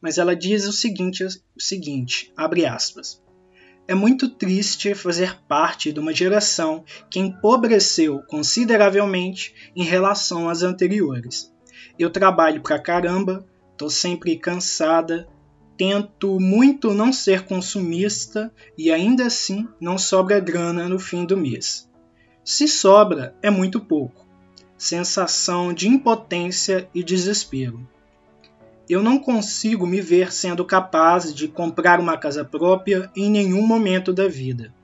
mas 0.00 0.18
ela 0.18 0.34
diz 0.34 0.66
o 0.66 0.72
seguinte, 0.72 1.24
o 1.24 1.60
seguinte, 1.60 2.32
abre 2.36 2.64
aspas: 2.66 3.22
é 3.86 3.94
muito 3.94 4.28
triste 4.28 4.94
fazer 4.94 5.38
parte 5.46 5.92
de 5.92 6.00
uma 6.00 6.12
geração 6.12 6.84
que 7.10 7.20
empobreceu 7.20 8.22
consideravelmente 8.28 9.54
em 9.76 9.84
relação 9.84 10.48
às 10.48 10.62
anteriores. 10.62 11.52
Eu 11.98 12.10
trabalho 12.10 12.62
pra 12.62 12.78
caramba, 12.78 13.46
tô 13.76 13.90
sempre 13.90 14.36
cansada, 14.36 15.28
tento 15.76 16.40
muito 16.40 16.94
não 16.94 17.12
ser 17.12 17.44
consumista 17.44 18.52
e 18.76 18.90
ainda 18.90 19.26
assim 19.26 19.68
não 19.80 19.98
sobra 19.98 20.40
grana 20.40 20.88
no 20.88 20.98
fim 20.98 21.24
do 21.24 21.36
mês. 21.36 21.88
Se 22.44 22.66
sobra, 22.66 23.34
é 23.42 23.50
muito 23.50 23.80
pouco. 23.80 24.26
Sensação 24.76 25.72
de 25.72 25.88
impotência 25.88 26.88
e 26.94 27.02
desespero. 27.02 27.86
Eu 28.88 29.02
não 29.02 29.18
consigo 29.18 29.86
me 29.86 30.00
ver 30.00 30.32
sendo 30.32 30.64
capaz 30.64 31.34
de 31.34 31.48
comprar 31.48 31.98
uma 31.98 32.18
casa 32.18 32.44
própria 32.44 33.10
em 33.16 33.30
nenhum 33.30 33.66
momento 33.66 34.12
da 34.12 34.28
vida. 34.28 34.74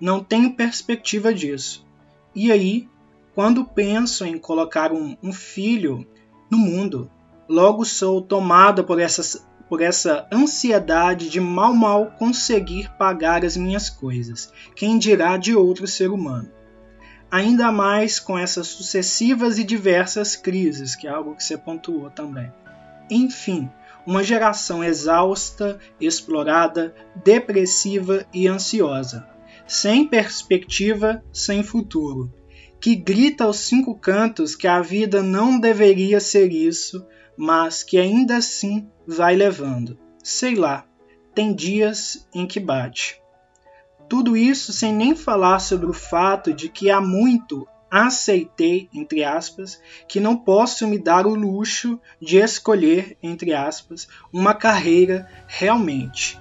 Não 0.00 0.22
tenho 0.22 0.54
perspectiva 0.54 1.32
disso. 1.32 1.86
E 2.34 2.52
aí, 2.52 2.86
quando 3.34 3.64
penso 3.64 4.26
em 4.26 4.38
colocar 4.38 4.92
um, 4.92 5.16
um 5.22 5.32
filho 5.32 6.06
no 6.50 6.58
mundo, 6.58 7.10
logo 7.48 7.82
sou 7.84 8.20
tomada 8.20 8.84
por, 8.84 8.98
por 9.68 9.80
essa 9.80 10.28
ansiedade 10.30 11.30
de 11.30 11.40
mal 11.40 11.72
mal 11.72 12.12
conseguir 12.18 12.90
pagar 12.98 13.42
as 13.42 13.56
minhas 13.56 13.88
coisas, 13.88 14.52
quem 14.74 14.98
dirá 14.98 15.38
de 15.38 15.56
outro 15.56 15.86
ser 15.86 16.10
humano. 16.10 16.50
Ainda 17.30 17.72
mais 17.72 18.20
com 18.20 18.38
essas 18.38 18.68
sucessivas 18.68 19.58
e 19.58 19.64
diversas 19.64 20.36
crises, 20.36 20.94
que 20.94 21.08
é 21.08 21.10
algo 21.10 21.34
que 21.34 21.42
você 21.42 21.56
pontuou 21.56 22.10
também. 22.10 22.52
Enfim, 23.10 23.70
uma 24.06 24.22
geração 24.22 24.84
exausta, 24.84 25.78
explorada, 26.00 26.94
depressiva 27.24 28.24
e 28.32 28.46
ansiosa, 28.46 29.26
sem 29.66 30.06
perspectiva, 30.06 31.24
sem 31.32 31.62
futuro, 31.62 32.32
que 32.80 32.94
grita 32.94 33.44
aos 33.44 33.58
cinco 33.58 33.98
cantos 33.98 34.54
que 34.54 34.68
a 34.68 34.80
vida 34.80 35.22
não 35.22 35.58
deveria 35.58 36.20
ser 36.20 36.52
isso, 36.52 37.04
mas 37.36 37.82
que 37.82 37.98
ainda 37.98 38.36
assim 38.36 38.88
vai 39.06 39.34
levando. 39.34 39.98
Sei 40.22 40.54
lá, 40.54 40.86
tem 41.34 41.52
dias 41.52 42.26
em 42.32 42.46
que 42.46 42.60
bate. 42.60 43.20
Tudo 44.08 44.36
isso 44.36 44.72
sem 44.72 44.92
nem 44.92 45.16
falar 45.16 45.58
sobre 45.58 45.86
o 45.86 45.92
fato 45.92 46.52
de 46.52 46.68
que 46.68 46.90
há 46.90 47.00
muito 47.00 47.66
aceitei, 48.04 48.88
entre 48.92 49.24
aspas, 49.24 49.80
que 50.06 50.20
não 50.20 50.36
posso 50.36 50.86
me 50.86 50.98
dar 50.98 51.26
o 51.26 51.34
luxo 51.34 51.98
de 52.20 52.36
escolher, 52.36 53.16
entre 53.22 53.54
aspas, 53.54 54.06
uma 54.32 54.54
carreira 54.54 55.28
realmente. 55.46 56.38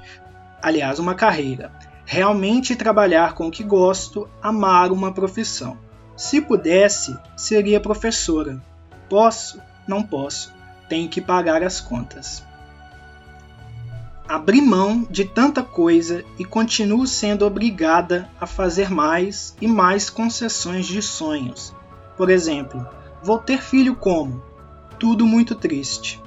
Aliás, 0.61 0.99
uma 0.99 1.15
carreira. 1.15 1.71
Realmente 2.05 2.75
trabalhar 2.75 3.33
com 3.33 3.47
o 3.47 3.51
que 3.51 3.63
gosto, 3.63 4.29
amar 4.41 4.91
uma 4.91 5.13
profissão. 5.13 5.77
Se 6.17 6.41
pudesse, 6.41 7.17
seria 7.37 7.79
professora. 7.79 8.61
Posso? 9.09 9.61
Não 9.87 10.03
posso. 10.03 10.53
Tenho 10.89 11.09
que 11.09 11.21
pagar 11.21 11.63
as 11.63 11.79
contas 11.79 12.43
abri 14.27 14.61
mão 14.61 15.05
de 15.09 15.25
tanta 15.25 15.61
coisa 15.61 16.23
e 16.37 16.43
continuo 16.43 17.05
sendo 17.05 17.45
obrigada 17.45 18.29
a 18.39 18.47
fazer 18.47 18.89
mais 18.89 19.55
e 19.61 19.67
mais 19.67 20.09
concessões 20.09 20.85
de 20.85 21.01
sonhos. 21.01 21.73
Por 22.17 22.29
exemplo, 22.29 22.85
vou 23.21 23.37
ter 23.37 23.61
filho 23.61 23.95
como? 23.95 24.41
Tudo 24.97 25.25
muito 25.25 25.53
triste. 25.53 26.21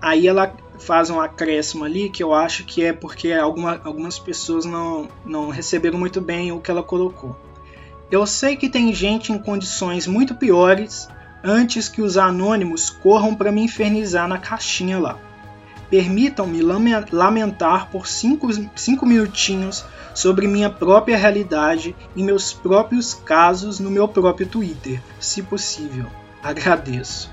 Aí 0.00 0.28
ela 0.28 0.54
faz 0.78 1.10
um 1.10 1.20
acréscimo 1.20 1.84
ali 1.84 2.08
que 2.08 2.22
eu 2.22 2.32
acho 2.32 2.64
que 2.64 2.84
é 2.84 2.92
porque 2.92 3.32
alguma, 3.32 3.80
algumas 3.84 4.18
pessoas 4.18 4.64
não, 4.64 5.08
não 5.24 5.50
receberam 5.50 5.98
muito 5.98 6.20
bem 6.20 6.52
o 6.52 6.60
que 6.60 6.70
ela 6.70 6.82
colocou. 6.82 7.36
Eu 8.10 8.26
sei 8.26 8.56
que 8.56 8.68
tem 8.68 8.92
gente 8.92 9.32
em 9.32 9.38
condições 9.38 10.06
muito 10.06 10.34
piores 10.34 11.08
antes 11.44 11.88
que 11.88 12.02
os 12.02 12.16
anônimos 12.16 12.90
corram 12.90 13.34
para 13.34 13.52
me 13.52 13.62
infernizar 13.62 14.28
na 14.28 14.38
caixinha 14.38 14.98
lá. 14.98 15.29
Permitam-me 15.90 16.62
lamentar 16.62 17.90
por 17.90 18.06
cinco, 18.06 18.48
cinco 18.76 19.04
minutinhos 19.04 19.84
sobre 20.14 20.46
minha 20.46 20.70
própria 20.70 21.16
realidade 21.16 21.96
e 22.14 22.22
meus 22.22 22.52
próprios 22.52 23.12
casos 23.12 23.80
no 23.80 23.90
meu 23.90 24.06
próprio 24.06 24.46
Twitter, 24.46 25.02
se 25.18 25.42
possível. 25.42 26.06
Agradeço. 26.42 27.30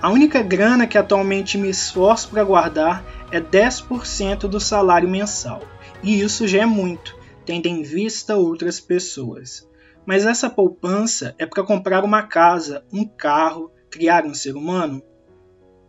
A 0.00 0.10
única 0.10 0.42
grana 0.42 0.86
que 0.86 0.96
atualmente 0.96 1.58
me 1.58 1.68
esforço 1.68 2.28
para 2.30 2.44
guardar 2.44 3.04
é 3.30 3.40
10% 3.40 4.48
do 4.48 4.60
salário 4.60 5.08
mensal, 5.08 5.60
e 6.02 6.20
isso 6.20 6.46
já 6.46 6.62
é 6.62 6.66
muito, 6.66 7.16
tendo 7.44 7.66
em 7.66 7.82
vista 7.82 8.36
outras 8.36 8.80
pessoas. 8.80 9.68
Mas 10.06 10.24
essa 10.24 10.48
poupança 10.48 11.34
é 11.36 11.44
para 11.44 11.64
comprar 11.64 12.04
uma 12.04 12.22
casa, 12.22 12.84
um 12.92 13.04
carro, 13.04 13.70
criar 13.90 14.24
um 14.24 14.32
ser 14.32 14.56
humano? 14.56 15.02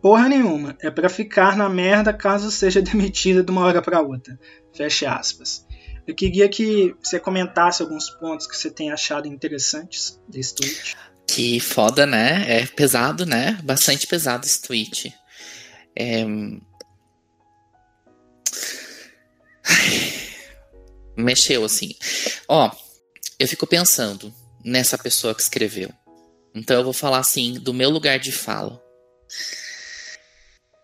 Porra 0.00 0.28
nenhuma, 0.28 0.76
é 0.80 0.90
para 0.90 1.08
ficar 1.08 1.56
na 1.56 1.68
merda 1.68 2.12
caso 2.12 2.50
seja 2.50 2.80
demitida 2.82 3.42
de 3.42 3.50
uma 3.50 3.64
hora 3.64 3.82
para 3.82 4.00
outra. 4.00 4.38
Fecha 4.72 5.12
aspas. 5.12 5.66
Eu 6.06 6.14
queria 6.14 6.48
que 6.48 6.94
você 7.02 7.20
comentasse 7.20 7.82
alguns 7.82 8.08
pontos 8.10 8.46
que 8.46 8.56
você 8.56 8.70
tem 8.70 8.90
achado 8.90 9.28
interessantes 9.28 10.18
desse 10.26 10.54
tweet. 10.54 10.96
Que 11.26 11.60
foda, 11.60 12.06
né? 12.06 12.44
É 12.48 12.66
pesado, 12.66 13.24
né? 13.24 13.58
Bastante 13.62 14.06
pesado 14.06 14.46
esse 14.46 14.60
tweet. 14.62 15.14
É... 15.94 16.24
Mexeu 21.16 21.64
assim. 21.64 21.94
Ó, 22.48 22.70
eu 23.38 23.46
fico 23.46 23.66
pensando 23.66 24.34
nessa 24.64 24.98
pessoa 24.98 25.34
que 25.34 25.42
escreveu. 25.42 25.90
Então 26.54 26.76
eu 26.78 26.84
vou 26.84 26.92
falar 26.92 27.18
assim, 27.18 27.54
do 27.60 27.72
meu 27.72 27.90
lugar 27.90 28.18
de 28.18 28.32
fala. 28.32 28.82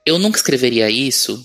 Eu 0.07 0.21
nunca 0.21 0.39
escreveria 0.39 0.89
isso 0.89 1.45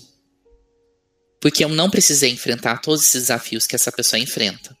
porque 1.40 1.64
eu 1.64 1.68
não 1.68 1.90
precisei 1.90 2.30
enfrentar 2.30 2.78
todos 2.78 3.02
esses 3.02 3.22
desafios 3.22 3.66
que 3.66 3.74
essa 3.74 3.90
pessoa 3.90 4.20
enfrenta. 4.20 4.78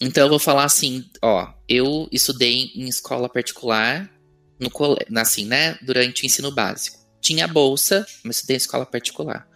Então 0.00 0.24
eu 0.24 0.30
vou 0.30 0.38
falar 0.38 0.64
assim, 0.64 1.04
ó, 1.20 1.52
eu 1.68 2.08
estudei 2.10 2.72
em 2.74 2.88
escola 2.88 3.28
particular 3.28 4.10
no 4.58 4.70
assim, 5.20 5.44
né, 5.44 5.78
durante 5.82 6.22
o 6.22 6.26
ensino 6.26 6.50
básico. 6.50 6.98
Tinha 7.20 7.46
bolsa, 7.46 8.06
mas 8.24 8.36
estudei 8.36 8.56
em 8.56 8.58
escola 8.58 8.86
particular. 8.86 9.46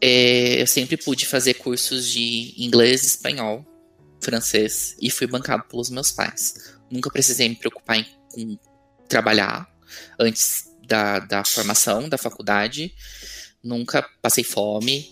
É, 0.00 0.62
eu 0.62 0.66
sempre 0.68 0.96
pude 0.96 1.26
fazer 1.26 1.54
cursos 1.54 2.08
de 2.08 2.54
inglês, 2.56 3.02
espanhol, 3.02 3.66
francês 4.20 4.96
e 5.00 5.10
fui 5.10 5.26
bancado 5.26 5.64
pelos 5.64 5.90
meus 5.90 6.12
pais. 6.12 6.76
Nunca 6.88 7.10
precisei 7.10 7.48
me 7.48 7.56
preocupar 7.56 7.98
em, 7.98 8.06
em 8.36 8.58
trabalhar 9.08 9.68
antes 10.18 10.73
da, 10.86 11.18
da 11.18 11.44
formação, 11.44 12.08
da 12.08 12.18
faculdade, 12.18 12.94
nunca 13.62 14.02
passei 14.20 14.44
fome 14.44 15.10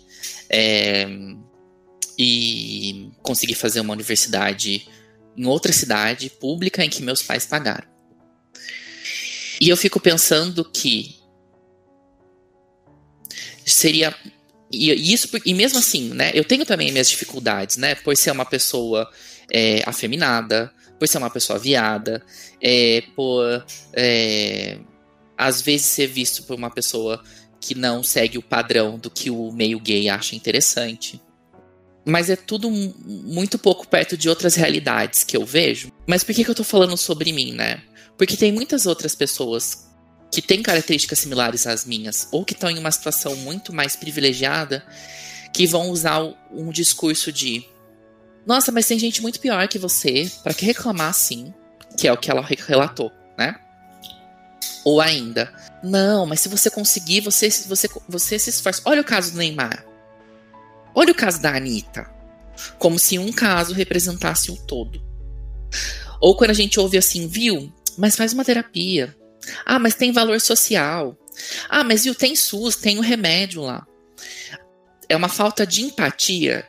é, 0.48 1.06
e 2.18 3.10
consegui 3.22 3.54
fazer 3.54 3.80
uma 3.80 3.92
universidade 3.92 4.86
em 5.36 5.46
outra 5.46 5.72
cidade 5.72 6.28
pública 6.28 6.84
em 6.84 6.90
que 6.90 7.02
meus 7.02 7.22
pais 7.22 7.46
pagaram. 7.46 7.90
E 9.60 9.68
eu 9.68 9.76
fico 9.76 10.00
pensando 10.00 10.64
que 10.64 11.16
seria 13.64 14.14
e 14.70 15.12
isso 15.12 15.28
e 15.44 15.54
mesmo 15.54 15.78
assim, 15.78 16.14
né? 16.14 16.30
Eu 16.34 16.44
tenho 16.44 16.64
também 16.64 16.90
minhas 16.90 17.08
dificuldades, 17.10 17.76
né? 17.76 17.94
Por 17.94 18.16
ser 18.16 18.30
uma 18.30 18.44
pessoa 18.44 19.08
é, 19.52 19.82
afeminada, 19.86 20.72
por 20.98 21.06
ser 21.06 21.18
uma 21.18 21.30
pessoa 21.30 21.58
viada, 21.58 22.24
é, 22.60 23.02
por 23.14 23.64
é, 23.92 24.78
às 25.36 25.60
vezes 25.60 25.86
ser 25.86 26.06
visto 26.06 26.44
por 26.44 26.56
uma 26.56 26.70
pessoa 26.70 27.22
que 27.60 27.74
não 27.74 28.02
segue 28.02 28.38
o 28.38 28.42
padrão 28.42 28.98
do 28.98 29.08
que 29.08 29.30
o 29.30 29.52
meio 29.52 29.78
gay 29.78 30.08
acha 30.08 30.34
interessante. 30.34 31.20
Mas 32.04 32.28
é 32.28 32.34
tudo 32.34 32.68
muito 32.68 33.58
pouco 33.58 33.86
perto 33.86 34.16
de 34.16 34.28
outras 34.28 34.56
realidades 34.56 35.22
que 35.22 35.36
eu 35.36 35.46
vejo. 35.46 35.92
Mas 36.06 36.24
por 36.24 36.34
que, 36.34 36.44
que 36.44 36.50
eu 36.50 36.54
tô 36.54 36.64
falando 36.64 36.96
sobre 36.96 37.32
mim, 37.32 37.52
né? 37.52 37.80
Porque 38.18 38.36
tem 38.36 38.50
muitas 38.50 38.86
outras 38.86 39.14
pessoas 39.14 39.88
que 40.32 40.42
têm 40.42 40.62
características 40.62 41.20
similares 41.20 41.66
às 41.66 41.84
minhas, 41.84 42.26
ou 42.32 42.44
que 42.44 42.54
estão 42.54 42.70
em 42.70 42.78
uma 42.78 42.90
situação 42.90 43.36
muito 43.36 43.72
mais 43.72 43.94
privilegiada, 43.94 44.84
que 45.52 45.66
vão 45.66 45.90
usar 45.90 46.20
um 46.50 46.70
discurso 46.70 47.30
de: 47.30 47.64
Nossa, 48.46 48.72
mas 48.72 48.86
tem 48.86 48.98
gente 48.98 49.22
muito 49.22 49.38
pior 49.38 49.68
que 49.68 49.78
você, 49.78 50.30
para 50.42 50.54
que 50.54 50.64
reclamar 50.64 51.10
assim? 51.10 51.52
Que 51.96 52.08
é 52.08 52.12
o 52.12 52.16
que 52.16 52.30
ela 52.30 52.44
relatou, 52.66 53.12
né? 53.38 53.54
Ou 54.84 55.00
ainda, 55.00 55.52
não, 55.82 56.26
mas 56.26 56.40
se 56.40 56.48
você 56.48 56.70
conseguir, 56.70 57.20
você, 57.20 57.48
você, 57.66 57.88
você 58.08 58.38
se 58.38 58.50
esforça. 58.50 58.82
Olha 58.84 59.00
o 59.00 59.04
caso 59.04 59.32
do 59.32 59.38
Neymar. 59.38 59.84
Olha 60.94 61.12
o 61.12 61.14
caso 61.14 61.40
da 61.40 61.54
Anitta. 61.54 62.08
Como 62.78 62.98
se 62.98 63.18
um 63.18 63.32
caso 63.32 63.72
representasse 63.72 64.50
o 64.50 64.56
todo. 64.56 65.02
Ou 66.20 66.36
quando 66.36 66.50
a 66.50 66.54
gente 66.54 66.78
ouve 66.78 66.98
assim, 66.98 67.26
viu? 67.26 67.72
Mas 67.96 68.16
faz 68.16 68.32
uma 68.32 68.44
terapia. 68.44 69.16
Ah, 69.64 69.78
mas 69.78 69.94
tem 69.94 70.12
valor 70.12 70.40
social. 70.40 71.16
Ah, 71.68 71.82
mas 71.82 72.04
viu, 72.04 72.14
tem 72.14 72.36
SUS, 72.36 72.76
tem 72.76 72.96
o 72.96 73.00
um 73.00 73.02
remédio 73.02 73.62
lá. 73.62 73.86
É 75.08 75.16
uma 75.16 75.28
falta 75.28 75.66
de 75.66 75.82
empatia, 75.82 76.64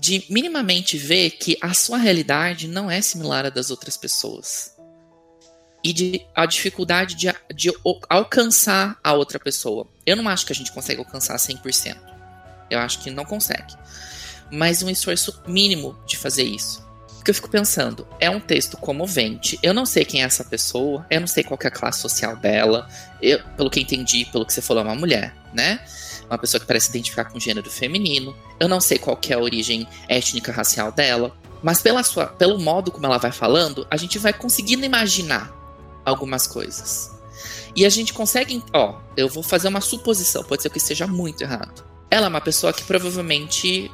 de 0.00 0.24
minimamente 0.30 0.96
ver 0.96 1.30
que 1.32 1.58
a 1.60 1.74
sua 1.74 1.98
realidade 1.98 2.66
não 2.66 2.90
é 2.90 3.00
similar 3.02 3.46
à 3.46 3.50
das 3.50 3.70
outras 3.70 3.96
pessoas. 3.96 4.72
E 5.82 5.92
de, 5.92 6.26
a 6.34 6.44
dificuldade 6.44 7.14
de, 7.14 7.32
de 7.54 7.72
alcançar 8.08 8.98
a 9.02 9.12
outra 9.12 9.38
pessoa. 9.38 9.86
Eu 10.04 10.16
não 10.16 10.28
acho 10.28 10.44
que 10.44 10.52
a 10.52 10.56
gente 10.56 10.72
consegue 10.72 11.00
alcançar 11.00 11.36
100%. 11.36 11.96
Eu 12.70 12.78
acho 12.78 13.00
que 13.00 13.10
não 13.10 13.24
consegue. 13.24 13.74
Mas 14.50 14.82
um 14.82 14.90
esforço 14.90 15.42
mínimo 15.46 15.98
de 16.06 16.16
fazer 16.16 16.44
isso. 16.44 16.88
Porque 17.20 17.30
eu 17.30 17.34
fico 17.34 17.50
pensando, 17.50 18.06
é 18.18 18.30
um 18.30 18.40
texto 18.40 18.78
comovente. 18.78 19.58
Eu 19.62 19.74
não 19.74 19.84
sei 19.84 20.06
quem 20.06 20.22
é 20.22 20.24
essa 20.24 20.42
pessoa, 20.42 21.04
eu 21.10 21.20
não 21.20 21.26
sei 21.26 21.44
qual 21.44 21.58
é 21.62 21.66
a 21.66 21.70
classe 21.70 22.00
social 22.00 22.34
dela. 22.34 22.88
Eu, 23.20 23.40
pelo 23.56 23.68
que 23.68 23.78
entendi, 23.78 24.24
pelo 24.24 24.46
que 24.46 24.54
você 24.54 24.62
falou, 24.62 24.82
é 24.82 24.86
uma 24.86 24.94
mulher, 24.94 25.34
né? 25.52 25.80
Uma 26.26 26.38
pessoa 26.38 26.58
que 26.58 26.66
parece 26.66 26.88
identificar 26.88 27.24
com 27.24 27.36
o 27.36 27.40
gênero 27.40 27.70
feminino. 27.70 28.34
Eu 28.58 28.68
não 28.68 28.80
sei 28.80 28.98
qual 28.98 29.20
é 29.28 29.34
a 29.34 29.38
origem 29.38 29.86
étnica 30.08 30.50
racial 30.50 30.90
dela. 30.90 31.36
Mas 31.62 31.82
pela 31.82 32.02
sua, 32.02 32.26
pelo 32.26 32.58
modo 32.58 32.90
como 32.90 33.04
ela 33.04 33.18
vai 33.18 33.32
falando, 33.32 33.86
a 33.90 33.98
gente 33.98 34.18
vai 34.18 34.32
conseguindo 34.32 34.86
imaginar 34.86 35.59
algumas 36.04 36.46
coisas. 36.46 37.10
E 37.74 37.86
a 37.86 37.88
gente 37.88 38.12
consegue. 38.12 38.62
Ó, 38.72 38.98
eu 39.16 39.28
vou 39.28 39.42
fazer 39.42 39.68
uma 39.68 39.80
suposição, 39.80 40.42
pode 40.42 40.62
ser 40.62 40.70
que 40.70 40.78
esteja 40.78 41.06
muito 41.06 41.42
errado. 41.42 41.84
Ela 42.10 42.26
é 42.26 42.28
uma 42.28 42.40
pessoa 42.40 42.72
que 42.72 42.82
provavelmente 42.82 43.90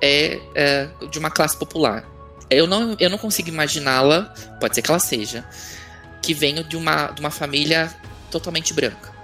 é, 0.00 0.40
é 0.54 0.88
de 1.10 1.18
uma 1.18 1.30
classe 1.30 1.56
popular 1.56 2.16
eu 2.50 2.66
não, 2.66 2.96
eu 2.98 3.10
não 3.10 3.18
consigo 3.18 3.48
imaginá-la, 3.48 4.32
pode 4.60 4.74
ser 4.74 4.82
que 4.82 4.90
ela 4.90 5.00
seja, 5.00 5.44
que 6.22 6.32
venha 6.32 6.62
de 6.62 6.76
uma, 6.76 7.08
de 7.08 7.20
uma 7.20 7.30
família 7.30 7.92
totalmente 8.30 8.72
branca. 8.72 9.14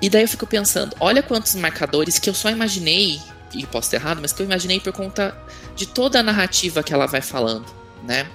E 0.00 0.08
daí 0.08 0.22
eu 0.22 0.28
fico 0.28 0.46
pensando, 0.46 0.96
olha 0.98 1.22
quantos 1.22 1.54
marcadores 1.54 2.18
que 2.18 2.28
eu 2.28 2.34
só 2.34 2.50
imaginei, 2.50 3.20
e 3.54 3.66
posso 3.66 3.90
ter 3.90 3.96
errado, 3.96 4.20
mas 4.20 4.32
que 4.32 4.40
eu 4.40 4.46
imaginei 4.46 4.80
por 4.80 4.92
conta 4.92 5.36
de 5.76 5.86
toda 5.86 6.20
a 6.20 6.22
narrativa 6.22 6.82
que 6.82 6.92
ela 6.92 7.06
vai 7.06 7.20
falando, 7.20 7.66
né? 8.02 8.28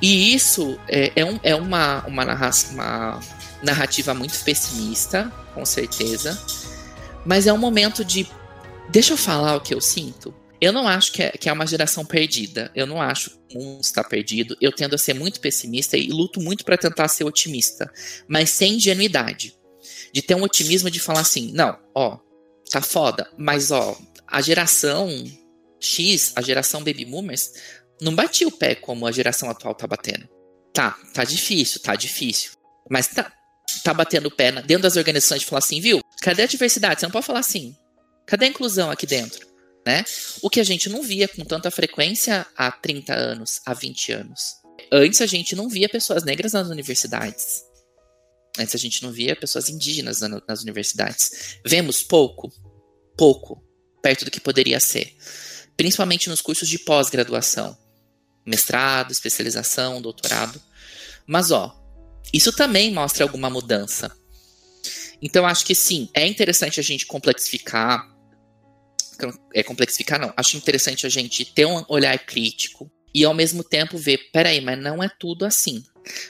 E 0.00 0.34
isso 0.34 0.78
é, 0.88 1.12
é, 1.16 1.24
um, 1.24 1.40
é 1.42 1.54
uma, 1.54 2.04
uma, 2.06 2.24
narra 2.24 2.50
uma 2.70 3.20
narrativa 3.62 4.12
muito 4.12 4.38
pessimista, 4.44 5.32
com 5.54 5.64
certeza, 5.64 6.38
mas 7.24 7.46
é 7.46 7.52
um 7.52 7.58
momento 7.58 8.04
de. 8.04 8.28
Deixa 8.90 9.14
eu 9.14 9.16
falar 9.16 9.56
o 9.56 9.60
que 9.60 9.74
eu 9.74 9.80
sinto. 9.80 10.34
Eu 10.60 10.72
não 10.72 10.86
acho 10.88 11.12
que 11.12 11.22
é, 11.22 11.30
que 11.30 11.48
é 11.48 11.52
uma 11.52 11.66
geração 11.66 12.04
perdida. 12.04 12.70
Eu 12.74 12.86
não 12.86 13.00
acho 13.00 13.30
que 13.48 13.58
o 13.58 13.62
mundo 13.62 13.82
está 13.82 14.02
perdido. 14.02 14.56
Eu 14.60 14.72
tendo 14.72 14.94
a 14.94 14.98
ser 14.98 15.14
muito 15.14 15.40
pessimista 15.40 15.96
e 15.96 16.08
luto 16.08 16.40
muito 16.40 16.64
para 16.64 16.78
tentar 16.78 17.08
ser 17.08 17.24
otimista, 17.24 17.90
mas 18.28 18.50
sem 18.50 18.74
ingenuidade. 18.74 19.54
De 20.12 20.22
ter 20.22 20.34
um 20.34 20.42
otimismo 20.42 20.90
de 20.90 21.00
falar 21.00 21.20
assim: 21.20 21.52
não, 21.52 21.78
ó, 21.94 22.18
tá 22.70 22.80
foda, 22.80 23.28
mas 23.36 23.70
ó, 23.70 23.98
a 24.26 24.40
geração 24.40 25.08
X, 25.78 26.32
a 26.34 26.42
geração 26.42 26.82
Baby 26.82 27.04
Boomers, 27.04 27.52
não 28.00 28.14
batia 28.14 28.46
o 28.48 28.52
pé 28.52 28.74
como 28.74 29.06
a 29.06 29.12
geração 29.12 29.50
atual 29.50 29.74
tá 29.74 29.86
batendo. 29.86 30.28
Tá, 30.72 30.96
tá 31.14 31.24
difícil, 31.24 31.80
tá 31.80 31.94
difícil. 31.94 32.52
Mas 32.90 33.08
tá, 33.08 33.32
tá 33.82 33.94
batendo 33.94 34.26
o 34.26 34.30
pé 34.30 34.52
dentro 34.52 34.82
das 34.82 34.96
organizações 34.96 35.40
de 35.40 35.46
falar 35.46 35.60
assim, 35.60 35.80
viu? 35.80 36.00
Cadê 36.20 36.42
a 36.42 36.46
diversidade? 36.46 37.00
Você 37.00 37.06
não 37.06 37.12
pode 37.12 37.26
falar 37.26 37.40
assim. 37.40 37.74
Cadê 38.26 38.46
a 38.46 38.48
inclusão 38.48 38.90
aqui 38.90 39.06
dentro? 39.06 39.46
né? 39.86 40.04
O 40.42 40.50
que 40.50 40.58
a 40.58 40.64
gente 40.64 40.88
não 40.88 41.00
via 41.00 41.28
com 41.28 41.44
tanta 41.44 41.70
frequência 41.70 42.44
há 42.56 42.72
30 42.72 43.14
anos, 43.14 43.60
há 43.64 43.72
20 43.72 44.12
anos. 44.12 44.56
Antes 44.92 45.20
a 45.22 45.26
gente 45.26 45.54
não 45.54 45.68
via 45.68 45.88
pessoas 45.88 46.24
negras 46.24 46.52
nas 46.52 46.68
universidades. 46.68 47.62
Antes 48.58 48.74
a 48.74 48.78
gente 48.78 49.02
não 49.02 49.12
via 49.12 49.36
pessoas 49.36 49.68
indígenas 49.68 50.20
nas 50.20 50.62
universidades. 50.62 51.58
Vemos 51.64 52.02
pouco, 52.02 52.52
pouco, 53.16 53.62
perto 54.02 54.24
do 54.24 54.30
que 54.30 54.40
poderia 54.40 54.80
ser. 54.80 55.14
Principalmente 55.76 56.28
nos 56.28 56.42
cursos 56.42 56.68
de 56.68 56.80
pós-graduação. 56.80 57.78
Mestrado, 58.46 59.10
especialização, 59.10 60.00
doutorado. 60.00 60.62
Mas, 61.26 61.50
ó, 61.50 61.76
isso 62.32 62.52
também 62.52 62.92
mostra 62.92 63.24
alguma 63.24 63.50
mudança. 63.50 64.16
Então, 65.20 65.44
acho 65.44 65.66
que 65.66 65.74
sim, 65.74 66.08
é 66.14 66.26
interessante 66.26 66.78
a 66.78 66.82
gente 66.82 67.04
complexificar 67.06 68.14
é, 69.54 69.62
complexificar, 69.62 70.20
não. 70.20 70.32
Acho 70.36 70.56
interessante 70.56 71.06
a 71.06 71.08
gente 71.08 71.44
ter 71.44 71.66
um 71.66 71.84
olhar 71.88 72.18
crítico 72.18 72.90
e 73.14 73.24
ao 73.24 73.32
mesmo 73.32 73.64
tempo 73.64 73.96
ver, 73.96 74.30
peraí, 74.30 74.60
mas 74.60 74.78
não 74.78 75.02
é 75.02 75.08
tudo 75.08 75.46
assim. 75.46 75.82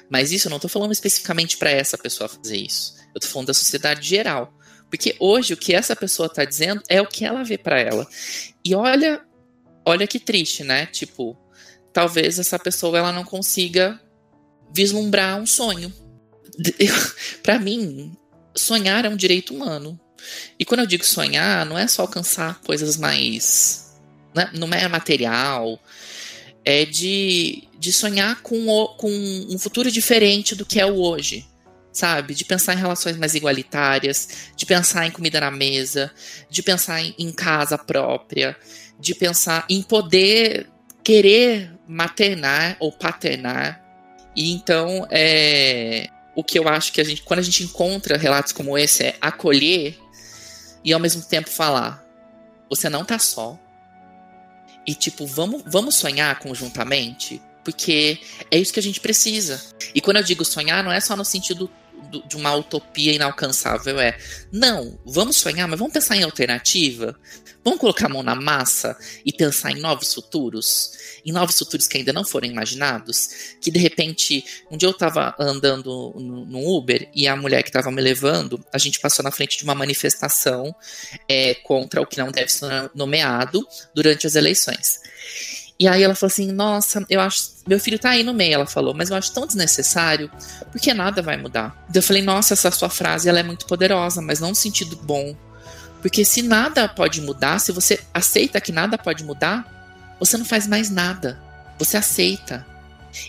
Mas 0.08 0.30
isso 0.30 0.46
eu 0.46 0.50
não 0.50 0.60
tô 0.60 0.68
falando 0.68 0.92
especificamente 0.92 1.56
para 1.56 1.70
essa 1.70 1.98
pessoa 1.98 2.28
fazer 2.28 2.56
isso. 2.56 2.94
Eu 3.14 3.20
tô 3.20 3.26
falando 3.26 3.48
da 3.48 3.54
sociedade 3.54 4.06
geral. 4.06 4.52
Porque 4.88 5.16
hoje 5.18 5.52
o 5.52 5.56
que 5.56 5.74
essa 5.74 5.96
pessoa 5.96 6.32
tá 6.32 6.44
dizendo 6.44 6.80
é 6.88 7.02
o 7.02 7.06
que 7.06 7.24
ela 7.24 7.42
vê 7.42 7.58
para 7.58 7.80
ela. 7.80 8.06
E 8.64 8.74
olha, 8.74 9.20
olha 9.84 10.06
que 10.06 10.20
triste, 10.20 10.62
né? 10.62 10.86
Tipo, 10.86 11.36
talvez 11.96 12.38
essa 12.38 12.58
pessoa 12.58 12.98
ela 12.98 13.10
não 13.10 13.24
consiga 13.24 13.98
vislumbrar 14.70 15.40
um 15.40 15.46
sonho. 15.46 15.90
para 17.42 17.58
mim, 17.58 18.14
sonhar 18.54 19.06
é 19.06 19.08
um 19.08 19.16
direito 19.16 19.54
humano. 19.54 19.98
E 20.58 20.64
quando 20.66 20.80
eu 20.80 20.86
digo 20.86 21.06
sonhar, 21.06 21.64
não 21.64 21.78
é 21.78 21.88
só 21.88 22.02
alcançar 22.02 22.60
coisas 22.60 22.98
mais. 22.98 23.96
Né? 24.34 24.50
Não 24.52 24.68
é 24.74 24.86
material. 24.88 25.80
É 26.62 26.84
de, 26.84 27.66
de 27.78 27.90
sonhar 27.94 28.42
com, 28.42 28.68
o, 28.68 28.88
com 28.88 29.10
um 29.48 29.58
futuro 29.58 29.90
diferente 29.90 30.54
do 30.54 30.66
que 30.66 30.78
é 30.78 30.84
o 30.84 30.96
hoje. 30.96 31.46
Sabe? 31.94 32.34
De 32.34 32.44
pensar 32.44 32.74
em 32.74 32.78
relações 32.78 33.16
mais 33.16 33.34
igualitárias, 33.34 34.28
de 34.54 34.66
pensar 34.66 35.06
em 35.06 35.10
comida 35.10 35.40
na 35.40 35.50
mesa, 35.50 36.12
de 36.50 36.62
pensar 36.62 37.00
em, 37.00 37.14
em 37.18 37.32
casa 37.32 37.78
própria, 37.78 38.54
de 39.00 39.14
pensar 39.14 39.64
em 39.70 39.80
poder 39.80 40.68
querer 41.02 41.75
maternar 41.86 42.76
ou 42.78 42.92
paternar. 42.92 43.82
E 44.34 44.52
então, 44.52 45.06
é, 45.10 46.08
o 46.34 46.44
que 46.44 46.58
eu 46.58 46.68
acho 46.68 46.92
que 46.92 47.00
a 47.00 47.04
gente, 47.04 47.22
quando 47.22 47.40
a 47.40 47.42
gente 47.42 47.64
encontra 47.64 48.16
relatos 48.16 48.52
como 48.52 48.76
esse, 48.76 49.04
é 49.04 49.16
acolher 49.20 49.98
e 50.84 50.92
ao 50.92 51.00
mesmo 51.00 51.22
tempo 51.22 51.48
falar: 51.48 52.04
você 52.68 52.88
não 52.88 53.04
tá 53.04 53.18
só. 53.18 53.58
E 54.86 54.94
tipo, 54.94 55.26
vamos, 55.26 55.62
vamos 55.66 55.96
sonhar 55.96 56.38
conjuntamente, 56.38 57.42
porque 57.64 58.20
é 58.50 58.58
isso 58.58 58.72
que 58.72 58.78
a 58.78 58.82
gente 58.82 59.00
precisa. 59.00 59.60
E 59.94 60.00
quando 60.00 60.18
eu 60.18 60.22
digo 60.22 60.44
sonhar, 60.44 60.84
não 60.84 60.92
é 60.92 61.00
só 61.00 61.16
no 61.16 61.24
sentido 61.24 61.68
de 62.26 62.36
uma 62.36 62.54
utopia 62.54 63.12
inalcançável, 63.12 63.98
é 64.00 64.16
não, 64.52 64.98
vamos 65.04 65.36
sonhar, 65.36 65.66
mas 65.68 65.78
vamos 65.78 65.92
pensar 65.92 66.16
em 66.16 66.22
alternativa. 66.22 67.18
Vamos 67.64 67.80
colocar 67.80 68.06
a 68.06 68.08
mão 68.08 68.22
na 68.22 68.36
massa 68.36 68.96
e 69.24 69.32
pensar 69.32 69.72
em 69.72 69.80
novos 69.80 70.14
futuros? 70.14 70.92
Em 71.24 71.32
novos 71.32 71.58
futuros 71.58 71.88
que 71.88 71.98
ainda 71.98 72.12
não 72.12 72.24
foram 72.24 72.46
imaginados? 72.46 73.56
Que 73.60 73.72
de 73.72 73.78
repente, 73.80 74.44
um 74.70 74.76
dia 74.76 74.88
eu 74.88 74.94
tava 74.94 75.34
andando 75.36 76.14
no, 76.16 76.76
Uber 76.76 77.10
e 77.12 77.26
a 77.26 77.34
mulher 77.34 77.64
que 77.64 77.72
tava 77.72 77.90
me 77.90 78.00
levando, 78.00 78.64
a 78.72 78.78
gente 78.78 79.00
passou 79.00 79.24
na 79.24 79.32
frente 79.32 79.58
de 79.58 79.64
uma 79.64 79.74
manifestação 79.74 80.72
é, 81.28 81.54
contra 81.54 82.00
o 82.00 82.06
que 82.06 82.18
não 82.18 82.30
deve 82.30 82.52
ser 82.52 82.88
nomeado 82.94 83.66
durante 83.92 84.28
as 84.28 84.36
eleições. 84.36 85.00
E 85.78 85.86
aí 85.86 86.02
ela 86.02 86.14
falou 86.14 86.32
assim: 86.32 86.52
Nossa, 86.52 87.04
eu 87.08 87.20
acho. 87.20 87.56
Meu 87.66 87.78
filho 87.78 87.98
tá 87.98 88.10
aí 88.10 88.22
no 88.22 88.32
meio, 88.32 88.54
ela 88.54 88.66
falou, 88.66 88.94
mas 88.94 89.10
eu 89.10 89.16
acho 89.16 89.32
tão 89.32 89.46
desnecessário, 89.46 90.30
porque 90.70 90.94
nada 90.94 91.20
vai 91.20 91.36
mudar. 91.36 91.76
Então 91.88 92.00
eu 92.00 92.02
falei: 92.02 92.22
Nossa, 92.22 92.54
essa 92.54 92.70
sua 92.70 92.88
frase 92.88 93.28
ela 93.28 93.40
é 93.40 93.42
muito 93.42 93.66
poderosa, 93.66 94.22
mas 94.22 94.40
não 94.40 94.50
no 94.50 94.54
sentido 94.54 94.96
bom. 94.96 95.36
Porque 96.00 96.24
se 96.24 96.42
nada 96.42 96.88
pode 96.88 97.20
mudar, 97.20 97.58
se 97.58 97.72
você 97.72 98.00
aceita 98.14 98.60
que 98.60 98.72
nada 98.72 98.96
pode 98.96 99.24
mudar, 99.24 100.16
você 100.20 100.36
não 100.36 100.44
faz 100.44 100.66
mais 100.66 100.88
nada. 100.90 101.40
Você 101.78 101.96
aceita. 101.96 102.66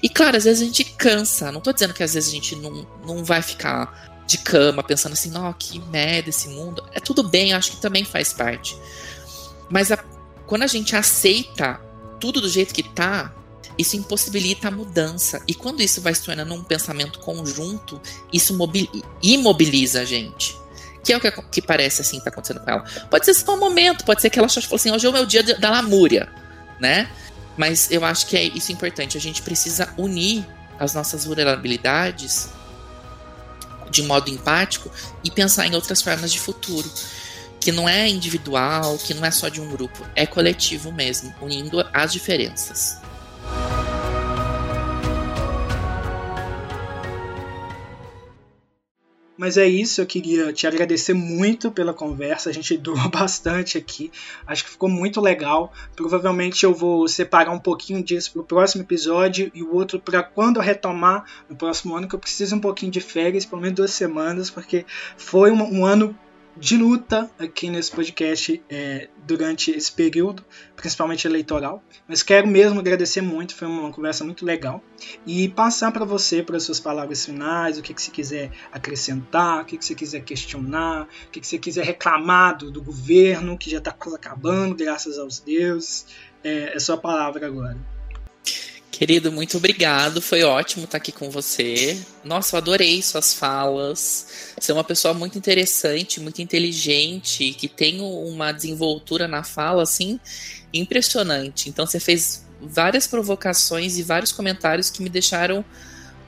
E 0.01 0.09
claro, 0.09 0.37
às 0.37 0.43
vezes 0.43 0.61
a 0.61 0.65
gente 0.65 0.83
cansa. 0.83 1.51
Não 1.51 1.61
tô 1.61 1.73
dizendo 1.73 1.93
que 1.93 2.03
às 2.03 2.13
vezes 2.13 2.29
a 2.29 2.33
gente 2.33 2.55
não, 2.55 2.87
não 3.05 3.23
vai 3.23 3.41
ficar 3.41 4.07
de 4.27 4.37
cama 4.37 4.83
pensando 4.83 5.13
assim, 5.13 5.31
não, 5.31 5.51
que 5.53 5.79
merda 5.79 6.29
esse 6.29 6.49
mundo. 6.49 6.83
É 6.93 6.99
tudo 6.99 7.23
bem, 7.23 7.53
acho 7.53 7.71
que 7.71 7.81
também 7.81 8.03
faz 8.03 8.33
parte. 8.33 8.77
Mas 9.69 9.91
a, 9.91 9.97
quando 10.45 10.63
a 10.63 10.67
gente 10.67 10.95
aceita 10.95 11.79
tudo 12.19 12.41
do 12.41 12.49
jeito 12.49 12.73
que 12.73 12.83
tá, 12.83 13.33
isso 13.77 13.95
impossibilita 13.95 14.67
a 14.67 14.71
mudança. 14.71 15.41
E 15.47 15.53
quando 15.53 15.81
isso 15.81 16.01
vai 16.01 16.13
se 16.13 16.23
tornando 16.23 16.53
um 16.53 16.63
pensamento 16.63 17.19
conjunto, 17.19 18.01
isso 18.33 18.57
imobiliza 19.21 20.01
a 20.01 20.05
gente. 20.05 20.57
Que 21.03 21.13
é 21.13 21.17
o 21.17 21.21
que, 21.21 21.31
que 21.31 21.61
parece 21.61 22.01
assim 22.01 22.19
tá 22.19 22.29
acontecendo 22.29 22.59
com 22.59 22.69
ela. 22.69 22.83
Pode 23.09 23.25
ser 23.25 23.33
só 23.33 23.55
um 23.55 23.59
momento, 23.59 24.03
pode 24.03 24.21
ser 24.21 24.29
que 24.29 24.39
ela 24.39 24.49
falou 24.49 24.75
assim, 24.75 24.91
hoje 24.91 25.05
é 25.05 25.09
o 25.09 25.13
meu 25.13 25.25
dia 25.25 25.43
da 25.43 25.69
lamúria, 25.69 26.27
né? 26.79 27.09
Mas 27.55 27.89
eu 27.91 28.03
acho 28.03 28.27
que 28.27 28.35
é 28.35 28.43
isso 28.43 28.71
importante. 28.71 29.17
A 29.17 29.21
gente 29.21 29.41
precisa 29.41 29.93
unir 29.97 30.45
as 30.79 30.93
nossas 30.93 31.25
vulnerabilidades 31.25 32.49
de 33.89 34.03
modo 34.03 34.29
empático 34.29 34.91
e 35.23 35.31
pensar 35.31 35.65
em 35.65 35.73
outras 35.73 36.01
formas 36.01 36.31
de 36.31 36.39
futuro 36.39 36.89
que 37.59 37.71
não 37.71 37.87
é 37.87 38.07
individual, 38.07 38.97
que 38.97 39.13
não 39.13 39.25
é 39.25 39.31
só 39.31 39.49
de 39.49 39.59
um 39.59 39.69
grupo, 39.69 40.05
é 40.15 40.25
coletivo 40.25 40.91
mesmo, 40.91 41.33
unindo 41.41 41.85
as 41.93 42.13
diferenças. 42.13 42.99
Mas 49.37 49.55
é 49.55 49.67
isso, 49.67 50.01
eu 50.01 50.05
queria 50.07 50.51
te 50.51 50.65
agradecer 50.65 51.13
muito 51.13 51.71
pela 51.71 51.93
conversa. 51.93 52.49
A 52.49 52.53
gente 52.53 52.75
durou 52.77 53.07
bastante 53.09 53.77
aqui. 53.77 54.11
Acho 54.47 54.63
que 54.63 54.71
ficou 54.71 54.89
muito 54.89 55.21
legal. 55.21 55.71
Provavelmente 55.95 56.65
eu 56.65 56.73
vou 56.73 57.07
separar 57.07 57.51
um 57.51 57.59
pouquinho 57.59 58.03
disso 58.03 58.31
para 58.33 58.41
o 58.41 58.45
próximo 58.45 58.83
episódio 58.83 59.51
e 59.53 59.61
o 59.61 59.75
outro 59.75 59.99
para 59.99 60.23
quando 60.23 60.57
eu 60.57 60.63
retomar 60.63 61.23
no 61.47 61.55
próximo 61.55 61.95
ano, 61.95 62.07
que 62.07 62.15
eu 62.15 62.19
preciso 62.19 62.55
um 62.55 62.59
pouquinho 62.59 62.91
de 62.91 62.99
férias, 62.99 63.45
pelo 63.45 63.61
menos 63.61 63.75
duas 63.75 63.91
semanas, 63.91 64.49
porque 64.49 64.85
foi 65.15 65.51
um, 65.51 65.61
um 65.61 65.85
ano 65.85 66.17
de 66.59 66.77
luta 66.77 67.29
aqui 67.37 67.69
nesse 67.69 67.91
podcast 67.91 68.61
é, 68.69 69.09
durante 69.25 69.71
esse 69.71 69.91
período, 69.91 70.43
principalmente 70.75 71.27
eleitoral. 71.27 71.83
Mas 72.07 72.23
quero 72.23 72.47
mesmo 72.47 72.79
agradecer 72.79 73.21
muito, 73.21 73.55
foi 73.55 73.67
uma 73.67 73.91
conversa 73.91 74.23
muito 74.23 74.45
legal. 74.45 74.83
E 75.25 75.49
passar 75.49 75.91
para 75.91 76.05
você, 76.05 76.41
para 76.41 76.57
as 76.57 76.63
suas 76.63 76.79
palavras 76.79 77.25
finais, 77.25 77.77
o 77.77 77.81
que, 77.81 77.93
que 77.93 78.01
você 78.01 78.11
quiser 78.11 78.51
acrescentar, 78.71 79.61
o 79.61 79.65
que, 79.65 79.77
que 79.77 79.85
você 79.85 79.95
quiser 79.95 80.21
questionar, 80.21 81.07
o 81.27 81.31
que, 81.31 81.39
que 81.39 81.47
você 81.47 81.57
quiser 81.57 81.85
reclamar 81.85 82.57
do, 82.57 82.71
do 82.71 82.81
governo, 82.81 83.57
que 83.57 83.69
já 83.69 83.77
está 83.77 83.91
acabando, 83.91 84.75
graças 84.75 85.17
aos 85.17 85.39
deuses. 85.39 86.05
É, 86.43 86.75
é 86.75 86.79
sua 86.79 86.97
palavra 86.97 87.45
agora. 87.45 87.77
Querido, 88.97 89.31
muito 89.31 89.57
obrigado. 89.57 90.19
Foi 90.19 90.41
ótimo 90.41 90.85
estar 90.85 90.97
aqui 90.97 91.11
com 91.11 91.29
você. 91.29 92.03
Nossa, 92.23 92.55
eu 92.55 92.57
adorei 92.57 92.99
suas 93.03 93.31
falas. 93.31 94.25
Você 94.59 94.71
é 94.71 94.73
uma 94.73 94.83
pessoa 94.83 95.13
muito 95.13 95.37
interessante, 95.37 96.19
muito 96.19 96.41
inteligente, 96.41 97.53
que 97.53 97.67
tem 97.67 98.01
uma 98.01 98.51
desenvoltura 98.51 99.27
na 99.27 99.43
fala 99.43 99.83
assim 99.83 100.19
impressionante. 100.73 101.69
Então 101.69 101.85
você 101.85 101.99
fez 101.99 102.43
várias 102.59 103.05
provocações 103.05 103.99
e 103.99 104.03
vários 104.03 104.31
comentários 104.31 104.89
que 104.89 105.03
me 105.03 105.09
deixaram 105.09 105.63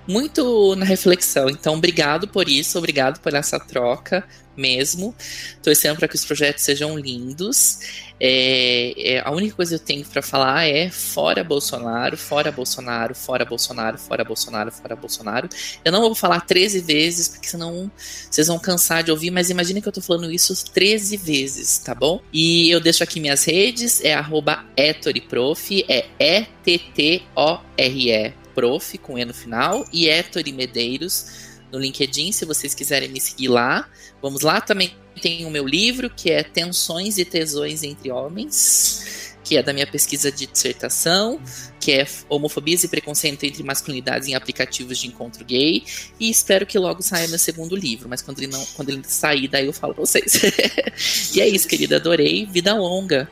muito 0.08 0.76
na 0.76 0.86
reflexão. 0.86 1.50
Então, 1.50 1.74
obrigado 1.74 2.28
por 2.28 2.48
isso, 2.48 2.78
obrigado 2.78 3.20
por 3.20 3.34
essa 3.34 3.60
troca 3.60 4.24
mesmo. 4.60 5.16
Torcendo 5.64 5.98
para 5.98 6.08
que 6.08 6.16
os 6.16 6.26
projetos 6.26 6.64
sejam 6.64 6.98
lindos. 6.98 7.80
É, 8.20 8.94
é, 8.98 9.22
a 9.24 9.32
única 9.32 9.56
coisa 9.56 9.78
que 9.78 9.82
eu 9.82 9.86
tenho 9.86 10.04
para 10.06 10.22
falar 10.22 10.68
é 10.68 10.90
fora 10.90 11.42
Bolsonaro, 11.44 12.18
fora 12.18 12.52
Bolsonaro, 12.52 13.16
fora 13.16 13.46
Bolsonaro, 13.46 13.98
fora 13.98 14.26
Bolsonaro, 14.26 14.72
fora 14.72 14.96
Bolsonaro. 14.96 15.50
Eu 15.86 15.92
não 15.92 16.02
vou 16.02 16.14
falar 16.14 16.42
13 16.42 16.82
vezes, 16.82 17.30
porque 17.30 17.48
senão 17.48 17.90
vocês 18.30 18.46
vão 18.48 18.60
cansar 18.60 19.04
de 19.04 19.12
ouvir, 19.12 19.32
mas 19.32 19.50
imagine 19.50 19.82
que 19.82 19.88
eu 19.88 19.94
tô 19.94 20.02
falando 20.02 20.30
isso 20.32 20.54
13 20.72 21.18
vezes, 21.18 21.78
tá 21.78 21.96
bom? 21.96 22.22
E 22.34 22.70
eu 22.70 22.82
deixo 22.82 23.04
aqui 23.04 23.22
minhas 23.22 23.46
redes, 23.46 24.04
é 24.04 24.14
arroba 24.14 24.66
etoriprof, 24.76 25.86
é 25.88 26.06
E-T-T-O-R-E, 26.20 28.34
prof, 28.54 28.98
com 28.98 29.18
E 29.18 29.24
no 29.24 29.34
final, 29.34 29.86
e 29.94 30.10
Etori 30.10 30.52
Medeiros 30.52 31.49
no 31.72 31.80
LinkedIn, 31.80 32.32
se 32.32 32.46
vocês 32.46 32.74
quiserem 32.74 33.10
me 33.10 33.20
seguir 33.20 33.48
lá. 33.48 33.88
Vamos 34.22 34.42
lá, 34.42 34.60
também 34.62 34.94
tem 35.22 35.46
o 35.46 35.50
meu 35.50 35.68
livro, 35.68 36.10
que 36.10 36.32
é 36.32 36.44
Tensões 36.44 37.18
e 37.18 37.26
Tesões 37.26 37.84
entre 37.84 38.12
Homens, 38.12 39.36
que 39.44 39.58
é 39.58 39.64
da 39.64 39.74
minha 39.74 39.88
pesquisa 39.88 40.32
de 40.32 40.46
dissertação, 40.46 41.40
que 41.80 41.92
é 41.92 42.08
Homofobias 42.28 42.84
e 42.84 42.88
Preconceito 42.88 43.44
entre 43.44 43.64
Masculinidades 43.64 44.28
em 44.28 44.36
Aplicativos 44.36 44.98
de 44.98 45.08
Encontro 45.08 45.44
Gay. 45.44 45.84
E 46.20 46.30
espero 46.30 46.66
que 46.66 46.78
logo 46.78 47.02
saia 47.02 47.28
meu 47.28 47.40
segundo 47.40 47.76
livro, 47.76 48.08
mas 48.08 48.22
quando 48.22 48.40
ele, 48.40 48.48
não, 48.48 48.66
quando 48.76 48.90
ele 48.90 49.04
sair, 49.04 49.48
daí 49.48 49.66
eu 49.66 49.74
falo 49.74 49.94
pra 49.94 50.06
vocês. 50.06 50.42
e 51.36 51.42
é 51.42 51.48
isso, 51.48 51.68
querida, 51.68 51.98
adorei. 51.98 52.46
Vida 52.46 52.74
longa 52.74 53.30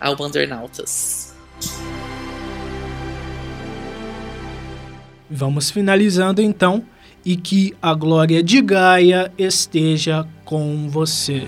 ao 0.00 0.16
Wandernautas. 0.20 1.32
Vamos 5.30 5.70
finalizando 5.70 6.40
então 6.40 6.86
e 7.24 7.36
que 7.36 7.74
a 7.80 7.94
glória 7.94 8.42
de 8.42 8.60
Gaia 8.60 9.32
esteja 9.38 10.26
com 10.44 10.88
você. 10.88 11.46